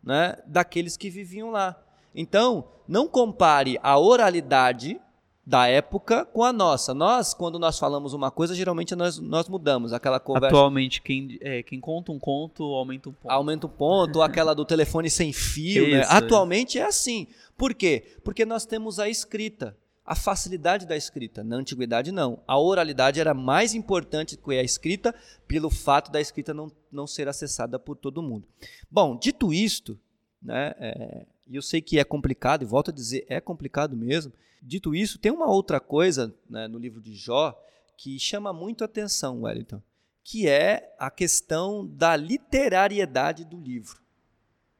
né, 0.04 0.38
daqueles 0.48 0.98
que 0.98 1.12
viviam 1.12 1.52
lá. 1.52 1.80
Então, 2.16 2.70
não 2.88 3.08
compare 3.08 3.80
a 3.84 4.00
oralidade 4.00 5.00
da 5.46 5.68
época 5.68 6.26
com 6.26 6.44
a 6.44 6.54
nossa. 6.54 6.94
Nós, 6.94 7.34
quando 7.34 7.60
nós 7.60 7.78
falamos 7.78 8.14
uma 8.14 8.32
coisa, 8.32 8.56
geralmente 8.56 8.96
nós, 8.96 9.20
nós 9.20 9.50
mudamos 9.50 9.92
aquela 9.92 10.20
conversa. 10.20 10.48
Atualmente, 10.48 11.02
quem, 11.02 11.38
é, 11.42 11.62
quem 11.62 11.80
conta 11.80 12.12
um 12.12 12.20
conto 12.20 12.64
aumenta 12.64 13.10
um 13.10 13.14
ponto. 13.14 13.32
Aumenta 13.32 13.68
um 13.68 13.70
ponto, 13.70 14.16
ou 14.18 14.22
aquela 14.24 14.54
do 14.54 14.64
telefone 14.64 15.10
sem 15.10 15.34
fio. 15.34 15.84
Né? 15.84 16.02
Isso, 16.02 16.10
né? 16.12 16.18
Atualmente 16.18 16.80
é 16.80 16.86
assim. 16.86 17.28
Por 17.58 17.74
quê? 17.74 18.16
Porque 18.24 18.46
nós 18.46 18.66
temos 18.66 19.00
a 19.00 19.10
escrita. 19.10 19.76
A 20.06 20.16
facilidade 20.16 20.86
da 20.86 20.98
escrita. 20.98 21.44
Na 21.44 21.56
antiguidade, 21.56 22.12
não. 22.12 22.40
A 22.46 22.60
oralidade 22.60 23.22
era 23.22 23.34
mais 23.34 23.74
importante 23.74 24.36
que 24.36 24.52
a 24.52 24.64
escrita, 24.64 25.16
pelo 25.48 25.70
fato 25.70 26.12
da 26.12 26.20
escrita 26.20 26.54
não, 26.54 26.70
não 26.92 27.08
ser 27.08 27.30
acessada 27.30 27.80
por 27.80 27.96
todo 27.96 28.22
mundo. 28.22 28.46
Bom, 28.92 29.18
dito 29.18 29.54
isto, 29.54 29.98
né, 30.42 30.74
é, 30.78 31.26
eu 31.52 31.62
sei 31.62 31.82
que 31.82 32.00
é 32.00 32.04
complicado, 32.04 32.64
e 32.64 32.66
volto 32.66 32.92
a 32.92 32.94
dizer, 32.94 33.26
é 33.28 33.40
complicado 33.42 33.96
mesmo, 33.96 34.32
Dito 34.66 34.96
isso, 34.96 35.20
tem 35.20 35.30
uma 35.30 35.52
outra 35.52 35.78
coisa 35.82 36.34
né, 36.50 36.70
no 36.70 36.80
livro 36.80 37.02
de 37.02 37.14
Jó 37.14 37.54
que 37.98 38.18
chama 38.18 38.54
muito 38.54 38.84
atenção, 38.84 39.42
Wellington, 39.42 39.82
que 40.24 40.48
é 40.48 40.96
a 40.98 41.12
questão 41.12 41.86
da 41.86 42.16
literariedade 42.16 43.44
do 43.44 43.60
livro, 43.60 44.02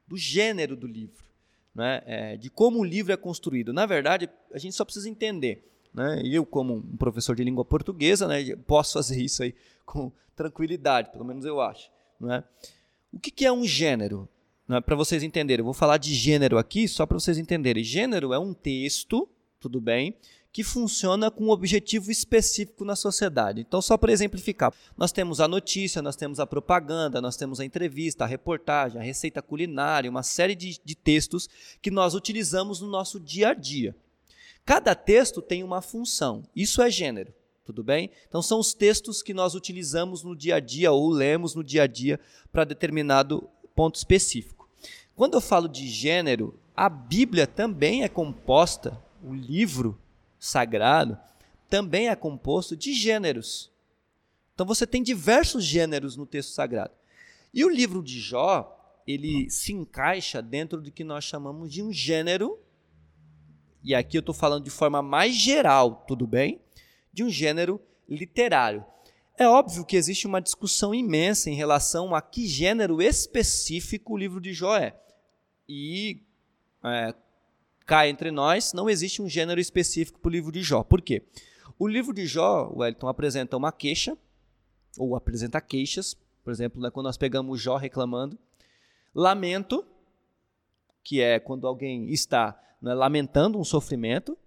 do 0.08 0.16
gênero 0.16 0.74
do 0.74 0.86
livro, 0.86 1.22
né, 1.74 2.02
é, 2.06 2.36
de 2.38 2.48
como 2.48 2.78
o 2.78 2.84
livro 2.84 3.12
é 3.12 3.16
construído. 3.16 3.74
Na 3.74 3.84
verdade, 3.84 4.28
a 4.52 4.58
gente 4.58 4.74
só 4.74 4.86
precisa 4.86 5.08
entender. 5.08 5.70
Né, 5.92 6.22
eu, 6.24 6.46
como 6.46 6.76
um 6.76 6.96
professor 6.96 7.36
de 7.36 7.44
língua 7.44 7.64
portuguesa, 7.64 8.26
né, 8.26 8.56
posso 8.66 8.94
fazer 8.94 9.20
isso 9.20 9.42
aí 9.42 9.54
com 9.84 10.10
tranquilidade, 10.34 11.10
pelo 11.10 11.26
menos 11.26 11.44
eu 11.44 11.60
acho. 11.60 11.90
Né? 12.18 12.42
O 13.12 13.20
que, 13.20 13.30
que 13.30 13.44
é 13.44 13.52
um 13.52 13.66
gênero? 13.66 14.26
Né, 14.66 14.80
para 14.80 14.96
vocês 14.96 15.22
entenderem, 15.22 15.60
eu 15.60 15.64
vou 15.64 15.74
falar 15.74 15.98
de 15.98 16.14
gênero 16.14 16.58
aqui 16.58 16.88
só 16.88 17.04
para 17.06 17.18
vocês 17.18 17.38
entenderem. 17.38 17.84
Gênero 17.84 18.32
é 18.32 18.38
um 18.38 18.54
texto 18.54 19.28
tudo 19.64 19.80
bem, 19.80 20.14
que 20.52 20.62
funciona 20.62 21.30
com 21.30 21.44
um 21.44 21.50
objetivo 21.50 22.10
específico 22.10 22.84
na 22.84 22.94
sociedade. 22.94 23.62
Então, 23.62 23.80
só 23.80 23.96
para 23.96 24.12
exemplificar, 24.12 24.74
nós 24.94 25.10
temos 25.10 25.40
a 25.40 25.48
notícia, 25.48 26.02
nós 26.02 26.16
temos 26.16 26.38
a 26.38 26.46
propaganda, 26.46 27.18
nós 27.18 27.34
temos 27.34 27.58
a 27.60 27.64
entrevista, 27.64 28.24
a 28.24 28.26
reportagem, 28.26 29.00
a 29.00 29.02
receita 29.02 29.40
culinária, 29.40 30.10
uma 30.10 30.22
série 30.22 30.54
de, 30.54 30.78
de 30.84 30.94
textos 30.94 31.48
que 31.80 31.90
nós 31.90 32.14
utilizamos 32.14 32.82
no 32.82 32.88
nosso 32.88 33.18
dia 33.18 33.48
a 33.48 33.54
dia. 33.54 33.96
Cada 34.66 34.94
texto 34.94 35.40
tem 35.40 35.64
uma 35.64 35.80
função, 35.80 36.42
isso 36.54 36.82
é 36.82 36.90
gênero. 36.90 37.32
Tudo 37.64 37.82
bem? 37.82 38.10
Então 38.28 38.42
são 38.42 38.60
os 38.60 38.74
textos 38.74 39.22
que 39.22 39.32
nós 39.32 39.54
utilizamos 39.54 40.22
no 40.22 40.36
dia 40.36 40.56
a 40.56 40.60
dia 40.60 40.92
ou 40.92 41.08
lemos 41.08 41.54
no 41.54 41.64
dia 41.64 41.84
a 41.84 41.86
dia 41.86 42.20
para 42.52 42.62
determinado 42.64 43.48
ponto 43.74 43.96
específico. 43.96 44.68
Quando 45.16 45.34
eu 45.34 45.40
falo 45.40 45.68
de 45.68 45.88
gênero, 45.88 46.58
a 46.76 46.88
Bíblia 46.88 47.46
também 47.46 48.02
é 48.02 48.08
composta, 48.08 49.00
o 49.22 49.32
livro 49.32 49.98
sagrado 50.38 51.18
também 51.68 52.08
é 52.08 52.16
composto 52.16 52.76
de 52.76 52.92
gêneros. 52.92 53.70
Então 54.54 54.66
você 54.66 54.86
tem 54.86 55.02
diversos 55.02 55.64
gêneros 55.64 56.16
no 56.16 56.26
texto 56.26 56.50
sagrado. 56.50 56.92
E 57.52 57.64
o 57.64 57.68
livro 57.68 58.02
de 58.02 58.20
Jó, 58.20 59.00
ele 59.06 59.50
se 59.50 59.72
encaixa 59.72 60.40
dentro 60.40 60.80
do 60.80 60.90
que 60.90 61.02
nós 61.02 61.24
chamamos 61.24 61.72
de 61.72 61.82
um 61.82 61.92
gênero, 61.92 62.58
e 63.82 63.94
aqui 63.94 64.16
eu 64.16 64.20
estou 64.20 64.34
falando 64.34 64.64
de 64.64 64.70
forma 64.70 65.02
mais 65.02 65.34
geral, 65.34 66.04
tudo 66.08 66.26
bem? 66.26 66.60
De 67.12 67.22
um 67.22 67.28
gênero 67.28 67.80
literário. 68.08 68.84
É 69.36 69.48
óbvio 69.48 69.84
que 69.84 69.96
existe 69.96 70.26
uma 70.26 70.40
discussão 70.40 70.94
imensa 70.94 71.50
em 71.50 71.54
relação 71.54 72.14
a 72.14 72.22
que 72.22 72.46
gênero 72.46 73.02
específico 73.02 74.14
o 74.14 74.16
livro 74.16 74.40
de 74.40 74.52
Jó 74.52 74.76
é. 74.76 74.96
E 75.68 76.22
é, 76.84 77.14
cá 77.84 78.06
entre 78.06 78.30
nós, 78.30 78.72
não 78.72 78.88
existe 78.88 79.20
um 79.20 79.28
gênero 79.28 79.60
específico 79.60 80.20
para 80.20 80.28
o 80.28 80.32
livro 80.32 80.52
de 80.52 80.62
Jó. 80.62 80.84
Por 80.84 81.02
quê? 81.02 81.24
O 81.76 81.88
livro 81.88 82.14
de 82.14 82.26
Jó, 82.26 82.70
o 82.72 82.78
Wellington 82.78 83.08
apresenta 83.08 83.56
uma 83.56 83.72
queixa, 83.72 84.16
ou 84.96 85.16
apresenta 85.16 85.60
queixas, 85.60 86.16
por 86.44 86.52
exemplo, 86.52 86.80
né, 86.80 86.90
quando 86.90 87.06
nós 87.06 87.16
pegamos 87.16 87.60
Jó 87.60 87.76
reclamando, 87.76 88.38
lamento, 89.12 89.84
que 91.02 91.20
é 91.20 91.40
quando 91.40 91.66
alguém 91.66 92.10
está 92.10 92.56
né, 92.80 92.94
lamentando 92.94 93.58
um 93.58 93.64
sofrimento, 93.64 94.38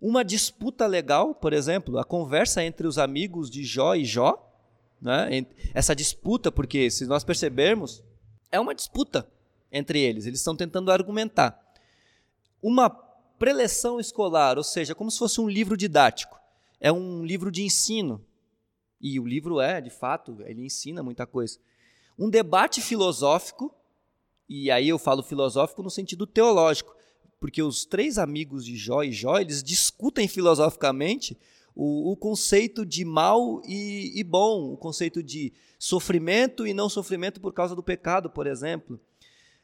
uma 0.00 0.24
disputa 0.24 0.86
legal, 0.86 1.34
por 1.34 1.52
exemplo, 1.52 1.98
a 1.98 2.04
conversa 2.04 2.62
entre 2.62 2.86
os 2.86 2.98
amigos 2.98 3.50
de 3.50 3.64
Jó 3.64 3.94
e 3.94 4.04
Jó, 4.04 4.42
né, 5.00 5.46
essa 5.74 5.94
disputa, 5.94 6.50
porque 6.50 6.90
se 6.90 7.06
nós 7.06 7.24
percebermos, 7.24 8.02
é 8.50 8.60
uma 8.60 8.74
disputa 8.74 9.28
entre 9.70 10.00
eles, 10.00 10.26
eles 10.26 10.40
estão 10.40 10.56
tentando 10.56 10.90
argumentar. 10.90 11.60
Uma 12.62 12.90
preleção 12.90 14.00
escolar, 14.00 14.56
ou 14.56 14.64
seja, 14.64 14.94
como 14.94 15.10
se 15.10 15.18
fosse 15.18 15.40
um 15.40 15.48
livro 15.48 15.76
didático, 15.76 16.38
é 16.80 16.92
um 16.92 17.24
livro 17.24 17.50
de 17.50 17.62
ensino, 17.62 18.24
e 19.00 19.20
o 19.20 19.26
livro 19.26 19.60
é, 19.60 19.80
de 19.80 19.90
fato, 19.90 20.38
ele 20.42 20.64
ensina 20.64 21.02
muita 21.02 21.26
coisa. 21.26 21.58
Um 22.18 22.30
debate 22.30 22.80
filosófico, 22.80 23.74
e 24.48 24.70
aí 24.70 24.88
eu 24.88 24.98
falo 24.98 25.22
filosófico 25.22 25.82
no 25.82 25.90
sentido 25.90 26.26
teológico, 26.26 26.94
porque 27.38 27.62
os 27.62 27.84
três 27.84 28.18
amigos 28.18 28.64
de 28.64 28.76
Jó 28.76 29.02
e 29.02 29.12
Jó, 29.12 29.38
eles 29.38 29.62
discutem 29.62 30.26
filosoficamente 30.26 31.36
o, 31.74 32.12
o 32.12 32.16
conceito 32.16 32.84
de 32.86 33.04
mal 33.04 33.60
e, 33.66 34.18
e 34.18 34.24
bom, 34.24 34.72
o 34.72 34.76
conceito 34.76 35.22
de 35.22 35.52
sofrimento 35.78 36.66
e 36.66 36.72
não 36.72 36.88
sofrimento 36.88 37.40
por 37.40 37.52
causa 37.52 37.76
do 37.76 37.82
pecado, 37.82 38.30
por 38.30 38.46
exemplo. 38.46 38.98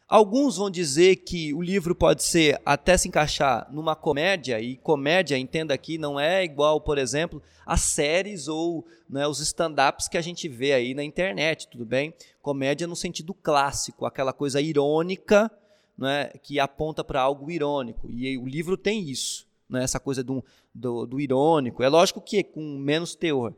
Alguns 0.07 0.59
vão 0.59 0.68
dizer 0.68 1.16
que 1.16 1.55
o 1.55 1.62
livro 1.62 1.95
pode 1.95 2.23
ser 2.23 2.61
até 2.66 2.99
se 2.99 3.09
encaixar 3.09 3.66
numa 3.73 3.97
comédia, 3.97 4.61
e 4.61 4.77
comédia, 4.77 5.39
entenda 5.39 5.73
aqui, 5.73 5.97
não 5.97 6.20
é 6.20 6.45
igual, 6.45 6.83
por 6.83 6.99
exemplo, 6.99 7.43
as 7.64 7.81
séries 7.81 8.47
ou 8.47 8.85
né, 9.09 9.27
os 9.27 9.41
stand-ups 9.41 10.09
que 10.09 10.18
a 10.18 10.20
gente 10.20 10.49
vê 10.49 10.75
aí 10.75 10.93
na 10.93 11.03
internet, 11.03 11.66
tudo 11.68 11.87
bem? 11.87 12.12
Comédia 12.43 12.87
no 12.87 12.95
sentido 12.95 13.33
clássico, 13.33 14.05
aquela 14.05 14.35
coisa 14.35 14.61
irônica 14.61 15.51
né, 15.97 16.28
que 16.43 16.59
aponta 16.59 17.05
para 17.05 17.20
algo 17.20 17.51
irônico. 17.51 18.11
E 18.11 18.36
o 18.36 18.47
livro 18.47 18.76
tem 18.76 19.09
isso, 19.09 19.47
né, 19.68 19.82
essa 19.84 20.01
coisa 20.01 20.22
do, 20.22 20.45
do, 20.74 21.07
do 21.07 21.20
irônico. 21.20 21.82
É 21.82 21.88
lógico 21.88 22.20
que 22.20 22.43
com 22.43 22.78
menos 22.78 23.14
teor. 23.14 23.55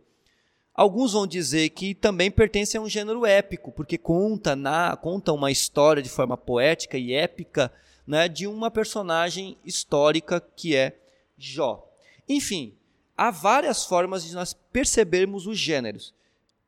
Alguns 0.75 1.13
vão 1.13 1.25
dizer 1.25 1.71
que 1.71 1.95
também 1.95 2.31
pertence 2.31 2.77
a 2.77 2.81
um 2.81 2.89
gênero 2.89 3.25
épico, 3.25 3.71
porque 3.71 3.97
conta, 3.97 4.57
na, 4.57 4.97
conta 4.97 5.33
uma 5.33 5.53
história 5.53 6.03
de 6.03 6.09
forma 6.09 6.37
poética 6.37 6.99
e 6.99 7.13
épica 7.13 7.73
né, 8.05 8.29
de 8.29 8.47
uma 8.49 8.71
personagem 8.71 9.57
histórica 9.65 10.41
que 10.41 10.75
é 10.75 10.99
Jó. 11.39 11.89
Enfim, 12.29 12.75
há 13.17 13.31
várias 13.31 13.85
formas 13.85 14.25
de 14.25 14.35
nós 14.35 14.53
percebermos 14.73 15.47
os 15.47 15.59
gêneros, 15.59 16.13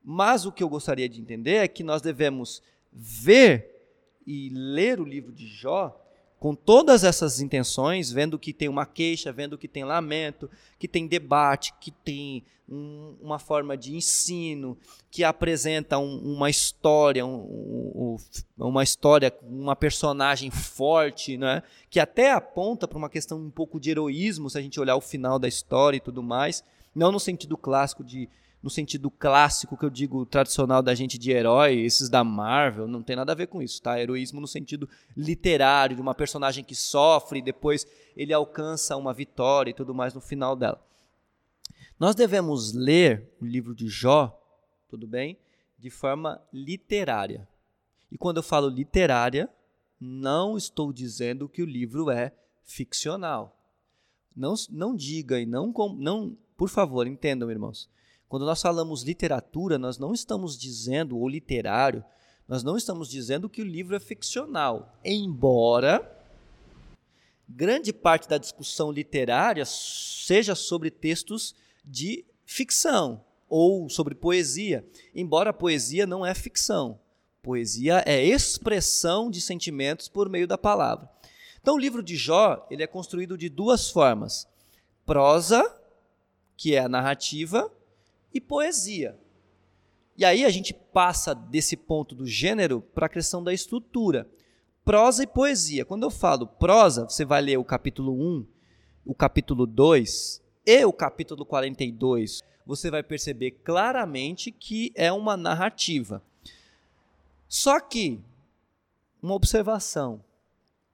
mas 0.04 0.46
o 0.46 0.52
que 0.52 0.62
eu 0.62 0.68
gostaria 0.68 1.08
de 1.08 1.20
entender 1.20 1.56
é 1.56 1.68
que 1.68 1.82
nós 1.82 2.00
devemos 2.00 2.62
ver 2.92 3.75
e 4.26 4.50
ler 4.50 5.00
o 5.00 5.04
livro 5.04 5.32
de 5.32 5.46
Jó 5.46 6.02
com 6.38 6.54
todas 6.54 7.02
essas 7.02 7.40
intenções, 7.40 8.12
vendo 8.12 8.38
que 8.38 8.52
tem 8.52 8.68
uma 8.68 8.84
queixa, 8.84 9.32
vendo 9.32 9.56
que 9.56 9.66
tem 9.66 9.84
lamento, 9.84 10.50
que 10.78 10.86
tem 10.86 11.06
debate, 11.06 11.72
que 11.80 11.90
tem 11.90 12.44
um, 12.68 13.16
uma 13.22 13.38
forma 13.38 13.76
de 13.76 13.94
ensino, 13.96 14.76
que 15.10 15.24
apresenta 15.24 15.98
um, 15.98 16.18
uma 16.18 16.50
história, 16.50 17.24
um, 17.24 18.16
uma 18.58 18.82
história, 18.82 19.34
uma 19.42 19.74
personagem 19.74 20.50
forte, 20.50 21.38
né? 21.38 21.62
que 21.88 21.98
até 21.98 22.32
aponta 22.32 22.86
para 22.86 22.98
uma 22.98 23.08
questão 23.08 23.38
um 23.38 23.50
pouco 23.50 23.80
de 23.80 23.90
heroísmo, 23.90 24.50
se 24.50 24.58
a 24.58 24.60
gente 24.60 24.78
olhar 24.78 24.96
o 24.96 25.00
final 25.00 25.38
da 25.38 25.48
história 25.48 25.96
e 25.96 26.00
tudo 26.00 26.22
mais, 26.22 26.62
não 26.94 27.10
no 27.10 27.20
sentido 27.20 27.56
clássico 27.56 28.04
de 28.04 28.28
no 28.66 28.70
sentido 28.70 29.12
clássico 29.12 29.76
que 29.76 29.84
eu 29.84 29.90
digo 29.90 30.26
tradicional 30.26 30.82
da 30.82 30.92
gente 30.92 31.16
de 31.16 31.30
herói, 31.30 31.78
esses 31.82 32.08
da 32.08 32.24
Marvel, 32.24 32.88
não 32.88 33.00
tem 33.00 33.14
nada 33.14 33.30
a 33.30 33.34
ver 33.36 33.46
com 33.46 33.62
isso, 33.62 33.80
tá? 33.80 34.00
Heroísmo 34.00 34.40
no 34.40 34.46
sentido 34.48 34.88
literário, 35.16 35.94
de 35.94 36.02
uma 36.02 36.16
personagem 36.16 36.64
que 36.64 36.74
sofre 36.74 37.38
e 37.38 37.42
depois 37.42 37.86
ele 38.16 38.32
alcança 38.32 38.96
uma 38.96 39.14
vitória 39.14 39.70
e 39.70 39.72
tudo 39.72 39.94
mais 39.94 40.14
no 40.14 40.20
final 40.20 40.56
dela. 40.56 40.84
Nós 41.96 42.16
devemos 42.16 42.72
ler 42.72 43.30
o 43.40 43.44
livro 43.44 43.72
de 43.72 43.88
Jó, 43.88 44.36
tudo 44.88 45.06
bem? 45.06 45.38
De 45.78 45.88
forma 45.88 46.42
literária. 46.52 47.46
E 48.10 48.18
quando 48.18 48.38
eu 48.38 48.42
falo 48.42 48.68
literária, 48.68 49.48
não 50.00 50.56
estou 50.56 50.92
dizendo 50.92 51.48
que 51.48 51.62
o 51.62 51.66
livro 51.66 52.10
é 52.10 52.32
ficcional. 52.64 53.56
Não, 54.34 54.54
não 54.70 54.96
diga 54.96 55.38
e 55.38 55.46
não, 55.46 55.72
não, 55.96 56.36
por 56.56 56.68
favor, 56.68 57.06
entendam, 57.06 57.48
irmãos. 57.48 57.88
Quando 58.28 58.44
nós 58.44 58.60
falamos 58.60 59.02
literatura, 59.02 59.78
nós 59.78 59.98
não 59.98 60.12
estamos 60.12 60.58
dizendo, 60.58 61.16
ou 61.16 61.28
literário, 61.28 62.04
nós 62.48 62.62
não 62.62 62.76
estamos 62.76 63.08
dizendo 63.08 63.48
que 63.48 63.62
o 63.62 63.66
livro 63.66 63.94
é 63.94 64.00
ficcional, 64.00 64.96
embora 65.04 66.12
grande 67.48 67.92
parte 67.92 68.28
da 68.28 68.38
discussão 68.38 68.90
literária 68.90 69.64
seja 69.64 70.54
sobre 70.54 70.90
textos 70.90 71.54
de 71.84 72.24
ficção 72.44 73.24
ou 73.48 73.88
sobre 73.88 74.14
poesia, 74.14 74.84
embora 75.14 75.50
a 75.50 75.52
poesia 75.52 76.06
não 76.06 76.26
é 76.26 76.34
ficção. 76.34 76.98
Poesia 77.42 78.02
é 78.04 78.24
expressão 78.24 79.30
de 79.30 79.40
sentimentos 79.40 80.08
por 80.08 80.28
meio 80.28 80.48
da 80.48 80.58
palavra. 80.58 81.08
Então, 81.60 81.76
o 81.76 81.78
livro 81.78 82.02
de 82.02 82.16
Jó 82.16 82.66
ele 82.70 82.82
é 82.82 82.86
construído 82.88 83.38
de 83.38 83.48
duas 83.48 83.88
formas: 83.88 84.48
prosa, 85.04 85.62
que 86.56 86.74
é 86.74 86.80
a 86.80 86.88
narrativa, 86.88 87.70
e 88.32 88.40
poesia. 88.40 89.18
E 90.16 90.24
aí 90.24 90.44
a 90.44 90.50
gente 90.50 90.72
passa 90.72 91.34
desse 91.34 91.76
ponto 91.76 92.14
do 92.14 92.26
gênero 92.26 92.80
para 92.80 93.06
a 93.06 93.08
questão 93.08 93.44
da 93.44 93.52
estrutura. 93.52 94.26
Prosa 94.84 95.24
e 95.24 95.26
poesia. 95.26 95.84
Quando 95.84 96.04
eu 96.04 96.10
falo 96.10 96.46
prosa, 96.46 97.04
você 97.04 97.24
vai 97.24 97.42
ler 97.42 97.58
o 97.58 97.64
capítulo 97.64 98.12
1, 98.12 98.46
o 99.04 99.14
capítulo 99.14 99.66
2 99.66 100.42
e 100.64 100.84
o 100.84 100.92
capítulo 100.92 101.44
42. 101.44 102.42
Você 102.64 102.90
vai 102.90 103.02
perceber 103.02 103.52
claramente 103.62 104.50
que 104.50 104.92
é 104.94 105.12
uma 105.12 105.36
narrativa. 105.36 106.22
Só 107.48 107.78
que, 107.78 108.20
uma 109.22 109.34
observação: 109.34 110.24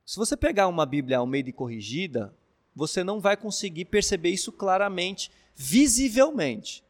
se 0.05 0.17
você 0.17 0.37
pegar 0.37 0.69
uma 0.69 0.85
Bíblia 0.85 1.19
Almeida 1.19 1.49
e 1.49 1.53
corrigida, 1.53 2.35
você 2.75 3.05
não 3.05 3.21
vai 3.21 3.37
conseguir 3.37 3.85
perceber 3.87 4.31
isso 4.31 4.51
claramente, 4.51 5.31
visivelmente. 5.55 6.83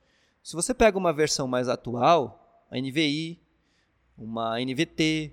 Se 0.42 0.56
você 0.56 0.74
pega 0.74 0.98
uma 0.98 1.12
versão 1.12 1.46
mais 1.46 1.68
atual, 1.68 2.66
a 2.70 2.76
NVI, 2.76 3.40
uma 4.18 4.58
NVT, 4.60 5.32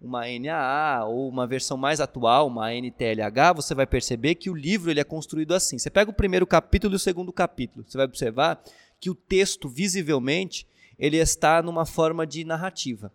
uma 0.00 0.22
NAA 0.26 1.04
ou 1.04 1.28
uma 1.28 1.46
versão 1.46 1.76
mais 1.76 2.00
atual, 2.00 2.46
uma 2.46 2.72
NTLH, 2.72 3.52
você 3.54 3.74
vai 3.74 3.86
perceber 3.86 4.34
que 4.36 4.48
o 4.48 4.54
livro 4.54 4.90
ele 4.90 5.00
é 5.00 5.04
construído 5.04 5.52
assim. 5.52 5.78
Você 5.78 5.90
pega 5.90 6.10
o 6.10 6.14
primeiro 6.14 6.46
capítulo 6.46 6.94
e 6.94 6.96
o 6.96 7.00
segundo 7.00 7.32
capítulo, 7.32 7.84
você 7.86 7.98
vai 7.98 8.06
observar 8.06 8.62
que 8.98 9.10
o 9.10 9.14
texto 9.14 9.68
visivelmente 9.68 10.66
ele 10.98 11.18
está 11.18 11.62
numa 11.62 11.84
forma 11.84 12.26
de 12.26 12.44
narrativa. 12.44 13.12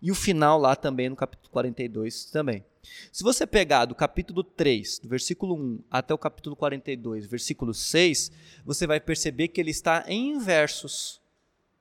E 0.00 0.10
o 0.10 0.14
final 0.14 0.58
lá 0.58 0.74
também 0.74 1.08
no 1.08 1.14
capítulo 1.14 1.48
42 1.50 2.24
também. 2.26 2.64
Se 3.12 3.22
você 3.22 3.46
pegar 3.46 3.84
do 3.84 3.94
capítulo 3.94 4.42
3, 4.42 4.98
do 4.98 5.08
versículo 5.08 5.54
1 5.54 5.84
até 5.90 6.12
o 6.12 6.18
capítulo 6.18 6.56
42, 6.56 7.26
versículo 7.26 7.72
6, 7.72 8.32
você 8.64 8.86
vai 8.86 9.00
perceber 9.00 9.48
que 9.48 9.60
ele 9.60 9.70
está 9.70 10.04
em 10.08 10.38
versos, 10.38 11.20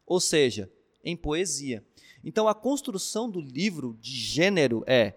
ou 0.06 0.20
seja, 0.20 0.70
em 1.04 1.16
poesia. 1.16 1.84
Então 2.24 2.47
a 2.47 2.54
construção 2.54 3.30
do 3.30 3.41
livro 3.41 3.97
de 3.99 4.12
gênero 4.12 4.84
é 4.86 5.16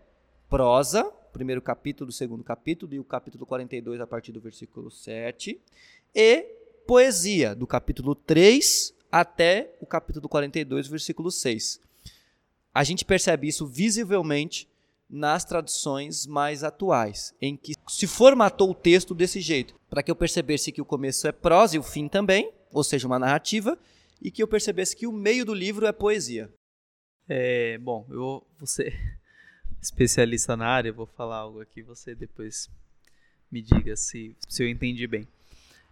prosa, 0.49 1.05
primeiro 1.32 1.61
capítulo, 1.61 2.11
segundo 2.11 2.43
capítulo, 2.43 2.95
e 2.95 2.99
o 2.99 3.05
capítulo 3.05 3.45
42 3.45 4.01
a 4.01 4.07
partir 4.07 4.32
do 4.32 4.41
versículo 4.41 4.91
7, 4.91 5.61
e 6.14 6.43
poesia, 6.87 7.55
do 7.55 7.66
capítulo 7.66 8.14
3 8.14 8.95
até 9.11 9.74
o 9.80 9.87
capítulo 9.87 10.28
42, 10.28 10.87
versículo 10.87 11.30
6. 11.30 11.80
A 12.72 12.82
gente 12.82 13.05
percebe 13.05 13.49
isso 13.49 13.66
visivelmente 13.66 14.68
nas 15.09 15.45
traduções 15.45 16.27
mais 16.27 16.65
atuais, 16.65 17.35
em 17.41 17.57
que 17.57 17.75
se 17.89 18.07
formatou 18.07 18.71
o 18.71 18.75
texto 18.75 19.15
desse 19.15 19.41
jeito, 19.41 19.75
para 19.89 20.03
que 20.03 20.11
eu 20.11 20.17
percebesse 20.17 20.73
que 20.73 20.81
o 20.81 20.85
começo 20.85 21.27
é 21.27 21.33
prosa 21.33 21.77
e 21.77 21.79
o 21.79 21.83
fim 21.83 22.09
também, 22.09 22.53
ou 22.73 22.83
seja, 22.83 23.07
uma 23.07 23.19
narrativa, 23.19 23.79
e 24.21 24.31
que 24.31 24.43
eu 24.43 24.49
percebesse 24.49 24.97
que 24.97 25.07
o 25.07 25.13
meio 25.13 25.45
do 25.45 25.55
livro 25.55 25.87
é 25.87 25.93
poesia. 25.93 26.53
É, 27.29 27.79
bom, 27.79 28.07
eu 28.11 28.47
vou 28.59 28.67
ser 28.67 29.19
especialista 29.81 30.57
na 30.57 30.67
área, 30.67 30.93
vou 30.93 31.07
falar 31.07 31.37
algo 31.37 31.61
aqui, 31.61 31.83
você 31.83 32.15
depois 32.15 32.71
me 33.51 33.63
diga 33.63 33.97
se, 33.97 34.37
se 34.49 34.63
eu 34.63 34.69
entendi 34.69 35.07
bem. 35.07 35.29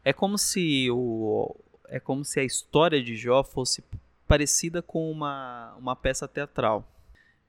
É 0.05 0.13
como 0.13 0.37
se 0.37 0.91
o 0.91 1.55
é 1.89 2.01
como 2.01 2.25
se 2.25 2.41
a 2.41 2.45
história 2.45 3.03
de 3.03 3.15
Jó 3.15 3.45
fosse 3.45 3.85
parecida 4.27 4.81
com 4.81 5.11
uma, 5.11 5.75
uma 5.77 5.95
peça 5.95 6.27
teatral, 6.27 6.89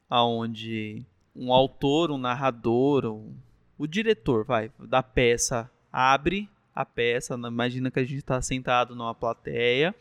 aonde 0.10 1.06
um 1.36 1.54
autor, 1.54 2.12
um 2.12 2.18
narrador, 2.18 3.06
um, 3.06 3.34
o 3.78 3.88
diretor, 3.88 4.46
vai, 4.46 4.72
da 4.80 5.02
peça 5.02 5.70
abre 5.92 6.50
a 6.76 6.86
peça, 6.86 7.36
imagina 7.36 7.92
que 7.92 8.00
a 8.00 8.04
gente 8.04 8.18
está 8.18 8.42
sentado 8.42 8.96
numa 8.96 9.14
plateia 9.14 9.94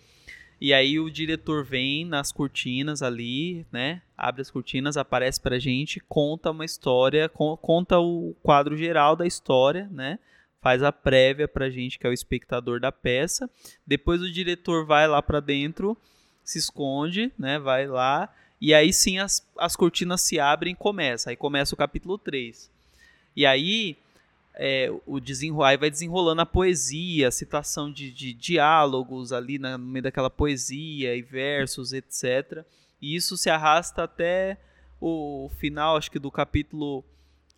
e 0.65 0.73
aí 0.73 1.01
o 1.01 1.11
diretor 1.11 1.65
vem 1.65 2.05
nas 2.05 2.31
cortinas 2.31 3.03
ali, 3.03 3.67
né? 3.73 4.01
Abre 4.17 4.43
as 4.43 4.49
cortinas, 4.49 4.97
aparece 4.97 5.41
pra 5.41 5.59
gente, 5.59 5.99
conta 6.09 6.53
uma 6.53 6.65
história, 6.65 7.29
conta 7.29 7.99
o 7.99 8.33
quadro 8.45 8.77
geral 8.77 9.17
da 9.17 9.27
história, 9.27 9.89
né? 9.91 10.21
Faz 10.61 10.85
a 10.85 10.93
prévia 10.93 11.49
pra 11.49 11.69
gente, 11.69 11.99
que 11.99 12.07
é 12.07 12.11
o 12.11 12.13
espectador 12.13 12.79
da 12.79 12.93
peça. 12.93 13.51
Depois 13.85 14.23
o 14.23 14.31
diretor 14.31 14.87
vai 14.87 15.09
lá 15.09 15.21
para 15.21 15.41
dentro, 15.41 15.99
se 16.45 16.61
esconde, 16.61 17.33
né? 17.37 17.59
Vai 17.59 17.89
lá. 17.89 18.33
E 18.63 18.73
aí 18.73 18.93
sim 18.93 19.19
as, 19.19 19.45
as 19.59 19.75
cortinas 19.75 20.21
se 20.21 20.39
abrem 20.39 20.73
e 20.73 20.77
começa. 20.77 21.31
Aí 21.31 21.37
começa 21.37 21.75
o 21.75 21.77
capítulo 21.77 22.17
3. 22.17 22.71
E 23.35 23.45
aí 23.45 23.97
é, 24.55 24.89
o 25.05 25.19
desenrolar 25.19 25.77
vai 25.77 25.91
desenrolando 25.91 26.43
a 26.43 26.47
poesia, 26.47 27.27
a 27.27 27.33
citação 27.33 27.93
de, 27.93 28.13
de 28.13 28.33
diálogos 28.33 29.33
ali 29.33 29.59
no 29.59 29.77
meio 29.81 30.05
daquela 30.05 30.31
poesia 30.31 31.17
e 31.17 31.23
versos, 31.23 31.93
etc. 31.93 32.65
E 33.01 33.17
isso 33.17 33.37
se 33.37 33.51
arrasta 33.51 34.05
até 34.05 34.57
o 35.01 35.51
final, 35.59 35.97
acho 35.97 36.09
que 36.09 36.21
do 36.21 36.31
capítulo 36.31 37.05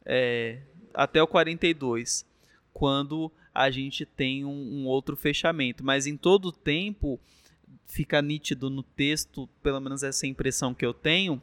é, 0.07 0.61
até 0.95 1.23
o 1.23 1.27
42, 1.27 2.25
quando 2.73 3.31
a 3.55 3.71
gente 3.71 4.07
tem 4.07 4.43
um, 4.47 4.49
um 4.51 4.87
outro 4.87 5.17
fechamento. 5.17 5.85
Mas 5.85 6.07
em 6.07 6.17
todo 6.17 6.47
o 6.47 6.53
tempo 6.53 7.21
fica 7.95 8.20
nítido 8.20 8.68
no 8.68 8.82
texto, 8.82 9.49
pelo 9.62 9.80
menos 9.80 10.03
essa 10.03 10.26
impressão 10.26 10.74
que 10.74 10.84
eu 10.84 10.92
tenho, 10.92 11.40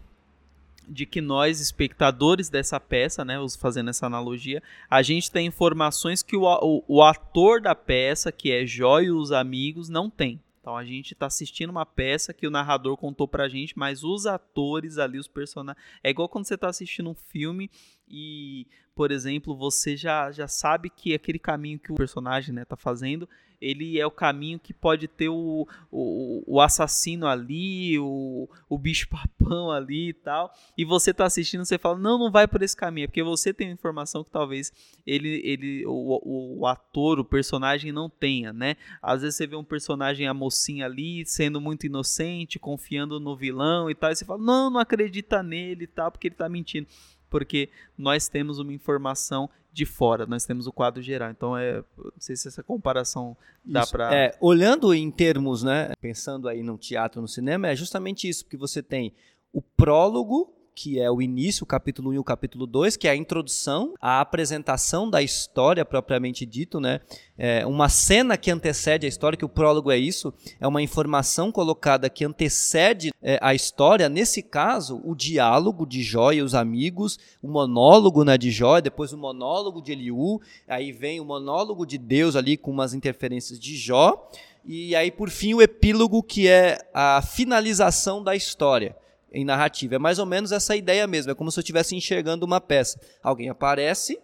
de 0.85 1.05
que 1.05 1.21
nós, 1.21 1.61
espectadores 1.61 2.49
dessa 2.49 2.77
peça, 2.77 3.23
né, 3.23 3.37
fazendo 3.57 3.89
essa 3.89 4.05
analogia, 4.05 4.61
a 4.89 5.01
gente 5.01 5.31
tem 5.31 5.47
informações 5.47 6.21
que 6.21 6.35
o, 6.35 6.43
o, 6.43 6.83
o 6.87 7.03
ator 7.03 7.61
da 7.61 7.73
peça, 7.73 8.33
que 8.33 8.51
é 8.51 8.65
Jó 8.65 8.99
e 8.99 9.09
os 9.09 9.31
amigos, 9.31 9.87
não 9.87 10.09
tem. 10.09 10.41
Então 10.59 10.75
a 10.75 10.83
gente 10.83 11.13
está 11.13 11.27
assistindo 11.27 11.69
uma 11.69 11.85
peça 11.85 12.33
que 12.33 12.45
o 12.45 12.51
narrador 12.51 12.97
contou 12.97 13.29
pra 13.29 13.47
gente, 13.47 13.77
mas 13.77 14.03
os 14.03 14.25
atores 14.25 14.97
ali, 14.97 15.17
os 15.17 15.29
personagens. 15.29 15.81
É 16.03 16.09
igual 16.09 16.27
quando 16.27 16.45
você 16.45 16.55
está 16.55 16.67
assistindo 16.67 17.09
um 17.09 17.15
filme 17.15 17.71
e, 18.09 18.67
por 18.93 19.09
exemplo, 19.09 19.55
você 19.55 19.95
já, 19.95 20.31
já 20.31 20.49
sabe 20.49 20.89
que 20.89 21.13
aquele 21.13 21.39
caminho 21.39 21.79
que 21.79 21.93
o 21.93 21.95
personagem 21.95 22.53
né, 22.53 22.65
tá 22.65 22.75
fazendo 22.75 23.27
ele 23.61 23.99
é 23.99 24.05
o 24.05 24.11
caminho 24.11 24.59
que 24.59 24.73
pode 24.73 25.07
ter 25.07 25.29
o, 25.29 25.67
o, 25.91 26.43
o 26.47 26.59
assassino 26.59 27.27
ali, 27.27 27.99
o, 27.99 28.49
o 28.67 28.77
bicho 28.77 29.07
papão 29.09 29.71
ali 29.71 30.09
e 30.09 30.13
tal. 30.13 30.51
E 30.75 30.83
você 30.83 31.13
tá 31.13 31.25
assistindo, 31.25 31.63
você 31.63 31.77
fala, 31.77 31.97
não, 31.97 32.17
não 32.17 32.31
vai 32.31 32.47
por 32.47 32.63
esse 32.63 32.75
caminho, 32.75 33.05
é 33.05 33.07
porque 33.07 33.21
você 33.21 33.53
tem 33.53 33.69
informação 33.69 34.23
que 34.23 34.31
talvez 34.31 34.73
ele, 35.05 35.41
ele 35.43 35.85
o, 35.85 36.59
o, 36.59 36.65
ator, 36.65 37.19
o 37.19 37.25
personagem 37.25 37.91
não 37.91 38.09
tenha, 38.09 38.51
né? 38.51 38.75
Às 39.01 39.21
vezes 39.21 39.35
você 39.35 39.45
vê 39.45 39.55
um 39.55 39.63
personagem, 39.63 40.27
a 40.27 40.33
mocinha 40.33 40.85
ali, 40.85 41.23
sendo 41.25 41.61
muito 41.61 41.85
inocente, 41.85 42.57
confiando 42.57 43.19
no 43.19 43.35
vilão 43.35 43.89
e 43.89 43.95
tal, 43.95 44.11
e 44.11 44.15
você 44.15 44.25
fala, 44.25 44.41
não, 44.41 44.69
não 44.71 44.79
acredita 44.79 45.43
nele 45.43 45.83
e 45.83 45.87
tal, 45.87 46.11
porque 46.11 46.27
ele 46.27 46.35
tá 46.35 46.49
mentindo 46.49 46.87
porque 47.31 47.69
nós 47.97 48.27
temos 48.27 48.59
uma 48.59 48.73
informação 48.73 49.49
de 49.73 49.85
fora, 49.85 50.25
nós 50.25 50.45
temos 50.45 50.67
o 50.67 50.71
quadro 50.71 51.01
geral. 51.01 51.31
Então, 51.31 51.57
é, 51.57 51.77
não 51.97 52.11
sei 52.19 52.35
se 52.35 52.47
essa 52.47 52.61
comparação 52.61 53.35
dá 53.63 53.87
para. 53.87 54.13
É, 54.13 54.37
olhando 54.39 54.93
em 54.93 55.09
termos, 55.09 55.63
né, 55.63 55.93
pensando 55.99 56.47
aí 56.47 56.61
no 56.61 56.77
teatro, 56.77 57.21
no 57.21 57.27
cinema, 57.27 57.69
é 57.69 57.75
justamente 57.75 58.27
isso, 58.27 58.43
porque 58.43 58.57
você 58.57 58.83
tem 58.83 59.13
o 59.53 59.61
prólogo 59.61 60.53
que 60.75 60.99
é 60.99 61.11
o 61.11 61.21
início, 61.21 61.63
o 61.63 61.67
capítulo 61.67 62.11
1 62.11 62.13
e 62.13 62.19
o 62.19 62.23
capítulo 62.23 62.65
2, 62.65 62.95
que 62.95 63.07
é 63.07 63.11
a 63.11 63.15
introdução, 63.15 63.93
a 63.99 64.21
apresentação 64.21 65.09
da 65.09 65.21
história 65.21 65.83
propriamente 65.83 66.45
dito, 66.45 66.79
né? 66.79 67.01
É 67.37 67.65
uma 67.65 67.89
cena 67.89 68.37
que 68.37 68.51
antecede 68.51 69.05
a 69.05 69.09
história, 69.09 69.37
que 69.37 69.45
o 69.45 69.49
prólogo 69.49 69.91
é 69.91 69.97
isso, 69.97 70.33
é 70.59 70.67
uma 70.67 70.81
informação 70.81 71.51
colocada 71.51 72.09
que 72.09 72.23
antecede 72.23 73.11
é, 73.21 73.39
a 73.41 73.53
história, 73.53 74.07
nesse 74.07 74.41
caso, 74.41 75.01
o 75.03 75.15
diálogo 75.15 75.85
de 75.85 76.03
Jó 76.03 76.31
e 76.31 76.41
os 76.41 76.55
amigos, 76.55 77.19
o 77.41 77.47
monólogo 77.47 78.23
né, 78.23 78.37
de 78.37 78.51
Jó, 78.51 78.79
depois 78.79 79.11
o 79.11 79.17
monólogo 79.17 79.81
de 79.81 79.91
Eliú, 79.91 80.39
aí 80.67 80.91
vem 80.91 81.19
o 81.19 81.25
monólogo 81.25 81.85
de 81.85 81.97
Deus 81.97 82.35
ali 82.35 82.57
com 82.57 82.71
umas 82.71 82.93
interferências 82.93 83.59
de 83.59 83.75
Jó, 83.75 84.29
e 84.63 84.95
aí 84.95 85.11
por 85.11 85.29
fim 85.29 85.53
o 85.53 85.61
epílogo 85.61 86.21
que 86.21 86.47
é 86.47 86.77
a 86.93 87.21
finalização 87.21 88.23
da 88.23 88.35
história 88.35 88.95
em 89.31 89.45
narrativa. 89.45 89.95
É 89.95 89.99
mais 89.99 90.19
ou 90.19 90.25
menos 90.25 90.51
essa 90.51 90.75
ideia 90.75 91.07
mesmo. 91.07 91.31
É 91.31 91.35
como 91.35 91.51
se 91.51 91.59
eu 91.59 91.61
estivesse 91.61 91.95
enxergando 91.95 92.45
uma 92.45 92.59
peça. 92.59 92.99
Alguém 93.23 93.49
aparece, 93.49 94.19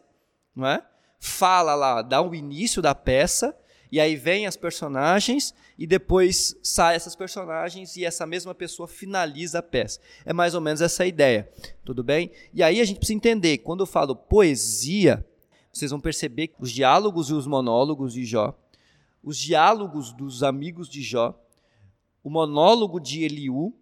não 0.55 0.67
é? 0.67 0.83
fala 1.19 1.75
lá, 1.75 2.01
dá 2.01 2.21
o 2.21 2.33
início 2.33 2.81
da 2.81 2.93
peça, 2.93 3.57
e 3.91 3.99
aí 3.99 4.15
vem 4.15 4.45
as 4.45 4.57
personagens, 4.57 5.53
e 5.77 5.87
depois 5.87 6.57
sai 6.61 6.95
essas 6.95 7.15
personagens 7.15 7.95
e 7.95 8.03
essa 8.03 8.25
mesma 8.25 8.53
pessoa 8.53 8.87
finaliza 8.87 9.59
a 9.59 9.63
peça. 9.63 9.99
É 10.25 10.33
mais 10.33 10.53
ou 10.53 10.61
menos 10.61 10.81
essa 10.81 11.05
ideia. 11.05 11.49
Tudo 11.85 12.03
bem? 12.03 12.31
E 12.53 12.61
aí 12.61 12.81
a 12.81 12.85
gente 12.85 12.97
precisa 12.97 13.15
entender, 13.15 13.59
quando 13.59 13.81
eu 13.81 13.85
falo 13.85 14.15
poesia, 14.15 15.25
vocês 15.71 15.91
vão 15.91 15.99
perceber 15.99 16.47
que 16.47 16.55
os 16.59 16.71
diálogos 16.71 17.29
e 17.29 17.33
os 17.33 17.47
monólogos 17.47 18.13
de 18.13 18.25
Jó, 18.25 18.57
os 19.23 19.37
diálogos 19.37 20.11
dos 20.11 20.43
amigos 20.43 20.89
de 20.89 21.01
Jó, 21.01 21.39
o 22.23 22.29
monólogo 22.29 22.99
de 22.99 23.23
Eliú, 23.23 23.73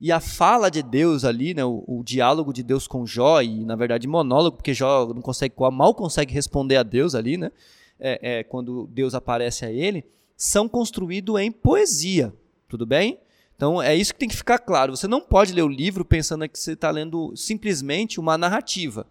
e 0.00 0.10
a 0.10 0.20
fala 0.20 0.70
de 0.70 0.82
Deus 0.82 1.24
ali, 1.24 1.54
né, 1.54 1.64
o, 1.64 1.84
o, 1.86 2.02
diálogo 2.04 2.52
de 2.52 2.62
Deus 2.62 2.86
com 2.86 3.06
Jó, 3.06 3.40
e 3.40 3.64
na 3.64 3.76
verdade 3.76 4.06
monólogo, 4.06 4.56
porque 4.56 4.74
Jó 4.74 5.12
não 5.14 5.22
consegue, 5.22 5.54
mal 5.72 5.94
consegue 5.94 6.34
responder 6.34 6.76
a 6.76 6.82
Deus 6.82 7.14
ali, 7.14 7.36
né, 7.36 7.50
é, 7.98 8.38
é, 8.38 8.44
quando 8.44 8.86
Deus 8.88 9.14
aparece 9.14 9.64
a 9.64 9.70
ele, 9.70 10.04
são 10.36 10.68
construídos 10.68 11.40
em 11.40 11.50
poesia, 11.50 12.34
tudo 12.68 12.84
bem? 12.84 13.20
Então 13.56 13.80
é 13.80 13.94
isso 13.94 14.12
que 14.12 14.18
tem 14.18 14.28
que 14.28 14.36
ficar 14.36 14.58
claro. 14.58 14.96
Você 14.96 15.06
não 15.06 15.20
pode 15.20 15.52
ler 15.52 15.62
o 15.62 15.68
livro 15.68 16.04
pensando 16.04 16.48
que 16.48 16.58
você 16.58 16.72
está 16.72 16.90
lendo 16.90 17.32
simplesmente 17.36 18.18
uma 18.18 18.36
narrativa. 18.36 19.06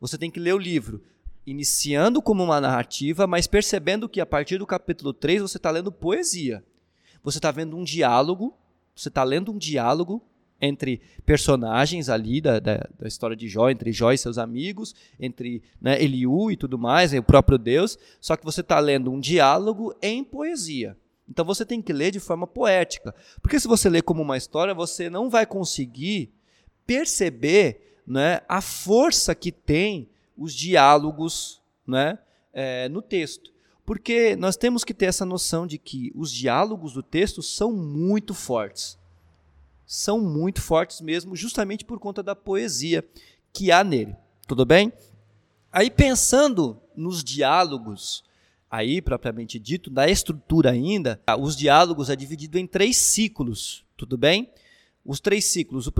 Você 0.00 0.18
tem 0.18 0.30
que 0.30 0.40
ler 0.40 0.54
o 0.54 0.58
livro 0.58 1.00
iniciando 1.46 2.20
como 2.20 2.44
uma 2.44 2.60
narrativa, 2.60 3.26
mas 3.26 3.46
percebendo 3.46 4.08
que 4.08 4.20
a 4.20 4.26
partir 4.26 4.58
do 4.58 4.66
capítulo 4.66 5.12
3 5.12 5.42
você 5.42 5.56
está 5.56 5.70
lendo 5.70 5.90
poesia. 5.90 6.62
Você 7.22 7.38
está 7.38 7.50
vendo 7.50 7.76
um 7.76 7.84
diálogo 7.84 8.54
você 9.00 9.08
está 9.08 9.22
lendo 9.22 9.52
um 9.52 9.58
diálogo 9.58 10.22
entre 10.60 11.00
personagens 11.24 12.08
ali 12.08 12.40
da, 12.40 12.58
da, 12.58 12.88
da, 12.98 13.06
história 13.06 13.36
de 13.36 13.48
Jó, 13.48 13.70
entre 13.70 13.92
Jó 13.92 14.10
e 14.10 14.18
seus 14.18 14.38
amigos, 14.38 14.94
entre 15.18 15.62
né, 15.80 16.02
Eliú 16.02 16.50
e 16.50 16.56
tudo 16.56 16.76
mais, 16.76 17.12
e 17.12 17.18
o 17.18 17.22
próprio 17.22 17.56
Deus, 17.56 17.96
só 18.20 18.36
que 18.36 18.44
você 18.44 18.60
está 18.60 18.80
lendo 18.80 19.12
um 19.12 19.20
diálogo 19.20 19.94
em 20.02 20.24
poesia. 20.24 20.96
Então 21.28 21.44
você 21.44 21.64
tem 21.64 21.80
que 21.80 21.92
ler 21.92 22.10
de 22.10 22.18
forma 22.18 22.46
poética. 22.46 23.14
Porque 23.40 23.60
se 23.60 23.68
você 23.68 23.88
ler 23.88 24.02
como 24.02 24.22
uma 24.22 24.36
história, 24.36 24.74
você 24.74 25.08
não 25.08 25.28
vai 25.28 25.46
conseguir 25.46 26.32
perceber 26.86 28.00
né, 28.06 28.40
a 28.48 28.60
força 28.60 29.34
que 29.34 29.52
tem 29.52 30.08
os 30.36 30.54
diálogos 30.54 31.60
né, 31.86 32.18
é, 32.52 32.88
no 32.88 33.02
texto. 33.02 33.52
Porque 33.88 34.36
nós 34.36 34.54
temos 34.54 34.84
que 34.84 34.92
ter 34.92 35.06
essa 35.06 35.24
noção 35.24 35.66
de 35.66 35.78
que 35.78 36.12
os 36.14 36.30
diálogos 36.30 36.92
do 36.92 37.02
texto 37.02 37.42
são 37.42 37.72
muito 37.72 38.34
fortes. 38.34 38.98
São 39.86 40.20
muito 40.20 40.60
fortes 40.60 41.00
mesmo, 41.00 41.34
justamente 41.34 41.86
por 41.86 41.98
conta 41.98 42.22
da 42.22 42.36
poesia 42.36 43.02
que 43.50 43.72
há 43.72 43.82
nele. 43.82 44.14
Tudo 44.46 44.66
bem? 44.66 44.92
Aí 45.72 45.90
pensando 45.90 46.78
nos 46.94 47.24
diálogos, 47.24 48.22
aí 48.70 49.00
propriamente 49.00 49.58
dito, 49.58 49.88
da 49.88 50.06
estrutura 50.06 50.70
ainda, 50.70 51.18
os 51.40 51.56
diálogos 51.56 52.10
é 52.10 52.14
dividido 52.14 52.58
em 52.58 52.66
três 52.66 52.98
ciclos, 52.98 53.86
tudo 53.96 54.18
bem? 54.18 54.50
Os 55.02 55.18
três 55.18 55.46
ciclos, 55.46 55.86
o, 55.86 55.94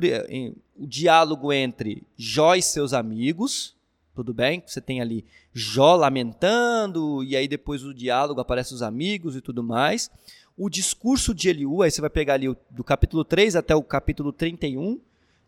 o 0.76 0.86
diálogo 0.86 1.50
entre 1.54 2.06
Jó 2.18 2.54
e 2.54 2.60
seus 2.60 2.92
amigos, 2.92 3.77
Tudo 4.18 4.34
bem? 4.34 4.60
Você 4.66 4.80
tem 4.80 5.00
ali 5.00 5.24
Jó 5.54 5.94
lamentando, 5.94 7.22
e 7.22 7.36
aí 7.36 7.46
depois 7.46 7.84
o 7.84 7.94
diálogo 7.94 8.40
aparece 8.40 8.74
os 8.74 8.82
amigos 8.82 9.36
e 9.36 9.40
tudo 9.40 9.62
mais. 9.62 10.10
O 10.56 10.68
discurso 10.68 11.32
de 11.32 11.48
Eliú, 11.48 11.82
aí 11.82 11.90
você 11.92 12.00
vai 12.00 12.10
pegar 12.10 12.34
ali 12.34 12.52
do 12.68 12.82
capítulo 12.82 13.22
3 13.22 13.54
até 13.54 13.76
o 13.76 13.82
capítulo 13.82 14.32
31, 14.32 14.98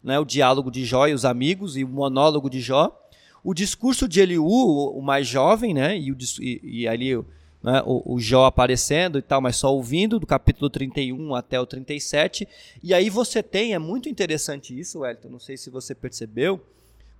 né, 0.04 0.20
o 0.20 0.24
diálogo 0.24 0.70
de 0.70 0.84
Jó 0.84 1.08
e 1.08 1.12
os 1.12 1.24
amigos 1.24 1.76
e 1.76 1.82
o 1.82 1.88
monólogo 1.88 2.48
de 2.48 2.60
Jó. 2.60 2.96
O 3.42 3.52
discurso 3.52 4.06
de 4.06 4.20
Eliú, 4.20 4.46
o 4.46 5.02
mais 5.02 5.26
jovem, 5.26 5.74
né, 5.74 5.98
e, 5.98 6.12
o, 6.12 6.16
e, 6.38 6.60
e 6.62 6.86
ali 6.86 7.16
né, 7.60 7.82
o, 7.84 8.14
o 8.14 8.20
Jó 8.20 8.44
aparecendo 8.44 9.18
e 9.18 9.22
tal, 9.22 9.40
mas 9.40 9.56
só 9.56 9.74
ouvindo, 9.74 10.20
do 10.20 10.28
capítulo 10.28 10.70
31 10.70 11.34
até 11.34 11.58
o 11.58 11.66
37. 11.66 12.46
E 12.80 12.94
aí 12.94 13.10
você 13.10 13.42
tem, 13.42 13.74
é 13.74 13.80
muito 13.80 14.08
interessante 14.08 14.78
isso, 14.78 15.00
Wellington, 15.00 15.28
não 15.28 15.40
sei 15.40 15.56
se 15.56 15.70
você 15.70 15.92
percebeu, 15.92 16.64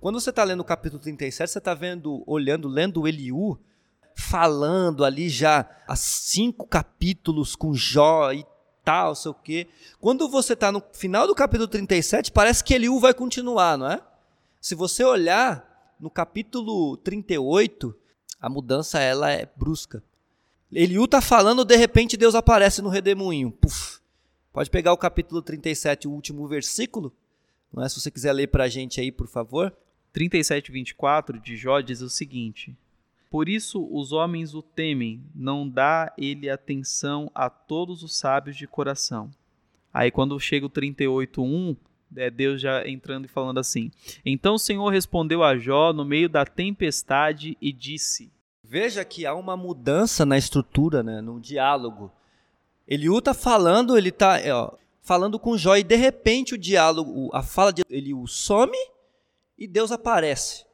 quando 0.01 0.19
você 0.19 0.31
está 0.31 0.43
lendo 0.43 0.61
o 0.61 0.65
capítulo 0.65 0.99
37, 0.99 1.51
você 1.51 1.57
está 1.59 1.75
vendo, 1.75 2.23
olhando, 2.25 2.67
lendo 2.67 3.07
Eliú, 3.07 3.59
falando 4.15 5.05
ali 5.05 5.29
já 5.29 5.69
há 5.87 5.95
cinco 5.95 6.65
capítulos 6.65 7.55
com 7.55 7.71
Jó 7.75 8.31
e 8.31 8.43
tal, 8.83 9.13
sei 9.13 9.29
o 9.29 9.35
quê. 9.35 9.67
Quando 9.99 10.27
você 10.27 10.53
está 10.53 10.71
no 10.71 10.81
final 10.91 11.27
do 11.27 11.35
capítulo 11.35 11.67
37, 11.67 12.31
parece 12.31 12.63
que 12.63 12.73
Eliú 12.73 12.99
vai 12.99 13.13
continuar, 13.13 13.77
não 13.77 13.91
é? 13.91 14.01
Se 14.59 14.73
você 14.73 15.03
olhar 15.03 15.95
no 15.99 16.09
capítulo 16.09 16.97
38, 16.97 17.95
a 18.39 18.49
mudança 18.49 18.99
ela 18.99 19.31
é 19.31 19.47
brusca. 19.55 20.03
Eliú 20.71 21.05
está 21.05 21.21
falando, 21.21 21.63
de 21.63 21.75
repente 21.75 22.17
Deus 22.17 22.33
aparece 22.33 22.81
no 22.81 22.89
redemoinho. 22.89 23.51
Puf. 23.51 23.99
Pode 24.51 24.71
pegar 24.71 24.93
o 24.93 24.97
capítulo 24.97 25.43
37, 25.43 26.07
o 26.07 26.11
último 26.11 26.47
versículo. 26.47 27.13
Não 27.71 27.83
é? 27.83 27.87
Se 27.87 28.01
você 28.01 28.09
quiser 28.09 28.33
ler 28.33 28.47
para 28.47 28.63
a 28.63 28.67
gente 28.67 28.99
aí, 28.99 29.11
por 29.11 29.27
favor. 29.27 29.71
37, 30.13 30.71
24 30.71 31.39
de 31.39 31.55
Jó 31.55 31.79
diz 31.79 32.01
o 32.01 32.09
seguinte: 32.09 32.75
Por 33.29 33.47
isso 33.47 33.87
os 33.91 34.11
homens 34.11 34.53
o 34.53 34.61
temem, 34.61 35.23
não 35.33 35.67
dá 35.67 36.13
ele 36.17 36.49
atenção 36.49 37.31
a 37.33 37.49
todos 37.49 38.03
os 38.03 38.17
sábios 38.17 38.57
de 38.57 38.67
coração. 38.67 39.31
Aí 39.93 40.11
quando 40.11 40.39
chega 40.39 40.65
o 40.65 40.69
38, 40.69 41.41
1, 41.41 41.75
é 42.15 42.29
Deus 42.29 42.61
já 42.61 42.87
entrando 42.87 43.25
e 43.25 43.29
falando 43.29 43.59
assim: 43.59 43.91
Então 44.25 44.55
o 44.55 44.59
Senhor 44.59 44.89
respondeu 44.89 45.43
a 45.43 45.57
Jó 45.57 45.93
no 45.93 46.03
meio 46.03 46.27
da 46.27 46.45
tempestade 46.45 47.57
e 47.61 47.71
disse: 47.71 48.31
Veja 48.63 49.05
que 49.05 49.25
há 49.25 49.33
uma 49.33 49.55
mudança 49.55 50.25
na 50.25 50.37
estrutura, 50.37 51.01
né, 51.01 51.21
no 51.21 51.39
diálogo. 51.39 52.11
Eliú 52.87 53.19
está 53.19 53.33
falando, 53.33 53.97
ele 53.97 54.09
está 54.09 54.39
falando 55.01 55.39
com 55.39 55.57
Jó 55.57 55.77
e 55.77 55.83
de 55.83 55.95
repente 55.95 56.53
o 56.53 56.57
diálogo, 56.57 57.29
a 57.33 57.41
fala 57.41 57.71
de 57.71 57.83
Eliú 57.89 58.27
some 58.27 58.77
e 59.61 59.67
Deus 59.67 59.91
aparece. 59.91 60.65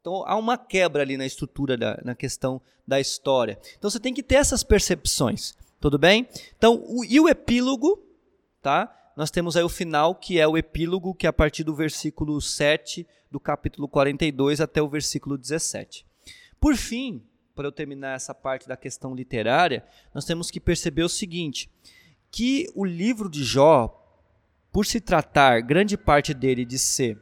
Então 0.00 0.24
há 0.24 0.36
uma 0.36 0.56
quebra 0.56 1.02
ali 1.02 1.16
na 1.16 1.26
estrutura, 1.26 1.76
da, 1.76 2.00
na 2.04 2.14
questão 2.14 2.62
da 2.86 3.00
história. 3.00 3.58
Então 3.76 3.90
você 3.90 3.98
tem 3.98 4.14
que 4.14 4.22
ter 4.22 4.36
essas 4.36 4.62
percepções, 4.62 5.56
tudo 5.80 5.98
bem? 5.98 6.28
Então, 6.56 6.80
o, 6.86 7.04
e 7.04 7.18
o 7.18 7.28
epílogo, 7.28 8.00
tá? 8.62 8.96
Nós 9.16 9.32
temos 9.32 9.56
aí 9.56 9.64
o 9.64 9.68
final, 9.68 10.14
que 10.14 10.38
é 10.38 10.46
o 10.46 10.56
epílogo, 10.56 11.12
que 11.12 11.26
é 11.26 11.28
a 11.28 11.32
partir 11.32 11.64
do 11.64 11.74
versículo 11.74 12.40
7 12.40 13.04
do 13.28 13.40
capítulo 13.40 13.88
42 13.88 14.60
até 14.60 14.80
o 14.80 14.88
versículo 14.88 15.36
17. 15.36 16.06
Por 16.60 16.76
fim, 16.76 17.24
para 17.52 17.66
eu 17.66 17.72
terminar 17.72 18.14
essa 18.14 18.32
parte 18.32 18.68
da 18.68 18.76
questão 18.76 19.12
literária, 19.12 19.84
nós 20.14 20.24
temos 20.24 20.52
que 20.52 20.60
perceber 20.60 21.02
o 21.02 21.08
seguinte: 21.08 21.68
que 22.30 22.70
o 22.76 22.84
livro 22.84 23.28
de 23.28 23.42
Jó, 23.42 23.92
por 24.72 24.86
se 24.86 25.00
tratar 25.00 25.62
grande 25.62 25.96
parte 25.98 26.32
dele 26.32 26.64
de 26.64 26.78
ser 26.78 27.20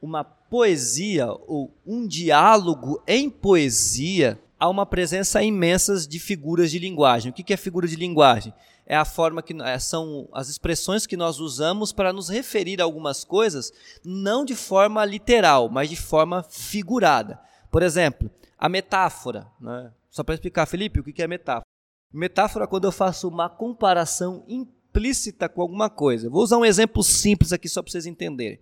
uma 0.00 0.24
poesia 0.24 1.26
ou 1.26 1.72
um 1.86 2.06
diálogo 2.06 3.02
em 3.06 3.28
poesia, 3.28 4.40
há 4.58 4.68
uma 4.68 4.86
presença 4.86 5.42
imensa 5.42 5.96
de 6.08 6.18
figuras 6.18 6.70
de 6.70 6.78
linguagem. 6.78 7.30
O 7.30 7.34
que 7.34 7.52
é 7.52 7.56
figura 7.56 7.86
de 7.86 7.96
linguagem? 7.96 8.52
É 8.86 8.96
a 8.96 9.04
forma 9.04 9.42
que 9.42 9.54
é, 9.62 9.78
são 9.78 10.28
as 10.32 10.48
expressões 10.48 11.06
que 11.06 11.16
nós 11.16 11.38
usamos 11.40 11.92
para 11.92 12.12
nos 12.12 12.30
referir 12.30 12.80
a 12.80 12.84
algumas 12.84 13.22
coisas, 13.22 13.70
não 14.02 14.44
de 14.44 14.54
forma 14.54 15.04
literal, 15.04 15.68
mas 15.68 15.90
de 15.90 15.96
forma 15.96 16.42
figurada. 16.42 17.38
Por 17.70 17.82
exemplo, 17.82 18.30
a 18.56 18.68
metáfora. 18.68 19.46
Né? 19.60 19.92
Só 20.10 20.24
para 20.24 20.34
explicar, 20.34 20.64
Felipe, 20.64 21.00
o 21.00 21.04
que 21.04 21.22
é 21.22 21.26
metáfora? 21.26 21.66
Metáfora 22.10 22.64
é 22.64 22.68
quando 22.68 22.86
eu 22.86 22.92
faço 22.92 23.28
uma 23.28 23.50
comparação 23.50 24.42
implícita 24.48 25.48
com 25.48 25.60
alguma 25.60 25.90
coisa. 25.90 26.30
Vou 26.30 26.42
usar 26.42 26.56
um 26.56 26.64
exemplo 26.64 27.02
simples 27.02 27.52
aqui 27.52 27.68
só 27.68 27.82
para 27.82 27.92
vocês 27.92 28.06
entenderem. 28.06 28.58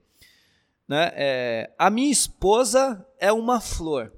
Né? 0.88 1.10
É, 1.14 1.70
a 1.78 1.90
minha 1.90 2.10
esposa 2.10 3.06
é 3.18 3.32
uma 3.32 3.60
flor. 3.60 4.12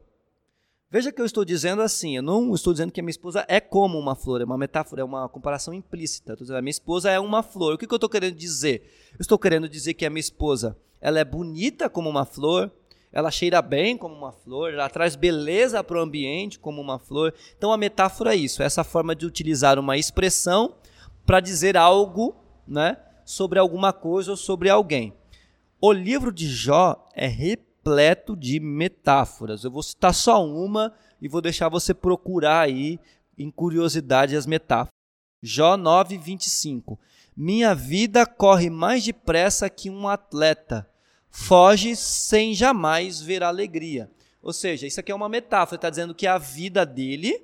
Veja 0.91 1.13
que 1.13 1.21
eu 1.21 1.27
estou 1.27 1.45
dizendo 1.45 1.83
assim, 1.83 2.17
eu 2.17 2.23
não 2.23 2.55
estou 2.55 2.73
dizendo 2.73 2.91
que 2.91 3.01
a 3.01 3.03
minha 3.03 3.11
esposa 3.11 3.45
é 3.47 3.61
como 3.61 3.99
uma 3.99 4.15
flor, 4.15 4.41
é 4.41 4.45
uma 4.45 4.57
metáfora, 4.57 5.03
é 5.03 5.05
uma 5.05 5.29
comparação 5.29 5.75
implícita. 5.75 6.33
Estou 6.33 6.45
dizendo, 6.45 6.57
a 6.57 6.63
minha 6.63 6.71
esposa 6.71 7.11
é 7.11 7.21
uma 7.21 7.43
flor. 7.43 7.75
O 7.75 7.79
que, 7.79 7.87
que 7.87 7.93
eu 7.93 7.97
estou 7.97 8.09
querendo 8.09 8.35
dizer? 8.35 8.83
Eu 9.13 9.21
estou 9.21 9.39
querendo 9.39 9.69
dizer 9.69 9.93
que 9.95 10.07
a 10.07 10.11
minha 10.11 10.21
esposa 10.21 10.79
ela 10.99 11.19
é 11.19 11.25
bonita 11.25 11.91
como 11.91 12.09
uma 12.09 12.25
flor, 12.25 12.73
ela 13.13 13.31
cheira 13.31 13.61
bem 13.61 13.99
como 13.99 14.15
uma 14.15 14.33
flor, 14.33 14.73
ela 14.73 14.89
traz 14.89 15.15
beleza 15.15 15.85
para 15.85 15.99
o 15.99 16.01
ambiente 16.01 16.59
como 16.59 16.81
uma 16.81 16.99
flor. 16.99 17.35
Então 17.57 17.71
a 17.71 17.77
metáfora 17.77 18.33
é 18.35 18.37
isso, 18.37 18.63
é 18.63 18.67
essa 18.67 18.83
forma 18.83 19.15
de 19.15 19.27
utilizar 19.27 19.79
uma 19.79 19.99
expressão 19.99 20.75
para 21.27 21.41
dizer 21.41 21.77
algo 21.77 22.35
né, 22.67 22.97
sobre 23.27 23.59
alguma 23.59 23.93
coisa 23.93 24.31
ou 24.31 24.37
sobre 24.39 24.71
alguém. 24.71 25.13
O 25.81 25.93
livro 25.93 26.33
de 26.33 26.49
Jó 26.49 27.09
é 27.15 27.29
repleto 27.29 28.37
de 28.37 28.59
metáforas. 28.59 29.63
Eu 29.63 29.71
vou 29.71 29.83
citar 29.83 30.13
só 30.13 30.45
uma 30.45 30.93
e 31.21 31.29
vou 31.29 31.41
deixar 31.41 31.69
você 31.69 31.95
procurar 31.95 32.63
aí 32.63 32.99
em 33.39 33.49
curiosidade 33.49 34.35
as 34.35 34.45
metáforas. 34.45 34.93
Jó 35.41 35.77
9, 35.77 36.19
25. 36.19 36.99
Minha 37.37 37.77
vida 37.77 38.27
corre 38.27 38.69
mais 38.69 39.05
depressa 39.05 39.71
que 39.71 39.89
um 39.89 40.09
atleta. 40.09 40.89
Foge 41.31 41.95
sem 41.95 42.55
jamais 42.55 43.21
ver 43.21 43.45
alegria. 43.45 44.11
Ou 44.43 44.53
seja, 44.53 44.85
isso 44.85 44.99
aqui 44.99 45.13
é 45.13 45.15
uma 45.15 45.29
metáfora. 45.29 45.77
Está 45.77 45.91
dizendo 45.91 46.13
que 46.13 46.27
a 46.27 46.39
vida 46.39 46.85
dele 46.85 47.41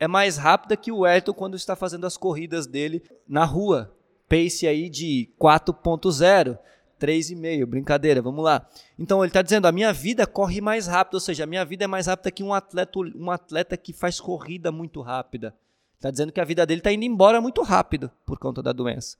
é 0.00 0.08
mais 0.08 0.36
rápida 0.36 0.76
que 0.76 0.90
o 0.90 1.04
Ayrton 1.04 1.32
quando 1.32 1.56
está 1.56 1.76
fazendo 1.76 2.08
as 2.08 2.16
corridas 2.16 2.66
dele 2.66 3.04
na 3.28 3.44
rua. 3.44 3.94
Pace 4.28 4.66
aí 4.66 4.90
de 4.90 5.30
4.0. 5.40 6.58
3,5, 7.00 7.66
brincadeira, 7.66 8.22
vamos 8.22 8.44
lá. 8.44 8.68
Então 8.98 9.22
ele 9.22 9.28
está 9.28 9.42
dizendo: 9.42 9.66
a 9.66 9.72
minha 9.72 9.92
vida 9.92 10.26
corre 10.26 10.60
mais 10.60 10.86
rápido, 10.86 11.14
ou 11.14 11.20
seja, 11.20 11.44
a 11.44 11.46
minha 11.46 11.64
vida 11.64 11.84
é 11.84 11.86
mais 11.86 12.06
rápida 12.06 12.30
que 12.30 12.42
um 12.42 12.52
atleta, 12.52 12.98
um 13.14 13.30
atleta 13.30 13.76
que 13.76 13.92
faz 13.92 14.20
corrida 14.20 14.72
muito 14.72 15.00
rápida. 15.00 15.54
Está 15.96 16.10
dizendo 16.10 16.32
que 16.32 16.40
a 16.40 16.44
vida 16.44 16.66
dele 16.66 16.80
está 16.80 16.92
indo 16.92 17.04
embora 17.04 17.40
muito 17.40 17.62
rápido 17.62 18.10
por 18.24 18.38
conta 18.38 18.62
da 18.62 18.72
doença. 18.72 19.16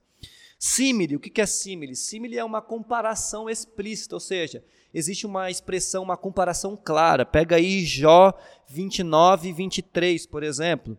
Símile, 0.59 1.15
o 1.15 1.19
que 1.19 1.39
é 1.39 1.45
símile? 1.45 1.95
Símile 1.95 2.37
é 2.37 2.43
uma 2.43 2.61
comparação 2.61 3.47
explícita, 3.49 4.15
ou 4.15 4.19
seja, 4.19 4.63
existe 4.91 5.25
uma 5.25 5.51
expressão, 5.51 6.03
uma 6.03 6.17
comparação 6.17 6.75
clara. 6.75 7.25
Pega 7.25 7.57
aí 7.57 7.85
Jó 7.85 8.33
29 8.67 9.49
e 9.49 9.53
23, 9.53 10.25
por 10.25 10.41
exemplo. 10.41 10.97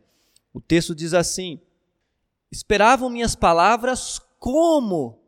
O 0.55 0.61
texto 0.61 0.95
diz 0.95 1.13
assim: 1.13 1.61
Esperavam 2.51 3.11
minhas 3.11 3.35
palavras 3.35 4.21
como 4.39 5.19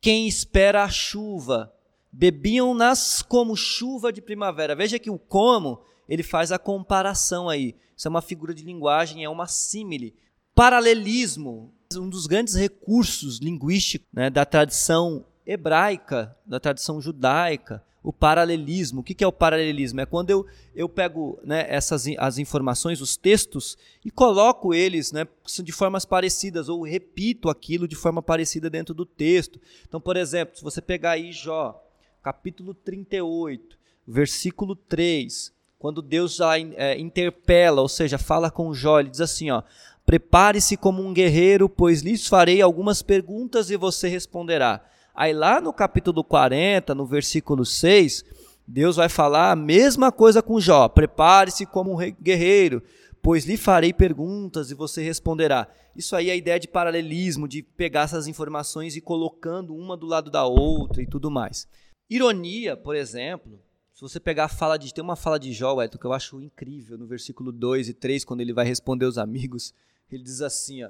quem 0.00 0.26
espera 0.26 0.84
a 0.84 0.88
chuva. 0.88 1.72
Bebiam-nas 2.12 3.22
como 3.22 3.56
chuva 3.56 4.12
de 4.12 4.20
primavera. 4.20 4.74
Veja 4.74 4.98
que 4.98 5.10
o 5.10 5.18
como, 5.18 5.80
ele 6.08 6.22
faz 6.22 6.50
a 6.50 6.58
comparação 6.58 7.48
aí. 7.48 7.76
Isso 7.96 8.08
é 8.08 8.10
uma 8.10 8.22
figura 8.22 8.54
de 8.54 8.64
linguagem, 8.64 9.22
é 9.22 9.28
uma 9.28 9.46
símile. 9.46 10.14
Paralelismo, 10.54 11.72
um 11.94 12.08
dos 12.08 12.26
grandes 12.26 12.54
recursos 12.54 13.38
linguísticos 13.38 14.08
né, 14.12 14.30
da 14.30 14.44
tradição 14.44 15.24
hebraica, 15.46 16.36
da 16.44 16.58
tradição 16.58 17.00
judaica, 17.00 17.82
o 18.02 18.12
paralelismo. 18.12 19.00
O 19.00 19.04
que 19.04 19.22
é 19.22 19.26
o 19.26 19.32
paralelismo? 19.32 20.00
É 20.00 20.06
quando 20.06 20.30
eu, 20.30 20.46
eu 20.74 20.88
pego 20.88 21.38
né, 21.44 21.66
essas 21.68 22.06
as 22.18 22.38
informações, 22.38 23.00
os 23.00 23.16
textos, 23.16 23.76
e 24.04 24.10
coloco 24.10 24.72
eles 24.72 25.12
né, 25.12 25.26
de 25.62 25.72
formas 25.72 26.04
parecidas, 26.04 26.68
ou 26.68 26.82
repito 26.82 27.48
aquilo 27.48 27.86
de 27.86 27.96
forma 27.96 28.22
parecida 28.22 28.70
dentro 28.70 28.94
do 28.94 29.04
texto. 29.04 29.60
Então, 29.86 30.00
por 30.00 30.16
exemplo, 30.16 30.56
se 30.56 30.62
você 30.62 30.80
pegar 30.80 31.12
aí 31.12 31.32
Jó, 31.32 31.82
capítulo 32.22 32.74
38, 32.74 33.78
versículo 34.06 34.74
3, 34.74 35.52
quando 35.78 36.02
Deus 36.02 36.36
já 36.36 36.58
é, 36.58 36.98
interpela, 36.98 37.80
ou 37.80 37.88
seja, 37.88 38.18
fala 38.18 38.50
com 38.50 38.74
Jó, 38.74 39.00
ele 39.00 39.10
diz 39.10 39.20
assim, 39.20 39.50
ó, 39.50 39.62
prepare-se 40.04 40.76
como 40.76 41.02
um 41.02 41.12
guerreiro, 41.12 41.68
pois 41.68 42.02
lhes 42.02 42.26
farei 42.26 42.60
algumas 42.60 43.00
perguntas 43.02 43.70
e 43.70 43.76
você 43.76 44.08
responderá. 44.08 44.84
Aí 45.20 45.34
lá 45.34 45.60
no 45.60 45.70
capítulo 45.70 46.24
40, 46.24 46.94
no 46.94 47.04
versículo 47.04 47.62
6, 47.62 48.24
Deus 48.66 48.96
vai 48.96 49.06
falar 49.06 49.50
a 49.50 49.54
mesma 49.54 50.10
coisa 50.10 50.42
com 50.42 50.58
Jó: 50.58 50.88
prepare-se 50.88 51.66
como 51.66 51.92
um 51.92 52.12
guerreiro, 52.22 52.82
pois 53.20 53.44
lhe 53.44 53.58
farei 53.58 53.92
perguntas 53.92 54.70
e 54.70 54.74
você 54.74 55.02
responderá. 55.02 55.68
Isso 55.94 56.16
aí 56.16 56.30
é 56.30 56.32
a 56.32 56.36
ideia 56.36 56.58
de 56.58 56.66
paralelismo, 56.66 57.46
de 57.46 57.62
pegar 57.62 58.04
essas 58.04 58.26
informações 58.28 58.96
e 58.96 59.02
colocando 59.02 59.76
uma 59.76 59.94
do 59.94 60.06
lado 60.06 60.30
da 60.30 60.46
outra 60.46 61.02
e 61.02 61.06
tudo 61.06 61.30
mais. 61.30 61.68
Ironia, 62.08 62.74
por 62.74 62.96
exemplo, 62.96 63.60
Se 63.92 64.00
você 64.00 64.18
pegar 64.18 64.46
a 64.46 64.48
fala 64.48 64.78
de. 64.78 64.94
Tem 64.94 65.04
uma 65.04 65.16
fala 65.16 65.38
de 65.38 65.52
Jó, 65.52 65.74
Wellington, 65.74 65.98
que 65.98 66.06
eu 66.06 66.14
acho 66.14 66.40
incrível, 66.40 66.96
no 66.96 67.06
versículo 67.06 67.52
2 67.52 67.90
e 67.90 67.92
3, 67.92 68.24
quando 68.24 68.40
ele 68.40 68.54
vai 68.54 68.64
responder 68.64 69.04
os 69.04 69.18
amigos. 69.18 69.74
Ele 70.10 70.22
diz 70.22 70.40
assim, 70.40 70.82
ó. 70.82 70.88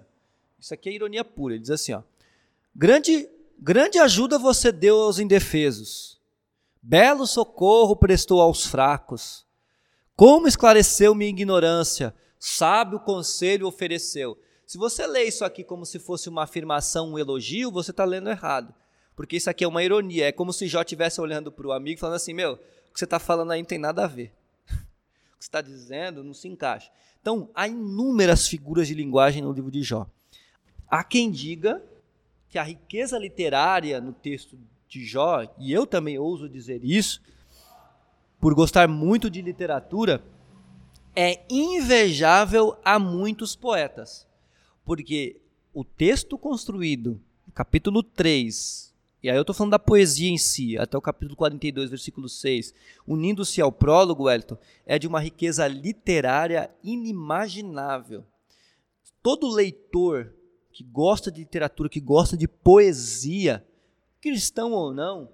Isso 0.57 0.73
aqui 0.73 0.89
é 0.89 0.93
ironia 0.93 1.25
pura. 1.25 1.55
Ele 1.55 1.63
diz 1.63 1.73
assim, 1.73 1.95
ó. 1.95 2.03
Grande, 2.73 3.29
grande 3.61 3.99
ajuda 3.99 4.39
você 4.39 4.73
deu 4.73 5.01
aos 5.01 5.19
indefesos. 5.19 6.19
Belo 6.83 7.27
socorro 7.27 7.95
prestou 7.95 8.41
aos 8.41 8.67
fracos. 8.67 9.45
Como 10.17 10.49
esclareceu 10.49 11.15
minha 11.15 11.31
ignorância? 11.31 12.15
Sábio 12.39 13.01
conselho 13.01 13.67
ofereceu. 13.67 14.39
Se 14.67 14.79
você 14.79 15.07
lê 15.07 15.25
isso 15.25 15.45
aqui 15.45 15.63
como 15.63 15.85
se 15.85 15.99
fosse 15.99 16.29
uma 16.29 16.45
afirmação, 16.45 17.13
um 17.13 17.19
elogio, 17.19 17.71
você 17.71 17.91
está 17.91 18.05
lendo 18.05 18.31
errado. 18.31 18.75
Porque 19.15 19.37
isso 19.37 19.51
aqui 19.51 19.65
é 19.65 19.69
uma 19.69 19.83
ironia. 19.83 20.29
É 20.29 20.33
como 20.33 20.53
se 20.53 20.67
Jó 20.67 20.81
estivesse 20.81 21.21
olhando 21.21 21.53
para 21.53 21.67
o 21.67 21.73
amigo 21.73 22.01
falando 22.01 22.17
assim: 22.17 22.33
Meu, 22.33 22.53
o 22.53 22.93
que 22.93 22.99
você 22.99 23.05
está 23.05 23.19
falando 23.19 23.51
aí 23.51 23.61
não 23.61 23.67
tem 23.67 23.79
nada 23.79 24.05
a 24.05 24.07
ver. 24.07 24.33
o 24.71 24.73
que 24.73 25.45
você 25.45 25.49
está 25.49 25.61
dizendo 25.61 26.25
não 26.25 26.33
se 26.33 26.49
encaixa. 26.49 26.91
Então, 27.21 27.51
há 27.55 27.69
inúmeras 27.69 28.49
figuras 28.49 28.89
de 28.89 28.95
linguagem 28.95 29.43
no 29.43 29.53
livro 29.53 29.71
de 29.71 29.83
Jó. 29.83 30.07
Há 30.89 31.05
quem 31.05 31.31
diga 31.31 31.83
que 32.51 32.59
a 32.59 32.63
riqueza 32.65 33.17
literária 33.17 34.01
no 34.01 34.13
texto 34.13 34.59
de 34.89 35.07
Jó, 35.07 35.49
e 35.57 35.73
eu 35.73 35.87
também 35.87 36.19
ouso 36.19 36.49
dizer 36.49 36.85
isso, 36.85 37.23
por 38.41 38.55
gostar 38.55 38.89
muito 38.89 39.31
de 39.31 39.41
literatura, 39.41 40.23
é 41.15 41.45
invejável 41.49 42.77
a 42.85 42.99
muitos 42.99 43.55
poetas. 43.55 44.27
Porque 44.85 45.41
o 45.73 45.85
texto 45.85 46.37
construído, 46.37 47.21
capítulo 47.55 48.03
3, 48.03 48.93
e 49.23 49.31
aí 49.31 49.37
eu 49.37 49.43
estou 49.43 49.55
falando 49.55 49.73
da 49.73 49.79
poesia 49.79 50.31
em 50.31 50.39
si, 50.39 50.77
até 50.77 50.99
o 50.99 51.03
capítulo 51.03 51.37
42, 51.37 51.91
versículo 51.91 52.29
6, 52.29 52.75
unindo-se 53.07 53.61
ao 53.61 53.71
prólogo, 53.71 54.25
Wellington, 54.25 54.59
é 54.85 54.99
de 54.99 55.07
uma 55.07 55.21
riqueza 55.21 55.69
literária 55.69 56.69
inimaginável. 56.83 58.25
Todo 59.23 59.53
leitor 59.53 60.35
que 60.73 60.85
gosta 60.85 61.31
de 61.31 61.41
literatura, 61.41 61.89
que 61.89 62.01
gosta 62.01 62.37
de 62.37 62.47
poesia, 62.47 63.65
cristão 64.21 64.73
ou 64.73 64.93
não, 64.93 65.29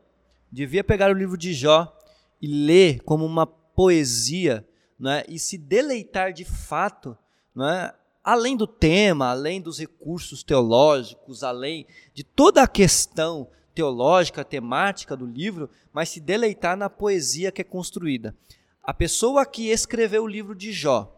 devia 0.51 0.85
pegar 0.85 1.11
o 1.11 1.19
livro 1.19 1.37
de 1.37 1.53
Jó 1.53 1.93
e 2.41 2.47
ler 2.47 3.01
como 3.03 3.25
uma 3.25 3.47
poesia, 3.47 4.67
né, 4.99 5.23
e 5.29 5.39
se 5.39 5.59
deleitar 5.59 6.33
de 6.33 6.45
fato, 6.45 7.17
né, 7.55 7.93
além 8.25 8.57
do 8.57 8.67
tema, 8.67 9.29
além 9.29 9.61
dos 9.61 9.79
recursos 9.79 10.43
teológicos, 10.43 11.43
além 11.43 11.87
de 12.15 12.25
toda 12.25 12.63
a 12.63 12.69
questão 12.69 13.49
teológica, 13.75 14.45
temática 14.45 15.15
do 15.15 15.27
livro, 15.27 15.69
mas 15.93 16.09
se 16.09 16.21
deleitar 16.21 16.77
na 16.77 16.89
poesia 16.89 17.53
que 17.53 17.61
é 17.61 17.65
construída. 17.65 18.35
A 18.83 18.95
pessoa 18.95 19.45
que 19.45 19.69
escreveu 19.69 20.25
o 20.25 20.29
livro 20.29 20.55
de 20.55 20.73
Jó, 20.73 21.13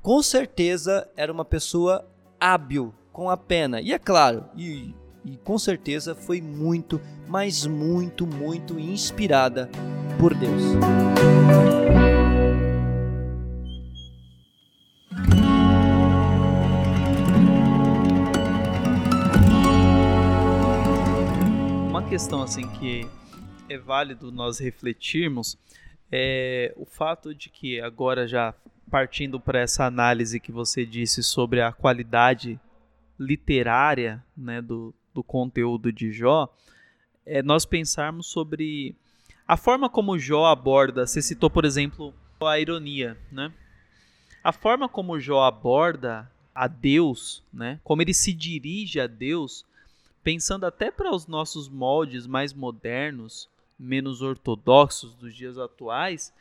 com 0.00 0.22
certeza 0.22 1.10
era 1.16 1.32
uma 1.32 1.44
pessoa 1.44 2.08
hábil 2.40 2.94
com 3.16 3.30
a 3.30 3.36
pena. 3.38 3.80
E 3.80 3.94
é 3.94 3.98
claro, 3.98 4.44
e, 4.54 4.94
e 5.24 5.38
com 5.38 5.58
certeza 5.58 6.14
foi 6.14 6.42
muito, 6.42 7.00
mas 7.26 7.64
muito, 7.64 8.26
muito 8.26 8.78
inspirada 8.78 9.70
por 10.20 10.34
Deus. 10.34 10.62
Uma 21.88 22.06
questão 22.06 22.42
assim 22.42 22.68
que 22.68 23.08
é 23.70 23.78
válido 23.78 24.30
nós 24.30 24.58
refletirmos 24.58 25.56
é 26.12 26.74
o 26.76 26.84
fato 26.84 27.34
de 27.34 27.48
que 27.48 27.80
agora 27.80 28.28
já 28.28 28.52
partindo 28.90 29.40
para 29.40 29.58
essa 29.58 29.86
análise 29.86 30.38
que 30.38 30.52
você 30.52 30.84
disse 30.84 31.22
sobre 31.22 31.62
a 31.62 31.72
qualidade 31.72 32.60
literária 33.18 34.24
né, 34.36 34.60
do, 34.60 34.94
do 35.14 35.22
conteúdo 35.22 35.92
de 35.92 36.12
Jó, 36.12 36.52
é 37.24 37.42
nós 37.42 37.64
pensarmos 37.64 38.26
sobre 38.26 38.94
a 39.46 39.56
forma 39.56 39.88
como 39.88 40.18
Jó 40.18 40.46
aborda. 40.46 41.06
Você 41.06 41.22
citou, 41.22 41.50
por 41.50 41.64
exemplo, 41.64 42.14
a 42.40 42.58
ironia, 42.58 43.16
né? 43.30 43.52
A 44.42 44.52
forma 44.52 44.88
como 44.88 45.18
Jó 45.18 45.42
aborda 45.42 46.30
a 46.54 46.68
Deus, 46.68 47.42
né? 47.52 47.80
Como 47.82 48.02
ele 48.02 48.14
se 48.14 48.32
dirige 48.32 49.00
a 49.00 49.06
Deus, 49.06 49.64
pensando 50.22 50.64
até 50.64 50.90
para 50.90 51.14
os 51.14 51.26
nossos 51.26 51.68
moldes 51.68 52.26
mais 52.26 52.52
modernos, 52.52 53.48
menos 53.78 54.22
ortodoxos 54.22 55.14
dos 55.14 55.34
dias 55.34 55.58
atuais, 55.58 56.32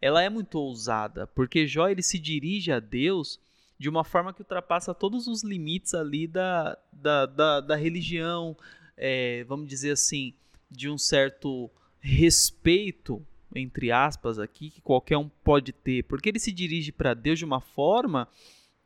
ela 0.00 0.22
é 0.22 0.28
muito 0.28 0.58
ousada, 0.58 1.26
porque 1.28 1.66
Jó 1.66 1.88
ele 1.88 2.02
se 2.02 2.18
dirige 2.18 2.72
a 2.72 2.80
Deus 2.80 3.40
de 3.82 3.88
uma 3.88 4.04
forma 4.04 4.32
que 4.32 4.42
ultrapassa 4.42 4.94
todos 4.94 5.26
os 5.26 5.42
limites 5.42 5.92
ali 5.92 6.28
da, 6.28 6.78
da, 6.92 7.26
da, 7.26 7.60
da 7.60 7.74
religião, 7.74 8.56
é, 8.96 9.42
vamos 9.48 9.66
dizer 9.66 9.90
assim, 9.90 10.32
de 10.70 10.88
um 10.88 10.96
certo 10.96 11.68
respeito, 12.00 13.20
entre 13.52 13.90
aspas, 13.90 14.38
aqui, 14.38 14.70
que 14.70 14.80
qualquer 14.80 15.18
um 15.18 15.28
pode 15.28 15.72
ter, 15.72 16.04
porque 16.04 16.28
ele 16.28 16.38
se 16.38 16.52
dirige 16.52 16.92
para 16.92 17.12
Deus 17.12 17.40
de 17.40 17.44
uma 17.44 17.60
forma 17.60 18.28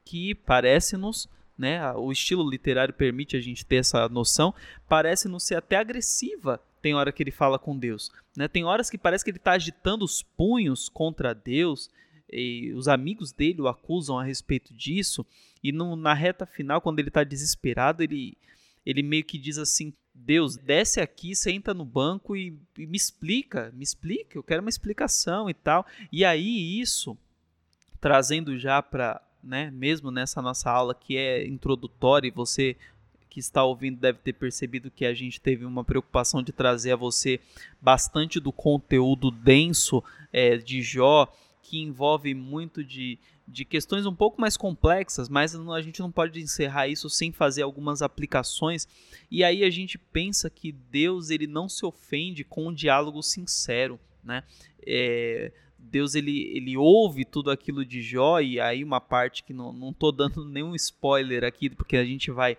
que 0.03 0.35
parece-nos, 0.35 1.29
né, 1.59 1.93
o 1.93 2.11
estilo 2.11 2.49
literário 2.49 2.95
permite 2.95 3.37
a 3.37 3.41
gente 3.41 3.67
ter 3.67 3.77
essa 3.77 4.09
noção, 4.09 4.55
parece-nos 4.89 5.43
ser 5.43 5.57
até 5.57 5.77
agressiva. 5.77 6.59
Tem 6.81 6.95
hora 6.95 7.13
que 7.13 7.23
ele 7.23 7.31
fala 7.31 7.59
com 7.59 7.77
Deus, 7.77 8.11
né? 8.35 8.49
Tem 8.49 8.65
horas 8.65 8.89
que 8.89 8.97
parece 8.97 9.23
que 9.23 9.31
ele 9.31 9.37
está 9.37 9.53
agitando 9.53 10.07
os 10.07 10.23
punhos 10.23 10.89
contra 10.89 11.35
Deus, 11.35 11.91
e 12.31 12.73
os 12.75 12.89
amigos 12.89 13.33
dele 13.33 13.61
o 13.61 13.69
acusam 13.69 14.19
a 14.19 14.25
respeito 14.25 14.75
disso, 14.75 15.25
e 15.63 15.73
no, 15.73 15.97
na 15.97 16.15
reta 16.15 16.47
final, 16.47 16.81
quando 16.81 16.99
ele 16.99 17.09
está 17.09 17.25
desesperado, 17.25 18.03
ele, 18.03 18.37
ele 18.85 19.03
meio 19.03 19.25
que 19.25 19.39
diz 19.39 19.59
assim: 19.59 19.93
Deus, 20.15 20.57
desce 20.57 21.01
aqui, 21.01 21.35
senta 21.35 21.75
no 21.75 21.85
banco 21.85 22.37
e, 22.37 22.59
e 22.79 22.87
me 22.87 22.97
explica, 22.97 23.73
me 23.75 23.83
explica, 23.83 24.39
eu 24.39 24.43
quero 24.43 24.63
uma 24.63 24.71
explicação 24.71 25.49
e 25.51 25.55
tal. 25.55 25.87
E 26.13 26.25
aí, 26.25 26.81
isso, 26.81 27.17
trazendo 28.01 28.59
já 28.59 28.83
para, 28.83 29.21
né, 29.43 29.71
mesmo 29.71 30.11
nessa 30.11 30.41
nossa 30.41 30.71
aula 30.71 30.95
que 30.95 31.17
é 31.17 31.47
introdutória, 31.47 32.29
e 32.29 32.33
você 32.33 32.77
que 33.29 33.41
está 33.41 33.63
ouvindo 33.63 34.01
deve 34.01 34.19
ter 34.21 34.33
percebido 34.33 34.91
que 34.91 35.05
a 35.05 35.13
gente 35.13 35.39
teve 35.39 35.67
uma 35.67 35.85
preocupação 35.85 36.43
de 36.43 36.53
trazer 36.53 36.93
a 36.93 36.97
você 36.97 37.39
bastante 37.79 38.41
do 38.41 38.51
conteúdo 38.51 39.31
denso 39.31 40.03
é, 40.33 40.57
de 40.57 40.81
Jó 40.81 41.31
que 41.67 41.81
envolve 41.81 42.33
muito 42.33 42.85
de, 42.85 43.19
de 43.47 43.65
questões 43.65 44.07
um 44.07 44.15
pouco 44.15 44.41
mais 44.41 44.57
complexas, 44.57 45.29
mas 45.29 45.53
a 45.53 45.83
gente 45.83 45.99
não 45.99 46.13
pode 46.13 46.41
encerrar 46.41 46.87
isso 46.87 47.11
sem 47.11 47.33
fazer 47.33 47.63
algumas 47.63 48.03
aplicações. 48.03 48.87
E 49.29 49.43
aí 49.43 49.65
a 49.65 49.71
gente 49.71 49.99
pensa 49.99 50.49
que 50.49 50.71
Deus 50.71 51.29
ele 51.29 51.49
não 51.49 51.69
se 51.69 51.85
ofende 51.85 52.45
com 52.45 52.69
um 52.69 52.73
diálogo 52.73 53.21
sincero, 53.21 53.99
né? 54.23 54.45
É, 54.87 55.51
Deus 55.77 56.15
ele, 56.15 56.53
ele 56.57 56.77
ouve 56.77 57.25
tudo 57.25 57.51
aquilo 57.51 57.85
de 57.85 58.01
Jó 58.01 58.39
e 58.39 58.61
aí 58.61 58.85
uma 58.85 59.01
parte 59.01 59.43
que 59.43 59.53
não, 59.53 59.73
não 59.73 59.93
tô 59.93 60.13
dando 60.13 60.45
nenhum 60.49 60.75
spoiler 60.77 61.43
aqui 61.43 61.69
porque 61.69 61.97
a 61.97 62.05
gente 62.05 62.31
vai 62.31 62.57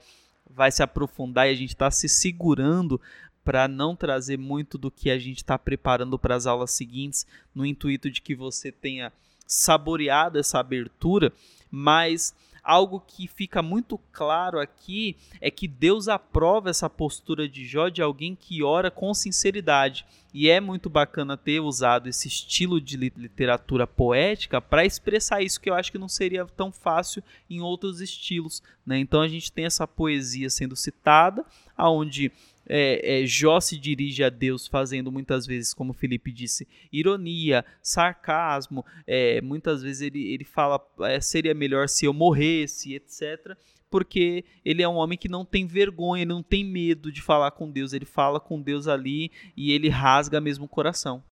vai 0.49 0.71
se 0.71 0.81
aprofundar 0.81 1.47
e 1.47 1.51
a 1.51 1.55
gente 1.55 1.69
está 1.69 1.91
se 1.91 2.07
segurando 2.07 2.99
para 3.47 3.65
não 3.65 3.95
trazer 3.95 4.37
muito 4.37 4.77
do 4.77 4.91
que 4.91 5.09
a 5.09 5.17
gente 5.17 5.37
está 5.37 5.57
preparando 5.57 6.19
para 6.19 6.35
as 6.35 6.45
aulas 6.45 6.71
seguintes, 6.71 7.25
no 7.55 7.65
intuito 7.65 8.11
de 8.11 8.21
que 8.21 8.35
você 8.35 8.73
tenha 8.73 9.13
saboreado 9.45 10.37
essa 10.37 10.59
abertura, 10.59 11.31
mas 11.71 12.35
algo 12.61 12.99
que 12.99 13.25
fica 13.25 13.61
muito 13.61 13.97
claro 14.11 14.59
aqui 14.59 15.15
é 15.39 15.49
que 15.49 15.65
Deus 15.65 16.09
aprova 16.09 16.69
essa 16.69 16.89
postura 16.89 17.47
de 17.47 17.65
Jó 17.65 17.87
de 17.87 18.01
alguém 18.01 18.35
que 18.35 18.61
ora 18.61 18.91
com 18.91 19.13
sinceridade. 19.13 20.05
E 20.33 20.49
é 20.49 20.59
muito 20.59 20.89
bacana 20.89 21.37
ter 21.37 21.61
usado 21.61 22.09
esse 22.09 22.27
estilo 22.27 22.81
de 22.81 22.97
literatura 22.97 23.87
poética 23.87 24.59
para 24.59 24.85
expressar 24.85 25.41
isso, 25.41 25.61
que 25.61 25.69
eu 25.69 25.73
acho 25.73 25.89
que 25.89 25.97
não 25.97 26.09
seria 26.09 26.45
tão 26.45 26.69
fácil 26.69 27.23
em 27.49 27.61
outros 27.61 28.01
estilos. 28.01 28.61
Né? 28.85 28.99
Então 28.99 29.21
a 29.21 29.27
gente 29.29 29.49
tem 29.49 29.63
essa 29.63 29.87
poesia 29.87 30.49
sendo 30.49 30.75
citada, 30.75 31.45
aonde 31.77 32.29
é, 32.69 33.21
é, 33.21 33.25
Jó 33.25 33.59
se 33.59 33.77
dirige 33.77 34.23
a 34.23 34.29
Deus 34.29 34.67
fazendo 34.67 35.11
muitas 35.11 35.45
vezes, 35.45 35.73
como 35.73 35.93
Felipe 35.93 36.31
disse, 36.31 36.67
ironia, 36.91 37.65
sarcasmo. 37.81 38.85
É, 39.05 39.41
muitas 39.41 39.81
vezes 39.81 40.01
ele, 40.01 40.33
ele 40.33 40.43
fala 40.43 40.79
é, 41.01 41.19
seria 41.21 41.53
melhor 41.53 41.87
se 41.89 42.05
eu 42.05 42.13
morresse, 42.13 42.93
etc. 42.93 43.57
Porque 43.89 44.43
ele 44.65 44.83
é 44.83 44.87
um 44.87 44.95
homem 44.95 45.17
que 45.17 45.29
não 45.29 45.45
tem 45.45 45.65
vergonha, 45.65 46.23
ele 46.23 46.33
não 46.33 46.43
tem 46.43 46.63
medo 46.63 47.11
de 47.11 47.21
falar 47.21 47.51
com 47.51 47.71
Deus. 47.71 47.93
Ele 47.93 48.05
fala 48.05 48.39
com 48.39 48.61
Deus 48.61 48.87
ali 48.87 49.31
e 49.55 49.71
ele 49.71 49.89
rasga 49.89 50.41
mesmo 50.41 50.65
o 50.65 50.69
coração. 50.69 51.23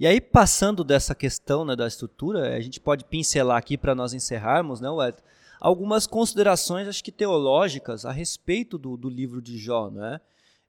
E 0.00 0.06
aí, 0.06 0.20
passando 0.20 0.82
dessa 0.82 1.14
questão 1.14 1.64
né, 1.64 1.76
da 1.76 1.86
estrutura, 1.86 2.56
a 2.56 2.60
gente 2.60 2.80
pode 2.80 3.04
pincelar 3.04 3.58
aqui 3.58 3.76
para 3.76 3.94
nós 3.94 4.14
encerrarmos, 4.14 4.80
né, 4.80 4.88
Wed? 4.88 5.18
algumas 5.62 6.08
considerações, 6.08 6.88
acho 6.88 7.04
que 7.04 7.12
teológicas, 7.12 8.04
a 8.04 8.10
respeito 8.10 8.76
do, 8.76 8.96
do 8.96 9.08
livro 9.08 9.40
de 9.40 9.56
Jó. 9.56 9.88
Né? 9.90 10.20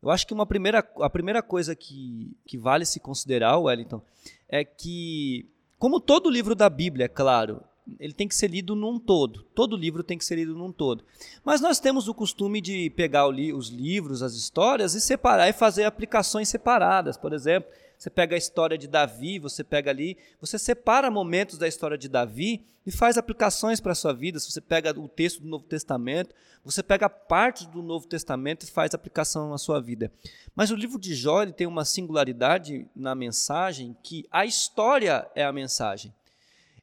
Eu 0.03 0.11
acho 0.11 0.27
que 0.27 0.33
uma 0.33 0.45
primeira, 0.45 0.85
a 0.99 1.09
primeira 1.09 1.41
coisa 1.41 1.73
que, 1.73 2.35
que 2.45 2.57
vale 2.57 2.85
se 2.85 2.99
considerar, 2.99 3.57
Wellington, 3.57 4.01
é 4.49 4.65
que, 4.65 5.49
como 5.79 5.97
todo 5.97 6.29
livro 6.29 6.53
da 6.53 6.69
Bíblia, 6.69 7.05
é 7.05 7.07
claro, 7.07 7.63
ele 7.97 8.11
tem 8.11 8.27
que 8.27 8.35
ser 8.35 8.49
lido 8.49 8.75
num 8.75 8.99
todo. 8.99 9.43
Todo 9.55 9.77
livro 9.77 10.03
tem 10.03 10.17
que 10.17 10.25
ser 10.25 10.35
lido 10.35 10.55
num 10.55 10.73
todo. 10.73 11.05
Mas 11.41 11.61
nós 11.61 11.79
temos 11.79 12.09
o 12.09 12.13
costume 12.13 12.59
de 12.59 12.89
pegar 12.89 13.27
os 13.29 13.69
livros, 13.69 14.21
as 14.21 14.33
histórias 14.33 14.93
e 14.93 14.99
separar 14.99 15.47
e 15.47 15.53
fazer 15.53 15.85
aplicações 15.85 16.49
separadas. 16.49 17.15
Por 17.15 17.31
exemplo, 17.31 17.71
você 18.03 18.09
pega 18.09 18.35
a 18.35 18.37
história 18.37 18.77
de 18.77 18.85
Davi, 18.85 19.39
você 19.39 19.63
pega 19.63 19.89
ali, 19.89 20.17
você 20.37 20.59
separa 20.59 21.09
momentos 21.09 21.57
da 21.57 21.69
história 21.69 21.97
de 21.97 22.09
Davi 22.09 22.61
e 22.85 22.91
faz 22.91 23.17
aplicações 23.17 23.79
para 23.79 23.93
a 23.93 23.95
sua 23.95 24.11
vida. 24.11 24.41
Se 24.41 24.51
você 24.51 24.59
pega 24.59 24.91
o 24.99 25.07
texto 25.07 25.39
do 25.39 25.47
Novo 25.47 25.63
Testamento, 25.63 26.35
você 26.65 26.83
pega 26.83 27.09
partes 27.09 27.65
do 27.65 27.81
Novo 27.81 28.05
Testamento 28.05 28.63
e 28.63 28.69
faz 28.69 28.93
aplicação 28.93 29.49
na 29.49 29.57
sua 29.57 29.79
vida. 29.79 30.11
Mas 30.53 30.69
o 30.69 30.75
livro 30.75 30.99
de 30.99 31.15
Jó 31.15 31.45
tem 31.45 31.65
uma 31.65 31.85
singularidade 31.85 32.85
na 32.93 33.15
mensagem 33.15 33.95
que 34.03 34.27
a 34.29 34.45
história 34.45 35.25
é 35.33 35.45
a 35.45 35.53
mensagem. 35.53 36.13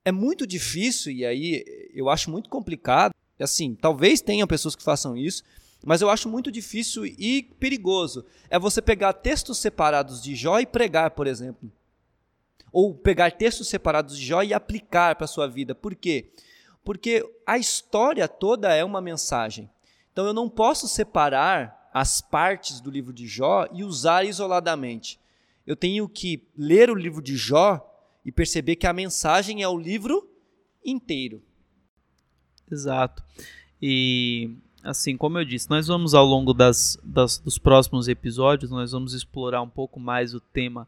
É 0.02 0.10
muito 0.10 0.46
difícil 0.46 1.12
e 1.12 1.26
aí 1.26 1.90
eu 1.92 2.08
acho 2.08 2.30
muito 2.30 2.48
complicado. 2.48 3.14
Assim, 3.38 3.74
talvez 3.74 4.22
tenham 4.22 4.48
pessoas 4.48 4.74
que 4.74 4.82
façam 4.82 5.14
isso, 5.14 5.42
mas 5.84 6.00
eu 6.02 6.10
acho 6.10 6.28
muito 6.28 6.50
difícil 6.50 7.06
e 7.06 7.42
perigoso. 7.58 8.24
É 8.48 8.58
você 8.58 8.82
pegar 8.82 9.12
textos 9.14 9.58
separados 9.58 10.22
de 10.22 10.34
Jó 10.34 10.58
e 10.58 10.66
pregar, 10.66 11.12
por 11.12 11.26
exemplo. 11.26 11.70
Ou 12.72 12.94
pegar 12.94 13.32
textos 13.32 13.68
separados 13.68 14.18
de 14.18 14.24
Jó 14.24 14.42
e 14.42 14.52
aplicar 14.52 15.16
para 15.16 15.24
a 15.24 15.28
sua 15.28 15.46
vida. 15.46 15.74
Por 15.74 15.94
quê? 15.94 16.30
Porque 16.84 17.24
a 17.46 17.58
história 17.58 18.28
toda 18.28 18.74
é 18.74 18.84
uma 18.84 19.00
mensagem. 19.00 19.70
Então 20.12 20.26
eu 20.26 20.34
não 20.34 20.48
posso 20.48 20.86
separar 20.86 21.90
as 21.92 22.20
partes 22.20 22.80
do 22.80 22.90
livro 22.90 23.12
de 23.12 23.26
Jó 23.26 23.66
e 23.72 23.82
usar 23.82 24.24
isoladamente. 24.24 25.18
Eu 25.66 25.74
tenho 25.76 26.08
que 26.08 26.46
ler 26.56 26.90
o 26.90 26.94
livro 26.94 27.22
de 27.22 27.36
Jó 27.36 27.86
e 28.24 28.30
perceber 28.30 28.76
que 28.76 28.86
a 28.86 28.92
mensagem 28.92 29.62
é 29.62 29.68
o 29.68 29.78
livro 29.78 30.28
inteiro. 30.84 31.42
Exato. 32.70 33.24
E 33.80 34.56
assim, 34.82 35.16
como 35.16 35.38
eu 35.38 35.44
disse, 35.44 35.68
nós 35.70 35.86
vamos 35.86 36.14
ao 36.14 36.24
longo 36.24 36.52
das, 36.52 36.98
das, 37.02 37.38
dos 37.38 37.58
próximos 37.58 38.08
episódios, 38.08 38.70
nós 38.70 38.92
vamos 38.92 39.14
explorar 39.14 39.62
um 39.62 39.68
pouco 39.68 40.00
mais 40.00 40.34
o 40.34 40.40
tema 40.40 40.86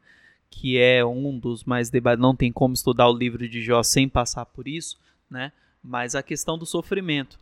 que 0.50 0.78
é 0.78 1.04
um 1.04 1.38
dos 1.38 1.64
mais 1.64 1.88
debatidos. 1.88 2.22
Não 2.22 2.36
tem 2.36 2.52
como 2.52 2.74
estudar 2.74 3.08
o 3.08 3.16
livro 3.16 3.48
de 3.48 3.62
Jó 3.62 3.82
sem 3.82 4.08
passar 4.08 4.44
por 4.44 4.68
isso, 4.68 4.98
né? 5.30 5.50
Mas 5.82 6.14
a 6.14 6.22
questão 6.22 6.58
do 6.58 6.66
sofrimento. 6.66 7.38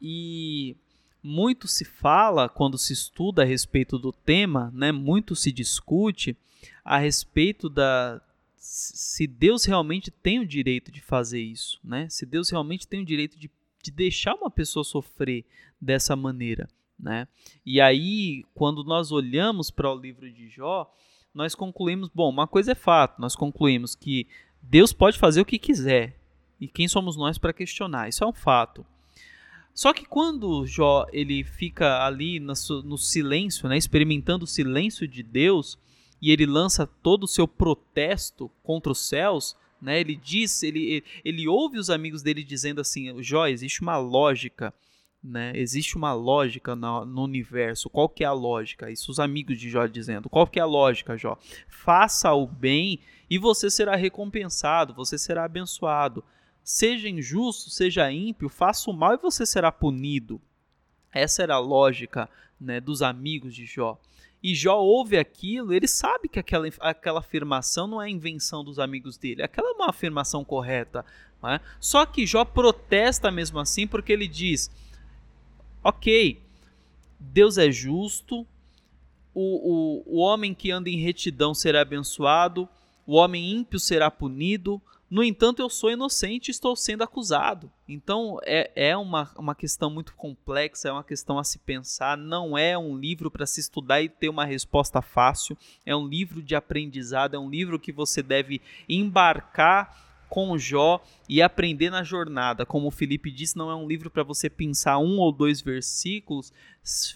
E 0.00 0.74
muito 1.22 1.68
se 1.68 1.84
fala 1.84 2.48
quando 2.48 2.78
se 2.78 2.94
estuda 2.94 3.42
a 3.42 3.44
respeito 3.44 3.98
do 3.98 4.10
tema, 4.10 4.72
né? 4.74 4.90
Muito 4.90 5.36
se 5.36 5.52
discute 5.52 6.34
a 6.82 6.98
respeito 6.98 7.68
da 7.68 8.20
se 8.56 9.26
Deus 9.26 9.64
realmente 9.64 10.10
tem 10.10 10.38
o 10.38 10.46
direito 10.46 10.92
de 10.92 11.00
fazer 11.00 11.40
isso, 11.40 11.78
né? 11.82 12.08
Se 12.08 12.24
Deus 12.24 12.50
realmente 12.50 12.86
tem 12.86 13.02
o 13.02 13.04
direito 13.04 13.38
de, 13.38 13.50
de 13.82 13.90
deixar 13.90 14.34
uma 14.34 14.50
pessoa 14.50 14.84
sofrer 14.84 15.44
dessa 15.80 16.14
maneira, 16.14 16.68
né? 16.98 17.26
E 17.64 17.80
aí, 17.80 18.44
quando 18.54 18.84
nós 18.84 19.10
olhamos 19.10 19.70
para 19.70 19.92
o 19.92 19.98
livro 19.98 20.30
de 20.30 20.48
Jó, 20.48 20.92
nós 21.34 21.54
concluímos, 21.54 22.10
bom, 22.12 22.28
uma 22.28 22.46
coisa 22.46 22.72
é 22.72 22.74
fato, 22.74 23.20
nós 23.20 23.36
concluímos 23.36 23.94
que 23.94 24.26
Deus 24.62 24.92
pode 24.92 25.18
fazer 25.18 25.40
o 25.40 25.44
que 25.44 25.58
quiser. 25.58 26.18
E 26.60 26.68
quem 26.68 26.86
somos 26.88 27.16
nós 27.16 27.38
para 27.38 27.52
questionar? 27.52 28.08
Isso 28.08 28.22
é 28.22 28.26
um 28.26 28.32
fato. 28.32 28.84
Só 29.72 29.92
que 29.92 30.04
quando 30.04 30.66
Jó 30.66 31.06
ele 31.12 31.42
fica 31.42 32.04
ali 32.04 32.38
no, 32.38 32.54
silêncio, 32.98 33.68
né, 33.68 33.78
experimentando 33.78 34.44
o 34.44 34.48
silêncio 34.48 35.08
de 35.08 35.22
Deus, 35.22 35.78
e 36.20 36.30
ele 36.30 36.44
lança 36.44 36.86
todo 36.86 37.24
o 37.24 37.28
seu 37.28 37.48
protesto 37.48 38.50
contra 38.62 38.92
os 38.92 38.98
céus, 38.98 39.56
né, 39.80 39.98
ele 39.98 40.16
diz, 40.16 40.62
ele, 40.62 41.02
ele 41.24 41.48
ouve 41.48 41.78
os 41.78 41.88
amigos 41.88 42.22
dele 42.22 42.44
dizendo 42.44 42.80
assim, 42.80 43.22
Jó, 43.22 43.46
existe 43.46 43.80
uma 43.80 43.96
lógica 43.96 44.74
né? 45.22 45.52
Existe 45.54 45.96
uma 45.96 46.12
lógica 46.12 46.74
no, 46.74 47.04
no, 47.04 47.22
universo. 47.22 47.90
Qual 47.90 48.08
que 48.08 48.24
é 48.24 48.26
a 48.26 48.32
lógica? 48.32 48.90
Isso 48.90 49.10
os 49.10 49.20
amigos 49.20 49.58
de 49.58 49.68
Jó 49.68 49.86
dizendo. 49.86 50.28
Qual 50.28 50.46
que 50.46 50.58
é 50.58 50.62
a 50.62 50.66
lógica, 50.66 51.16
Jó? 51.16 51.36
Faça 51.68 52.32
o 52.32 52.46
bem 52.46 53.00
e 53.28 53.38
você 53.38 53.70
será 53.70 53.96
recompensado, 53.96 54.94
você 54.94 55.18
será 55.18 55.44
abençoado. 55.44 56.24
Seja 56.62 57.08
injusto, 57.08 57.70
seja 57.70 58.10
ímpio, 58.10 58.48
faça 58.48 58.90
o 58.90 58.94
mal 58.94 59.14
e 59.14 59.18
você 59.18 59.44
será 59.44 59.70
punido. 59.70 60.40
Essa 61.12 61.42
era 61.42 61.54
a 61.54 61.58
lógica 61.58 62.28
né, 62.60 62.80
dos 62.80 63.02
amigos 63.02 63.54
de 63.54 63.66
Jó. 63.66 63.98
E 64.42 64.54
Jó 64.54 64.78
ouve 64.78 65.18
aquilo, 65.18 65.72
ele 65.72 65.86
sabe 65.86 66.28
que 66.28 66.38
aquela, 66.38 66.66
aquela 66.80 67.18
afirmação 67.18 67.86
não 67.86 68.00
é 68.00 68.08
invenção 68.08 68.64
dos 68.64 68.78
amigos 68.78 69.18
dele, 69.18 69.42
aquela 69.42 69.68
é 69.68 69.72
uma 69.72 69.90
afirmação 69.90 70.44
correta. 70.44 71.04
É? 71.42 71.60
Só 71.78 72.04
que 72.04 72.26
Jó 72.26 72.44
protesta 72.44 73.30
mesmo 73.30 73.58
assim 73.58 73.86
porque 73.86 74.12
ele 74.12 74.28
diz: 74.28 74.70
Ok, 75.82 76.42
Deus 77.18 77.56
é 77.56 77.70
justo, 77.70 78.46
o, 79.34 80.04
o, 80.04 80.16
o 80.16 80.18
homem 80.18 80.52
que 80.52 80.70
anda 80.70 80.90
em 80.90 80.98
retidão 80.98 81.54
será 81.54 81.80
abençoado, 81.80 82.68
o 83.06 83.14
homem 83.14 83.50
ímpio 83.50 83.78
será 83.78 84.10
punido. 84.10 84.80
No 85.10 85.24
entanto, 85.24 85.60
eu 85.60 85.68
sou 85.68 85.90
inocente 85.90 86.48
e 86.48 86.50
estou 86.52 86.76
sendo 86.76 87.02
acusado. 87.02 87.68
Então, 87.88 88.38
é, 88.44 88.70
é 88.76 88.96
uma, 88.96 89.28
uma 89.36 89.54
questão 89.56 89.90
muito 89.90 90.14
complexa, 90.14 90.88
é 90.88 90.92
uma 90.92 91.02
questão 91.02 91.36
a 91.36 91.42
se 91.42 91.58
pensar. 91.58 92.16
Não 92.16 92.56
é 92.56 92.78
um 92.78 92.96
livro 92.96 93.28
para 93.28 93.46
se 93.46 93.58
estudar 93.58 94.00
e 94.00 94.08
ter 94.08 94.28
uma 94.28 94.44
resposta 94.44 95.02
fácil. 95.02 95.58
É 95.84 95.96
um 95.96 96.06
livro 96.06 96.40
de 96.40 96.54
aprendizado, 96.54 97.34
é 97.34 97.38
um 97.38 97.50
livro 97.50 97.80
que 97.80 97.90
você 97.90 98.22
deve 98.22 98.60
embarcar 98.88 100.09
com 100.30 100.56
Jó 100.56 101.04
e 101.28 101.42
aprender 101.42 101.90
na 101.90 102.04
jornada. 102.04 102.64
Como 102.64 102.86
o 102.86 102.90
Felipe 102.92 103.32
disse, 103.32 103.58
não 103.58 103.68
é 103.68 103.74
um 103.74 103.86
livro 103.86 104.08
para 104.08 104.22
você 104.22 104.48
pensar 104.48 104.96
um 104.98 105.18
ou 105.18 105.32
dois 105.32 105.60
versículos 105.60 106.52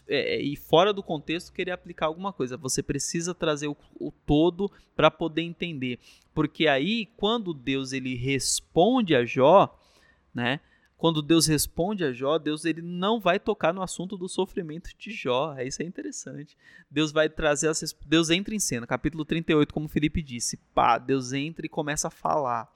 é, 0.08 0.42
e 0.42 0.56
fora 0.56 0.92
do 0.92 1.02
contexto 1.02 1.52
querer 1.52 1.70
aplicar 1.70 2.06
alguma 2.06 2.32
coisa. 2.32 2.56
Você 2.56 2.82
precisa 2.82 3.32
trazer 3.32 3.68
o, 3.68 3.76
o 3.98 4.10
todo 4.10 4.70
para 4.96 5.10
poder 5.10 5.42
entender. 5.42 6.00
Porque 6.34 6.66
aí, 6.66 7.06
quando 7.16 7.54
Deus 7.54 7.92
ele 7.92 8.16
responde 8.16 9.14
a 9.14 9.24
Jó, 9.24 9.78
né? 10.34 10.60
Quando 10.96 11.22
Deus 11.22 11.46
responde 11.46 12.02
a 12.02 12.12
Jó, 12.12 12.38
Deus 12.38 12.64
ele 12.64 12.80
não 12.80 13.20
vai 13.20 13.38
tocar 13.38 13.72
no 13.74 13.82
assunto 13.82 14.16
do 14.16 14.28
sofrimento 14.28 14.90
de 14.98 15.12
Jó. 15.12 15.54
Isso 15.60 15.82
é 15.82 15.84
interessante. 15.84 16.56
Deus 16.90 17.12
vai 17.12 17.28
trazer 17.28 17.68
as, 17.68 17.94
Deus 18.06 18.30
entra 18.30 18.54
em 18.54 18.58
cena, 18.58 18.86
capítulo 18.86 19.24
38, 19.24 19.72
como 19.72 19.86
o 19.86 19.88
Felipe 19.88 20.22
disse. 20.22 20.56
Pá, 20.74 20.98
Deus 20.98 21.32
entra 21.32 21.64
e 21.64 21.68
começa 21.68 22.08
a 22.08 22.10
falar. 22.10 22.72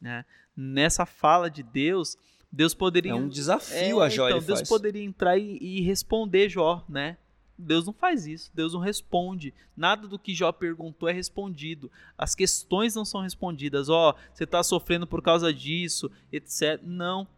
Né? 0.00 0.24
Nessa 0.56 1.04
fala 1.04 1.50
de 1.50 1.62
Deus, 1.62 2.16
Deus 2.50 2.74
poderia. 2.74 3.12
É 3.12 3.14
um 3.14 3.28
desafio 3.28 4.02
é, 4.02 4.06
a 4.06 4.08
Jó. 4.08 4.28
Então, 4.28 4.40
Deus 4.40 4.60
faz. 4.60 4.68
poderia 4.68 5.04
entrar 5.04 5.38
e, 5.38 5.58
e, 5.60 5.80
responder 5.82 6.48
Jó, 6.48 6.84
né? 6.88 7.16
Deus 7.56 7.84
não 7.84 7.92
faz 7.92 8.26
isso, 8.26 8.50
Deus 8.54 8.72
não 8.72 8.80
responde. 8.80 9.52
Nada 9.76 10.08
do 10.08 10.18
que 10.18 10.34
Jó 10.34 10.50
perguntou 10.50 11.08
é 11.08 11.12
respondido. 11.12 11.92
As 12.16 12.34
questões 12.34 12.94
não 12.94 13.04
são 13.04 13.20
respondidas. 13.20 13.90
Ó, 13.90 14.10
oh, 14.10 14.14
você 14.32 14.44
está 14.44 14.62
sofrendo 14.62 15.06
por 15.06 15.20
causa 15.20 15.52
disso, 15.52 16.10
etc. 16.32 16.80
Não. 16.82 17.28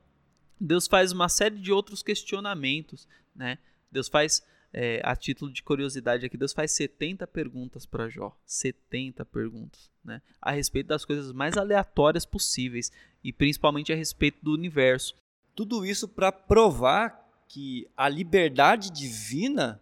Deus 0.61 0.87
faz 0.87 1.11
uma 1.11 1.29
série 1.29 1.59
de 1.59 1.73
outros 1.73 2.05
questionamentos, 2.05 3.09
né? 3.35 3.59
Deus 3.91 4.09
faz 4.09 4.43
é, 4.73 5.01
a 5.05 5.15
título 5.15 5.53
de 5.53 5.63
curiosidade 5.63 6.25
aqui, 6.25 6.37
Deus 6.37 6.53
faz 6.53 6.73
70 6.73 7.27
perguntas 7.27 7.85
para 7.85 8.09
Jó. 8.09 8.35
70 8.47 9.25
perguntas, 9.27 9.91
né? 10.03 10.23
A 10.41 10.51
respeito 10.51 10.87
das 10.87 11.05
coisas 11.05 11.33
mais 11.33 11.57
aleatórias 11.57 12.25
possíveis 12.25 12.91
e 13.23 13.33
principalmente 13.33 13.93
a 13.93 13.97
respeito 13.97 14.39
do 14.43 14.53
universo. 14.53 15.15
Tudo 15.55 15.85
isso 15.85 16.09
para 16.09 16.33
provar 16.33 17.23
que 17.47 17.87
a 17.95 18.09
liberdade 18.09 18.91
divina 18.91 19.79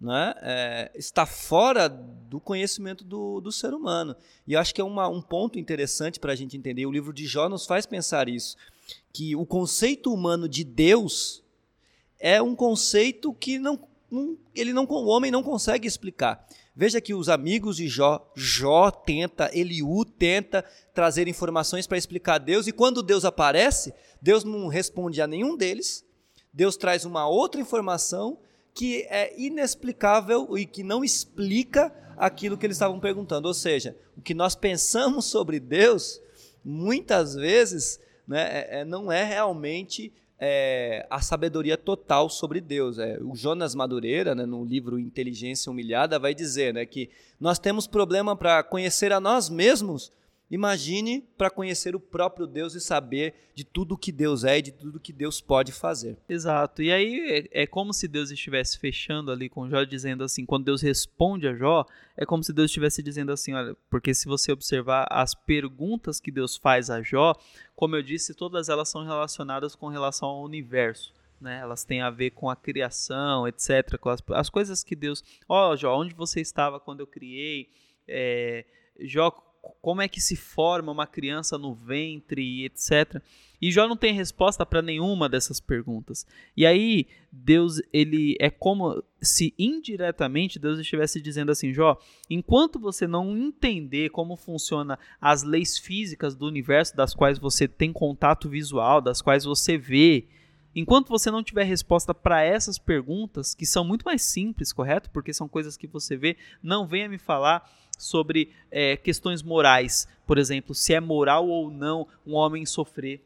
né, 0.00 0.34
é, 0.40 0.90
está 0.94 1.26
fora 1.26 1.86
do 1.86 2.40
conhecimento 2.40 3.04
do, 3.04 3.40
do, 3.40 3.52
ser 3.52 3.74
humano. 3.74 4.16
E 4.46 4.54
eu 4.54 4.60
acho 4.60 4.74
que 4.74 4.80
é 4.80 4.84
uma, 4.84 5.06
um 5.08 5.20
ponto 5.20 5.58
interessante 5.58 6.18
para 6.18 6.32
a 6.32 6.34
gente 6.34 6.56
entender. 6.56 6.86
O 6.86 6.90
livro 6.90 7.12
de 7.12 7.26
Jó 7.26 7.48
nos 7.48 7.66
faz 7.66 7.84
pensar 7.84 8.28
isso, 8.28 8.56
que 9.12 9.36
o 9.36 9.44
conceito 9.44 10.12
humano 10.12 10.48
de 10.48 10.64
Deus 10.64 11.44
é 12.18 12.40
um 12.40 12.56
conceito 12.56 13.34
que 13.34 13.58
não 13.58 13.76
ele 14.54 14.72
não, 14.72 14.84
o 14.84 15.06
homem 15.06 15.30
não 15.30 15.42
consegue 15.42 15.88
explicar. 15.88 16.46
Veja 16.74 17.00
que 17.00 17.14
os 17.14 17.28
amigos 17.28 17.76
de 17.76 17.88
Jó, 17.88 18.30
Jó 18.34 18.90
tenta, 18.90 19.50
Eliú 19.52 20.04
tenta 20.04 20.64
trazer 20.94 21.28
informações 21.28 21.86
para 21.86 21.98
explicar 21.98 22.38
Deus, 22.38 22.66
e 22.66 22.72
quando 22.72 23.02
Deus 23.02 23.24
aparece, 23.24 23.92
Deus 24.20 24.44
não 24.44 24.68
responde 24.68 25.20
a 25.20 25.26
nenhum 25.26 25.56
deles, 25.56 26.04
Deus 26.52 26.76
traz 26.76 27.04
uma 27.04 27.26
outra 27.26 27.60
informação 27.60 28.38
que 28.74 29.02
é 29.10 29.34
inexplicável 29.38 30.56
e 30.56 30.66
que 30.66 30.82
não 30.82 31.04
explica 31.04 31.92
aquilo 32.16 32.56
que 32.56 32.66
eles 32.66 32.76
estavam 32.76 33.00
perguntando. 33.00 33.48
Ou 33.48 33.54
seja, 33.54 33.96
o 34.16 34.20
que 34.20 34.34
nós 34.34 34.54
pensamos 34.54 35.26
sobre 35.26 35.58
Deus, 35.58 36.20
muitas 36.64 37.34
vezes, 37.34 38.00
né, 38.26 38.42
é, 38.42 38.80
é 38.80 38.84
não 38.84 39.10
é 39.10 39.24
realmente 39.24 40.12
é, 40.44 41.06
a 41.08 41.20
sabedoria 41.20 41.76
total 41.76 42.28
sobre 42.28 42.60
Deus. 42.60 42.98
É, 42.98 43.16
o 43.22 43.36
Jonas 43.36 43.76
Madureira, 43.76 44.34
né, 44.34 44.44
no 44.44 44.64
livro 44.64 44.98
Inteligência 44.98 45.70
Humilhada, 45.70 46.18
vai 46.18 46.34
dizer 46.34 46.74
né, 46.74 46.84
que 46.84 47.08
nós 47.38 47.60
temos 47.60 47.86
problema 47.86 48.34
para 48.34 48.60
conhecer 48.64 49.12
a 49.12 49.20
nós 49.20 49.48
mesmos 49.48 50.10
Imagine 50.52 51.22
para 51.38 51.48
conhecer 51.48 51.96
o 51.96 52.00
próprio 52.00 52.46
Deus 52.46 52.74
e 52.74 52.80
saber 52.80 53.32
de 53.54 53.64
tudo 53.64 53.96
que 53.96 54.12
Deus 54.12 54.44
é 54.44 54.58
e 54.58 54.62
de 54.62 54.70
tudo 54.70 55.00
que 55.00 55.10
Deus 55.10 55.40
pode 55.40 55.72
fazer. 55.72 56.18
Exato. 56.28 56.82
E 56.82 56.92
aí 56.92 57.48
é, 57.52 57.62
é, 57.62 57.66
como 57.66 57.94
se 57.94 58.06
Deus 58.06 58.30
estivesse 58.30 58.78
fechando 58.78 59.32
ali 59.32 59.48
com 59.48 59.70
Jó, 59.70 59.82
dizendo 59.82 60.22
assim: 60.22 60.44
quando 60.44 60.66
Deus 60.66 60.82
responde 60.82 61.48
a 61.48 61.54
Jó, 61.54 61.86
é 62.14 62.26
como 62.26 62.44
se 62.44 62.52
Deus 62.52 62.66
estivesse 62.66 63.02
dizendo 63.02 63.32
assim: 63.32 63.54
olha, 63.54 63.74
porque 63.88 64.12
se 64.12 64.26
você 64.26 64.52
observar 64.52 65.06
as 65.10 65.34
perguntas 65.34 66.20
que 66.20 66.30
Deus 66.30 66.54
faz 66.58 66.90
a 66.90 67.00
Jó, 67.00 67.34
como 67.74 67.96
eu 67.96 68.02
disse, 68.02 68.34
todas 68.34 68.68
elas 68.68 68.90
são 68.90 69.04
relacionadas 69.04 69.74
com 69.74 69.88
relação 69.88 70.28
ao 70.28 70.42
universo. 70.42 71.14
Né, 71.40 71.60
elas 71.60 71.82
têm 71.82 72.02
a 72.02 72.10
ver 72.10 72.32
com 72.32 72.50
a 72.50 72.54
criação, 72.54 73.48
etc. 73.48 73.98
Com 73.98 74.10
as, 74.10 74.22
as 74.32 74.50
coisas 74.50 74.84
que 74.84 74.94
Deus. 74.94 75.24
Ó, 75.48 75.72
oh, 75.72 75.76
Jó, 75.78 75.98
onde 75.98 76.14
você 76.14 76.42
estava 76.42 76.78
quando 76.78 77.00
eu 77.00 77.06
criei? 77.06 77.70
É, 78.06 78.66
Jó, 79.00 79.30
como 79.80 80.02
é 80.02 80.08
que 80.08 80.20
se 80.20 80.36
forma 80.36 80.90
uma 80.90 81.06
criança 81.06 81.56
no 81.56 81.74
ventre, 81.74 82.64
etc. 82.64 83.22
E 83.60 83.70
Jó 83.70 83.86
não 83.86 83.96
tem 83.96 84.12
resposta 84.12 84.66
para 84.66 84.82
nenhuma 84.82 85.28
dessas 85.28 85.60
perguntas. 85.60 86.26
E 86.56 86.66
aí 86.66 87.06
Deus, 87.30 87.80
ele 87.92 88.36
é 88.40 88.50
como 88.50 89.02
se 89.20 89.54
indiretamente 89.56 90.58
Deus 90.58 90.80
estivesse 90.80 91.20
dizendo 91.20 91.52
assim, 91.52 91.72
Jó, 91.72 91.96
enquanto 92.28 92.80
você 92.80 93.06
não 93.06 93.36
entender 93.36 94.10
como 94.10 94.36
funciona 94.36 94.98
as 95.20 95.44
leis 95.44 95.78
físicas 95.78 96.34
do 96.34 96.46
universo, 96.46 96.96
das 96.96 97.14
quais 97.14 97.38
você 97.38 97.68
tem 97.68 97.92
contato 97.92 98.48
visual, 98.48 99.00
das 99.00 99.22
quais 99.22 99.44
você 99.44 99.78
vê, 99.78 100.26
Enquanto 100.74 101.08
você 101.08 101.30
não 101.30 101.42
tiver 101.42 101.64
resposta 101.64 102.14
para 102.14 102.42
essas 102.42 102.78
perguntas, 102.78 103.54
que 103.54 103.66
são 103.66 103.84
muito 103.84 104.04
mais 104.04 104.22
simples, 104.22 104.72
correto? 104.72 105.10
Porque 105.10 105.32
são 105.32 105.46
coisas 105.46 105.76
que 105.76 105.86
você 105.86 106.16
vê, 106.16 106.36
não 106.62 106.86
venha 106.86 107.08
me 107.08 107.18
falar 107.18 107.70
sobre 107.98 108.50
é, 108.70 108.96
questões 108.96 109.42
morais. 109.42 110.08
Por 110.26 110.38
exemplo, 110.38 110.74
se 110.74 110.94
é 110.94 111.00
moral 111.00 111.46
ou 111.46 111.70
não 111.70 112.06
um 112.26 112.34
homem 112.34 112.64
sofrer. 112.64 113.22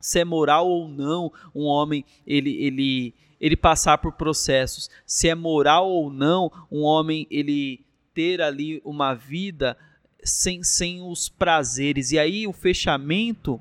Se 0.00 0.20
é 0.20 0.24
moral 0.24 0.68
ou 0.68 0.88
não 0.88 1.32
um 1.52 1.64
homem 1.64 2.04
ele, 2.24 2.54
ele, 2.62 3.14
ele 3.40 3.56
passar 3.56 3.98
por 3.98 4.12
processos. 4.12 4.88
Se 5.04 5.28
é 5.28 5.34
moral 5.34 5.90
ou 5.90 6.10
não 6.10 6.50
um 6.70 6.82
homem 6.82 7.26
ele 7.28 7.84
ter 8.14 8.40
ali 8.40 8.80
uma 8.84 9.14
vida 9.14 9.76
sem, 10.22 10.62
sem 10.62 11.02
os 11.02 11.28
prazeres. 11.28 12.12
E 12.12 12.18
aí 12.18 12.46
o 12.46 12.52
fechamento 12.52 13.60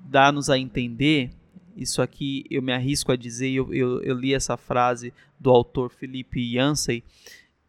dá-nos 0.00 0.48
a 0.48 0.56
entender 0.56 1.30
isso 1.80 2.02
aqui 2.02 2.44
eu 2.50 2.60
me 2.60 2.72
arrisco 2.72 3.10
a 3.10 3.16
dizer, 3.16 3.50
eu, 3.50 3.72
eu, 3.72 4.02
eu 4.02 4.14
li 4.14 4.34
essa 4.34 4.56
frase 4.56 5.12
do 5.38 5.50
autor 5.50 5.90
Felipe 5.90 6.56
Yancey 6.56 7.02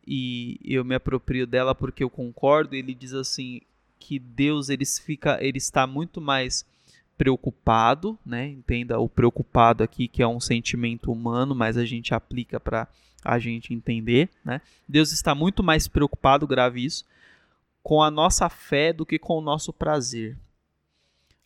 e 0.06 0.60
eu 0.64 0.84
me 0.84 0.96
aproprio 0.96 1.48
dela 1.48 1.74
porque 1.74 2.04
eu 2.04 2.10
concordo. 2.10 2.76
Ele 2.76 2.94
diz 2.94 3.14
assim 3.14 3.62
que 3.98 4.20
Deus 4.20 4.68
ele 4.68 4.86
fica, 4.86 5.38
ele 5.42 5.58
está 5.58 5.88
muito 5.88 6.20
mais 6.20 6.66
preocupado, 7.18 8.18
né? 8.26 8.48
Entenda 8.48 9.00
o 9.00 9.08
preocupado 9.08 9.84
aqui 9.84 10.08
que 10.08 10.22
é 10.22 10.28
um 10.28 10.40
sentimento 10.40 11.12
humano, 11.12 11.56
mas 11.56 11.78
a 11.78 11.86
gente 11.86 12.14
aplica 12.14 12.60
para 12.60 12.88
a 13.24 13.40
gente 13.40 13.74
entender, 13.74 14.30
né? 14.44 14.60
Deus 14.90 15.12
está 15.12 15.34
muito 15.34 15.64
mais 15.64 15.88
preocupado, 15.88 16.48
grave 16.48 16.84
isso, 16.84 17.06
com 17.84 18.02
a 18.02 18.12
nossa 18.12 18.50
fé 18.50 18.92
do 18.92 19.06
que 19.06 19.20
com 19.20 19.38
o 19.38 19.42
nosso 19.42 19.72
prazer. 19.72 20.36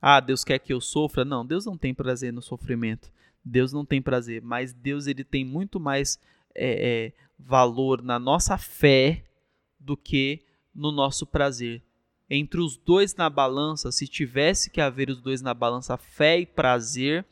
Ah, 0.08 0.20
Deus 0.20 0.44
quer 0.44 0.60
que 0.60 0.72
eu 0.72 0.80
sofra? 0.80 1.26
Não, 1.26 1.44
Deus 1.44 1.66
não 1.66 1.76
tem 1.76 1.92
prazer 1.92 2.32
no 2.32 2.40
sofrimento. 2.40 3.12
Deus 3.44 3.74
não 3.74 3.84
tem 3.84 4.00
prazer, 4.00 4.40
mas 4.40 4.72
Deus 4.72 5.08
ele 5.08 5.24
tem 5.24 5.44
muito 5.44 5.80
mais 5.80 6.20
é, 6.54 7.08
é, 7.08 7.14
valor 7.40 8.04
na 8.04 8.20
nossa 8.20 8.56
fé 8.56 9.26
do 9.80 9.98
que 9.98 10.44
no 10.76 10.92
nosso 10.92 11.26
prazer. 11.26 11.82
Entre 12.30 12.62
os 12.62 12.78
dois 12.78 13.16
na 13.16 13.32
balança, 13.32 13.92
se 13.92 14.08
tivesse 14.08 14.70
que 14.70 14.80
haver 14.80 15.10
os 15.10 15.20
dois 15.20 15.42
na 15.42 15.56
balança, 15.56 15.98
fé 15.98 16.40
e 16.40 16.46
prazer, 16.46 17.26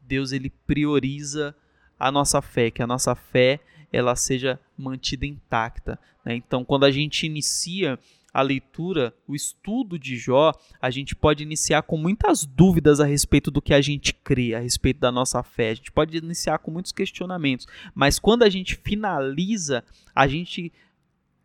Deus 0.00 0.30
ele 0.30 0.50
prioriza 0.50 1.52
a 1.98 2.12
nossa 2.12 2.40
fé, 2.40 2.70
que 2.70 2.80
a 2.80 2.86
nossa 2.86 3.16
fé 3.16 3.58
ela 3.92 4.14
seja 4.14 4.60
mantida 4.78 5.26
intacta. 5.26 5.98
Né? 6.24 6.36
Então, 6.36 6.64
quando 6.64 6.84
a 6.84 6.92
gente 6.92 7.26
inicia 7.26 7.98
a 8.34 8.42
leitura, 8.42 9.14
o 9.28 9.36
estudo 9.36 9.96
de 9.96 10.16
Jó, 10.16 10.52
a 10.82 10.90
gente 10.90 11.14
pode 11.14 11.44
iniciar 11.44 11.82
com 11.82 11.96
muitas 11.96 12.44
dúvidas 12.44 12.98
a 12.98 13.06
respeito 13.06 13.48
do 13.48 13.62
que 13.62 13.72
a 13.72 13.80
gente 13.80 14.12
crê, 14.12 14.56
a 14.56 14.58
respeito 14.58 14.98
da 14.98 15.12
nossa 15.12 15.40
fé. 15.44 15.70
A 15.70 15.74
gente 15.74 15.92
pode 15.92 16.16
iniciar 16.16 16.58
com 16.58 16.72
muitos 16.72 16.90
questionamentos, 16.90 17.68
mas 17.94 18.18
quando 18.18 18.42
a 18.42 18.50
gente 18.50 18.74
finaliza, 18.74 19.84
a 20.12 20.26
gente 20.26 20.72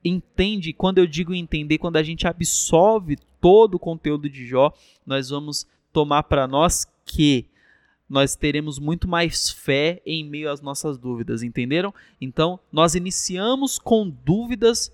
entende, 0.04 0.74
quando 0.74 0.98
eu 0.98 1.06
digo 1.06 1.32
entender, 1.32 1.78
quando 1.78 1.98
a 1.98 2.04
gente 2.04 2.26
absorve 2.26 3.18
todo 3.40 3.76
o 3.76 3.80
conteúdo 3.80 4.28
de 4.28 4.48
Jó, 4.48 4.74
nós 5.06 5.30
vamos 5.30 5.68
tomar 5.94 6.24
para 6.24 6.48
nós 6.48 6.88
que 7.06 7.46
nós 8.10 8.36
teremos 8.36 8.80
muito 8.80 9.08
mais 9.08 9.52
fé 9.52 10.02
em 10.04 10.24
meio 10.24 10.52
às 10.52 10.60
nossas 10.60 10.98
dúvidas, 10.98 11.44
entenderam? 11.44 11.94
Então, 12.20 12.60
nós 12.72 12.96
iniciamos 12.96 13.78
com 13.78 14.10
dúvidas 14.10 14.92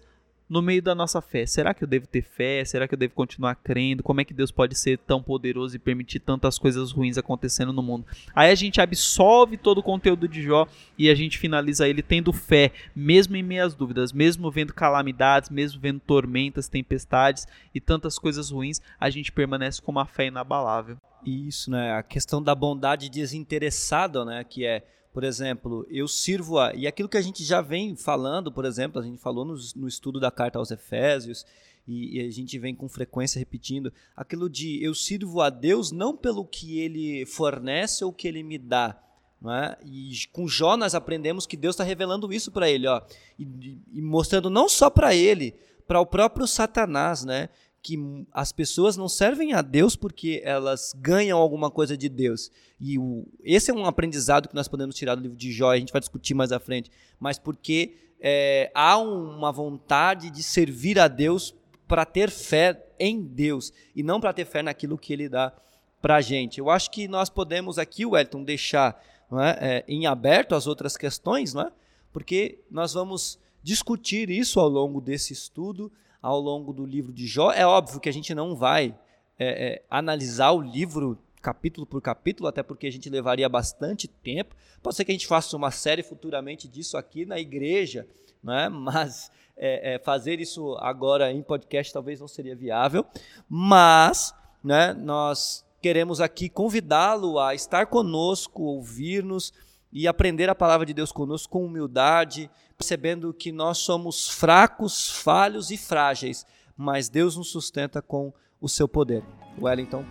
no 0.49 0.61
meio 0.61 0.81
da 0.81 0.93
nossa 0.93 1.21
fé. 1.21 1.45
Será 1.45 1.73
que 1.73 1.83
eu 1.83 1.87
devo 1.87 2.07
ter 2.07 2.21
fé? 2.21 2.63
Será 2.63 2.87
que 2.87 2.93
eu 2.93 2.97
devo 2.97 3.13
continuar 3.13 3.55
crendo? 3.55 4.03
Como 4.03 4.21
é 4.21 4.25
que 4.25 4.33
Deus 4.33 4.51
pode 4.51 4.75
ser 4.75 4.97
tão 4.99 5.21
poderoso 5.21 5.75
e 5.75 5.79
permitir 5.79 6.19
tantas 6.19 6.57
coisas 6.57 6.91
ruins 6.91 7.17
acontecendo 7.17 7.73
no 7.73 7.81
mundo? 7.81 8.05
Aí 8.33 8.51
a 8.51 8.55
gente 8.55 8.79
absolve 8.79 9.57
todo 9.57 9.79
o 9.79 9.83
conteúdo 9.83 10.27
de 10.27 10.43
Jó 10.43 10.67
e 10.97 11.09
a 11.09 11.15
gente 11.15 11.37
finaliza 11.37 11.87
ele 11.87 12.01
tendo 12.01 12.31
fé, 12.31 12.71
mesmo 12.95 13.35
em 13.35 13.43
meias 13.43 13.73
dúvidas, 13.73 14.13
mesmo 14.13 14.51
vendo 14.51 14.73
calamidades, 14.73 15.49
mesmo 15.49 15.79
vendo 15.81 15.99
tormentas, 15.99 16.67
tempestades 16.67 17.47
e 17.73 17.81
tantas 17.81 18.19
coisas 18.19 18.51
ruins, 18.51 18.81
a 18.99 19.09
gente 19.09 19.31
permanece 19.31 19.81
com 19.81 19.91
uma 19.91 20.05
fé 20.05 20.27
inabalável. 20.27 20.97
Isso, 21.25 21.71
né? 21.71 21.93
A 21.93 22.03
questão 22.03 22.41
da 22.41 22.53
bondade 22.53 23.09
desinteressada, 23.09 24.23
né? 24.23 24.43
Que 24.43 24.63
é 24.63 24.83
por 25.15 25.23
exemplo, 25.23 25.87
eu 25.89 26.09
sirvo 26.09 26.59
a. 26.59 26.75
E 26.75 26.85
aquilo 26.85 27.07
que 27.07 27.15
a 27.15 27.21
gente 27.21 27.41
já 27.41 27.61
vem 27.61 27.95
falando, 27.95 28.51
por 28.51 28.65
exemplo, 28.65 29.01
a 29.01 29.05
gente 29.05 29.17
falou 29.17 29.45
no, 29.45 29.55
no 29.77 29.87
estudo 29.87 30.19
da 30.19 30.29
carta 30.29 30.59
aos 30.59 30.71
Efésios, 30.71 31.45
e, 31.87 32.17
e, 32.17 32.27
a 32.27 32.29
gente 32.29 32.59
vem 32.59 32.75
com 32.75 32.89
frequência 32.89 33.39
repetindo, 33.39 33.93
aquilo 34.13 34.49
de 34.49 34.83
eu 34.83 34.93
sirvo 34.93 35.39
a 35.39 35.49
Deus 35.49 35.89
não 35.89 36.17
pelo 36.17 36.43
que 36.43 36.81
ele 36.81 37.25
fornece 37.27 38.03
ou 38.03 38.11
que 38.11 38.27
ele 38.27 38.43
me 38.43 38.57
dá. 38.57 39.01
É? 39.47 39.77
E 39.85 40.11
com 40.33 40.49
Jó 40.49 40.75
nós 40.75 40.93
aprendemos 40.93 41.45
que 41.45 41.55
Deus 41.55 41.75
está 41.75 41.85
revelando 41.85 42.33
isso 42.33 42.51
para 42.51 42.69
ele, 42.69 42.85
ó, 42.85 43.01
e, 43.39 43.77
e 43.93 44.01
mostrando 44.01 44.49
não 44.49 44.67
só 44.67 44.89
para 44.89 45.15
ele, 45.15 45.55
para 45.87 46.01
o 46.01 46.05
próprio 46.05 46.45
Satanás, 46.45 47.23
né? 47.23 47.47
Que 47.85 48.25
as 48.31 48.51
pessoas 48.51 48.97
não 48.97 49.07
servem 49.07 49.53
a 49.53 49.61
Deus 49.61 49.95
porque 49.95 50.41
elas 50.43 50.91
ganham 50.97 51.37
alguma 51.37 51.69
coisa 51.69 51.95
de 51.95 52.09
Deus. 52.09 52.51
E 52.79 52.97
o, 52.97 53.27
esse 53.43 53.69
é 53.69 53.73
um 53.75 53.85
aprendizado 53.85 54.49
que 54.49 54.55
nós 54.55 54.67
podemos 54.67 54.95
tirar 54.95 55.13
do 55.13 55.21
livro 55.21 55.37
de 55.37 55.51
Jó, 55.51 55.71
a 55.71 55.77
gente 55.77 55.93
vai 55.93 55.99
discutir 55.99 56.33
mais 56.33 56.51
à 56.51 56.59
frente, 56.59 56.89
mas 57.19 57.37
porque 57.37 57.95
é, 58.19 58.71
há 58.73 58.97
uma 58.97 59.51
vontade 59.51 60.31
de 60.31 60.41
servir 60.41 60.97
a 60.97 61.07
Deus 61.07 61.53
para 61.87 62.05
ter 62.05 62.31
fé 62.31 62.87
em 62.99 63.21
Deus 63.21 63.71
e 63.95 64.01
não 64.01 64.19
para 64.19 64.33
ter 64.33 64.45
fé 64.45 64.63
naquilo 64.63 64.97
que 64.97 65.13
Ele 65.13 65.29
dá 65.29 65.53
para 66.01 66.15
a 66.15 66.21
gente. 66.21 66.57
Eu 66.57 66.71
acho 66.71 66.89
que 66.89 67.07
nós 67.07 67.29
podemos 67.29 67.77
aqui, 67.77 68.03
Wellington, 68.03 68.43
deixar 68.43 68.99
é, 69.31 69.75
é, 69.77 69.85
em 69.87 70.07
aberto 70.07 70.55
as 70.55 70.65
outras 70.65 70.97
questões, 70.97 71.53
não 71.53 71.61
é? 71.61 71.71
porque 72.11 72.63
nós 72.71 72.93
vamos 72.93 73.37
discutir 73.61 74.31
isso 74.31 74.59
ao 74.59 74.69
longo 74.69 74.99
desse 74.99 75.33
estudo 75.33 75.91
ao 76.25 76.39
longo 76.39 76.73
do 76.73 76.83
livro 76.83 77.13
de 77.13 77.27
Jó. 77.27 77.51
É 77.51 77.67
óbvio 77.67 77.99
que 77.99 78.09
a 78.09 78.11
gente 78.11 78.33
não 78.33 78.55
vai 78.55 78.97
é, 79.37 79.67
é, 79.67 79.83
analisar 79.87 80.49
o 80.53 80.59
livro 80.59 81.19
capítulo 81.39 81.85
por 81.85 82.01
capítulo, 82.01 82.49
até 82.49 82.63
porque 82.63 82.87
a 82.87 82.91
gente 82.91 83.07
levaria 83.11 83.47
bastante 83.47 84.07
tempo. 84.07 84.55
Pode 84.81 84.95
ser 84.95 85.05
que 85.05 85.11
a 85.11 85.13
gente 85.13 85.27
faça 85.27 85.55
uma 85.55 85.69
série 85.69 86.01
futuramente 86.01 86.67
disso 86.67 86.97
aqui 86.97 87.27
na 87.27 87.37
igreja, 87.37 88.07
né? 88.43 88.69
mas 88.73 89.29
é, 89.55 89.93
é, 89.93 89.99
fazer 89.99 90.39
isso 90.39 90.75
agora 90.79 91.31
em 91.31 91.43
podcast 91.43 91.93
talvez 91.93 92.19
não 92.19 92.27
seria 92.27 92.55
viável. 92.55 93.05
Mas 93.47 94.33
né, 94.63 94.93
nós 94.93 95.63
queremos 95.79 96.19
aqui 96.19 96.49
convidá-lo 96.49 97.37
a 97.37 97.53
estar 97.53 97.85
conosco, 97.85 98.63
ouvir-nos 98.63 99.53
e 99.95 100.09
aprender 100.09 100.49
a 100.49 100.53
palavra 100.53 100.85
de 100.85 100.93
Deus 100.93 101.09
conosco 101.09 101.53
com 101.53 101.65
humildade, 101.65 102.51
percebendo 102.77 103.33
que 103.33 103.49
nós 103.49 103.77
somos 103.77 104.27
fracos, 104.27 105.09
falhos 105.09 105.71
e 105.71 105.77
frágeis, 105.77 106.45
mas 106.75 107.07
Deus 107.07 107.37
nos 107.37 107.49
sustenta 107.49 108.01
com 108.01 108.33
o 108.59 108.67
seu 108.67 108.89
poder. 108.89 109.23
Wellington. 109.57 110.03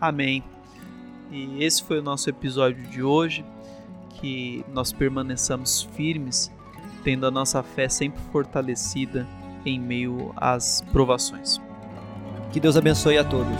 Amém. 0.00 0.42
E 1.30 1.62
esse 1.62 1.80
foi 1.84 2.00
o 2.00 2.02
nosso 2.02 2.28
episódio 2.28 2.82
de 2.88 3.04
hoje. 3.04 3.44
Que 4.20 4.64
nós 4.72 4.92
permaneçamos 4.92 5.82
firmes, 5.94 6.50
tendo 7.04 7.26
a 7.26 7.30
nossa 7.30 7.62
fé 7.62 7.88
sempre 7.88 8.20
fortalecida 8.32 9.26
em 9.64 9.78
meio 9.78 10.32
às 10.36 10.80
provações. 10.92 11.60
Que 12.52 12.58
Deus 12.58 12.76
abençoe 12.76 13.18
a 13.18 13.24
todos. 13.24 13.58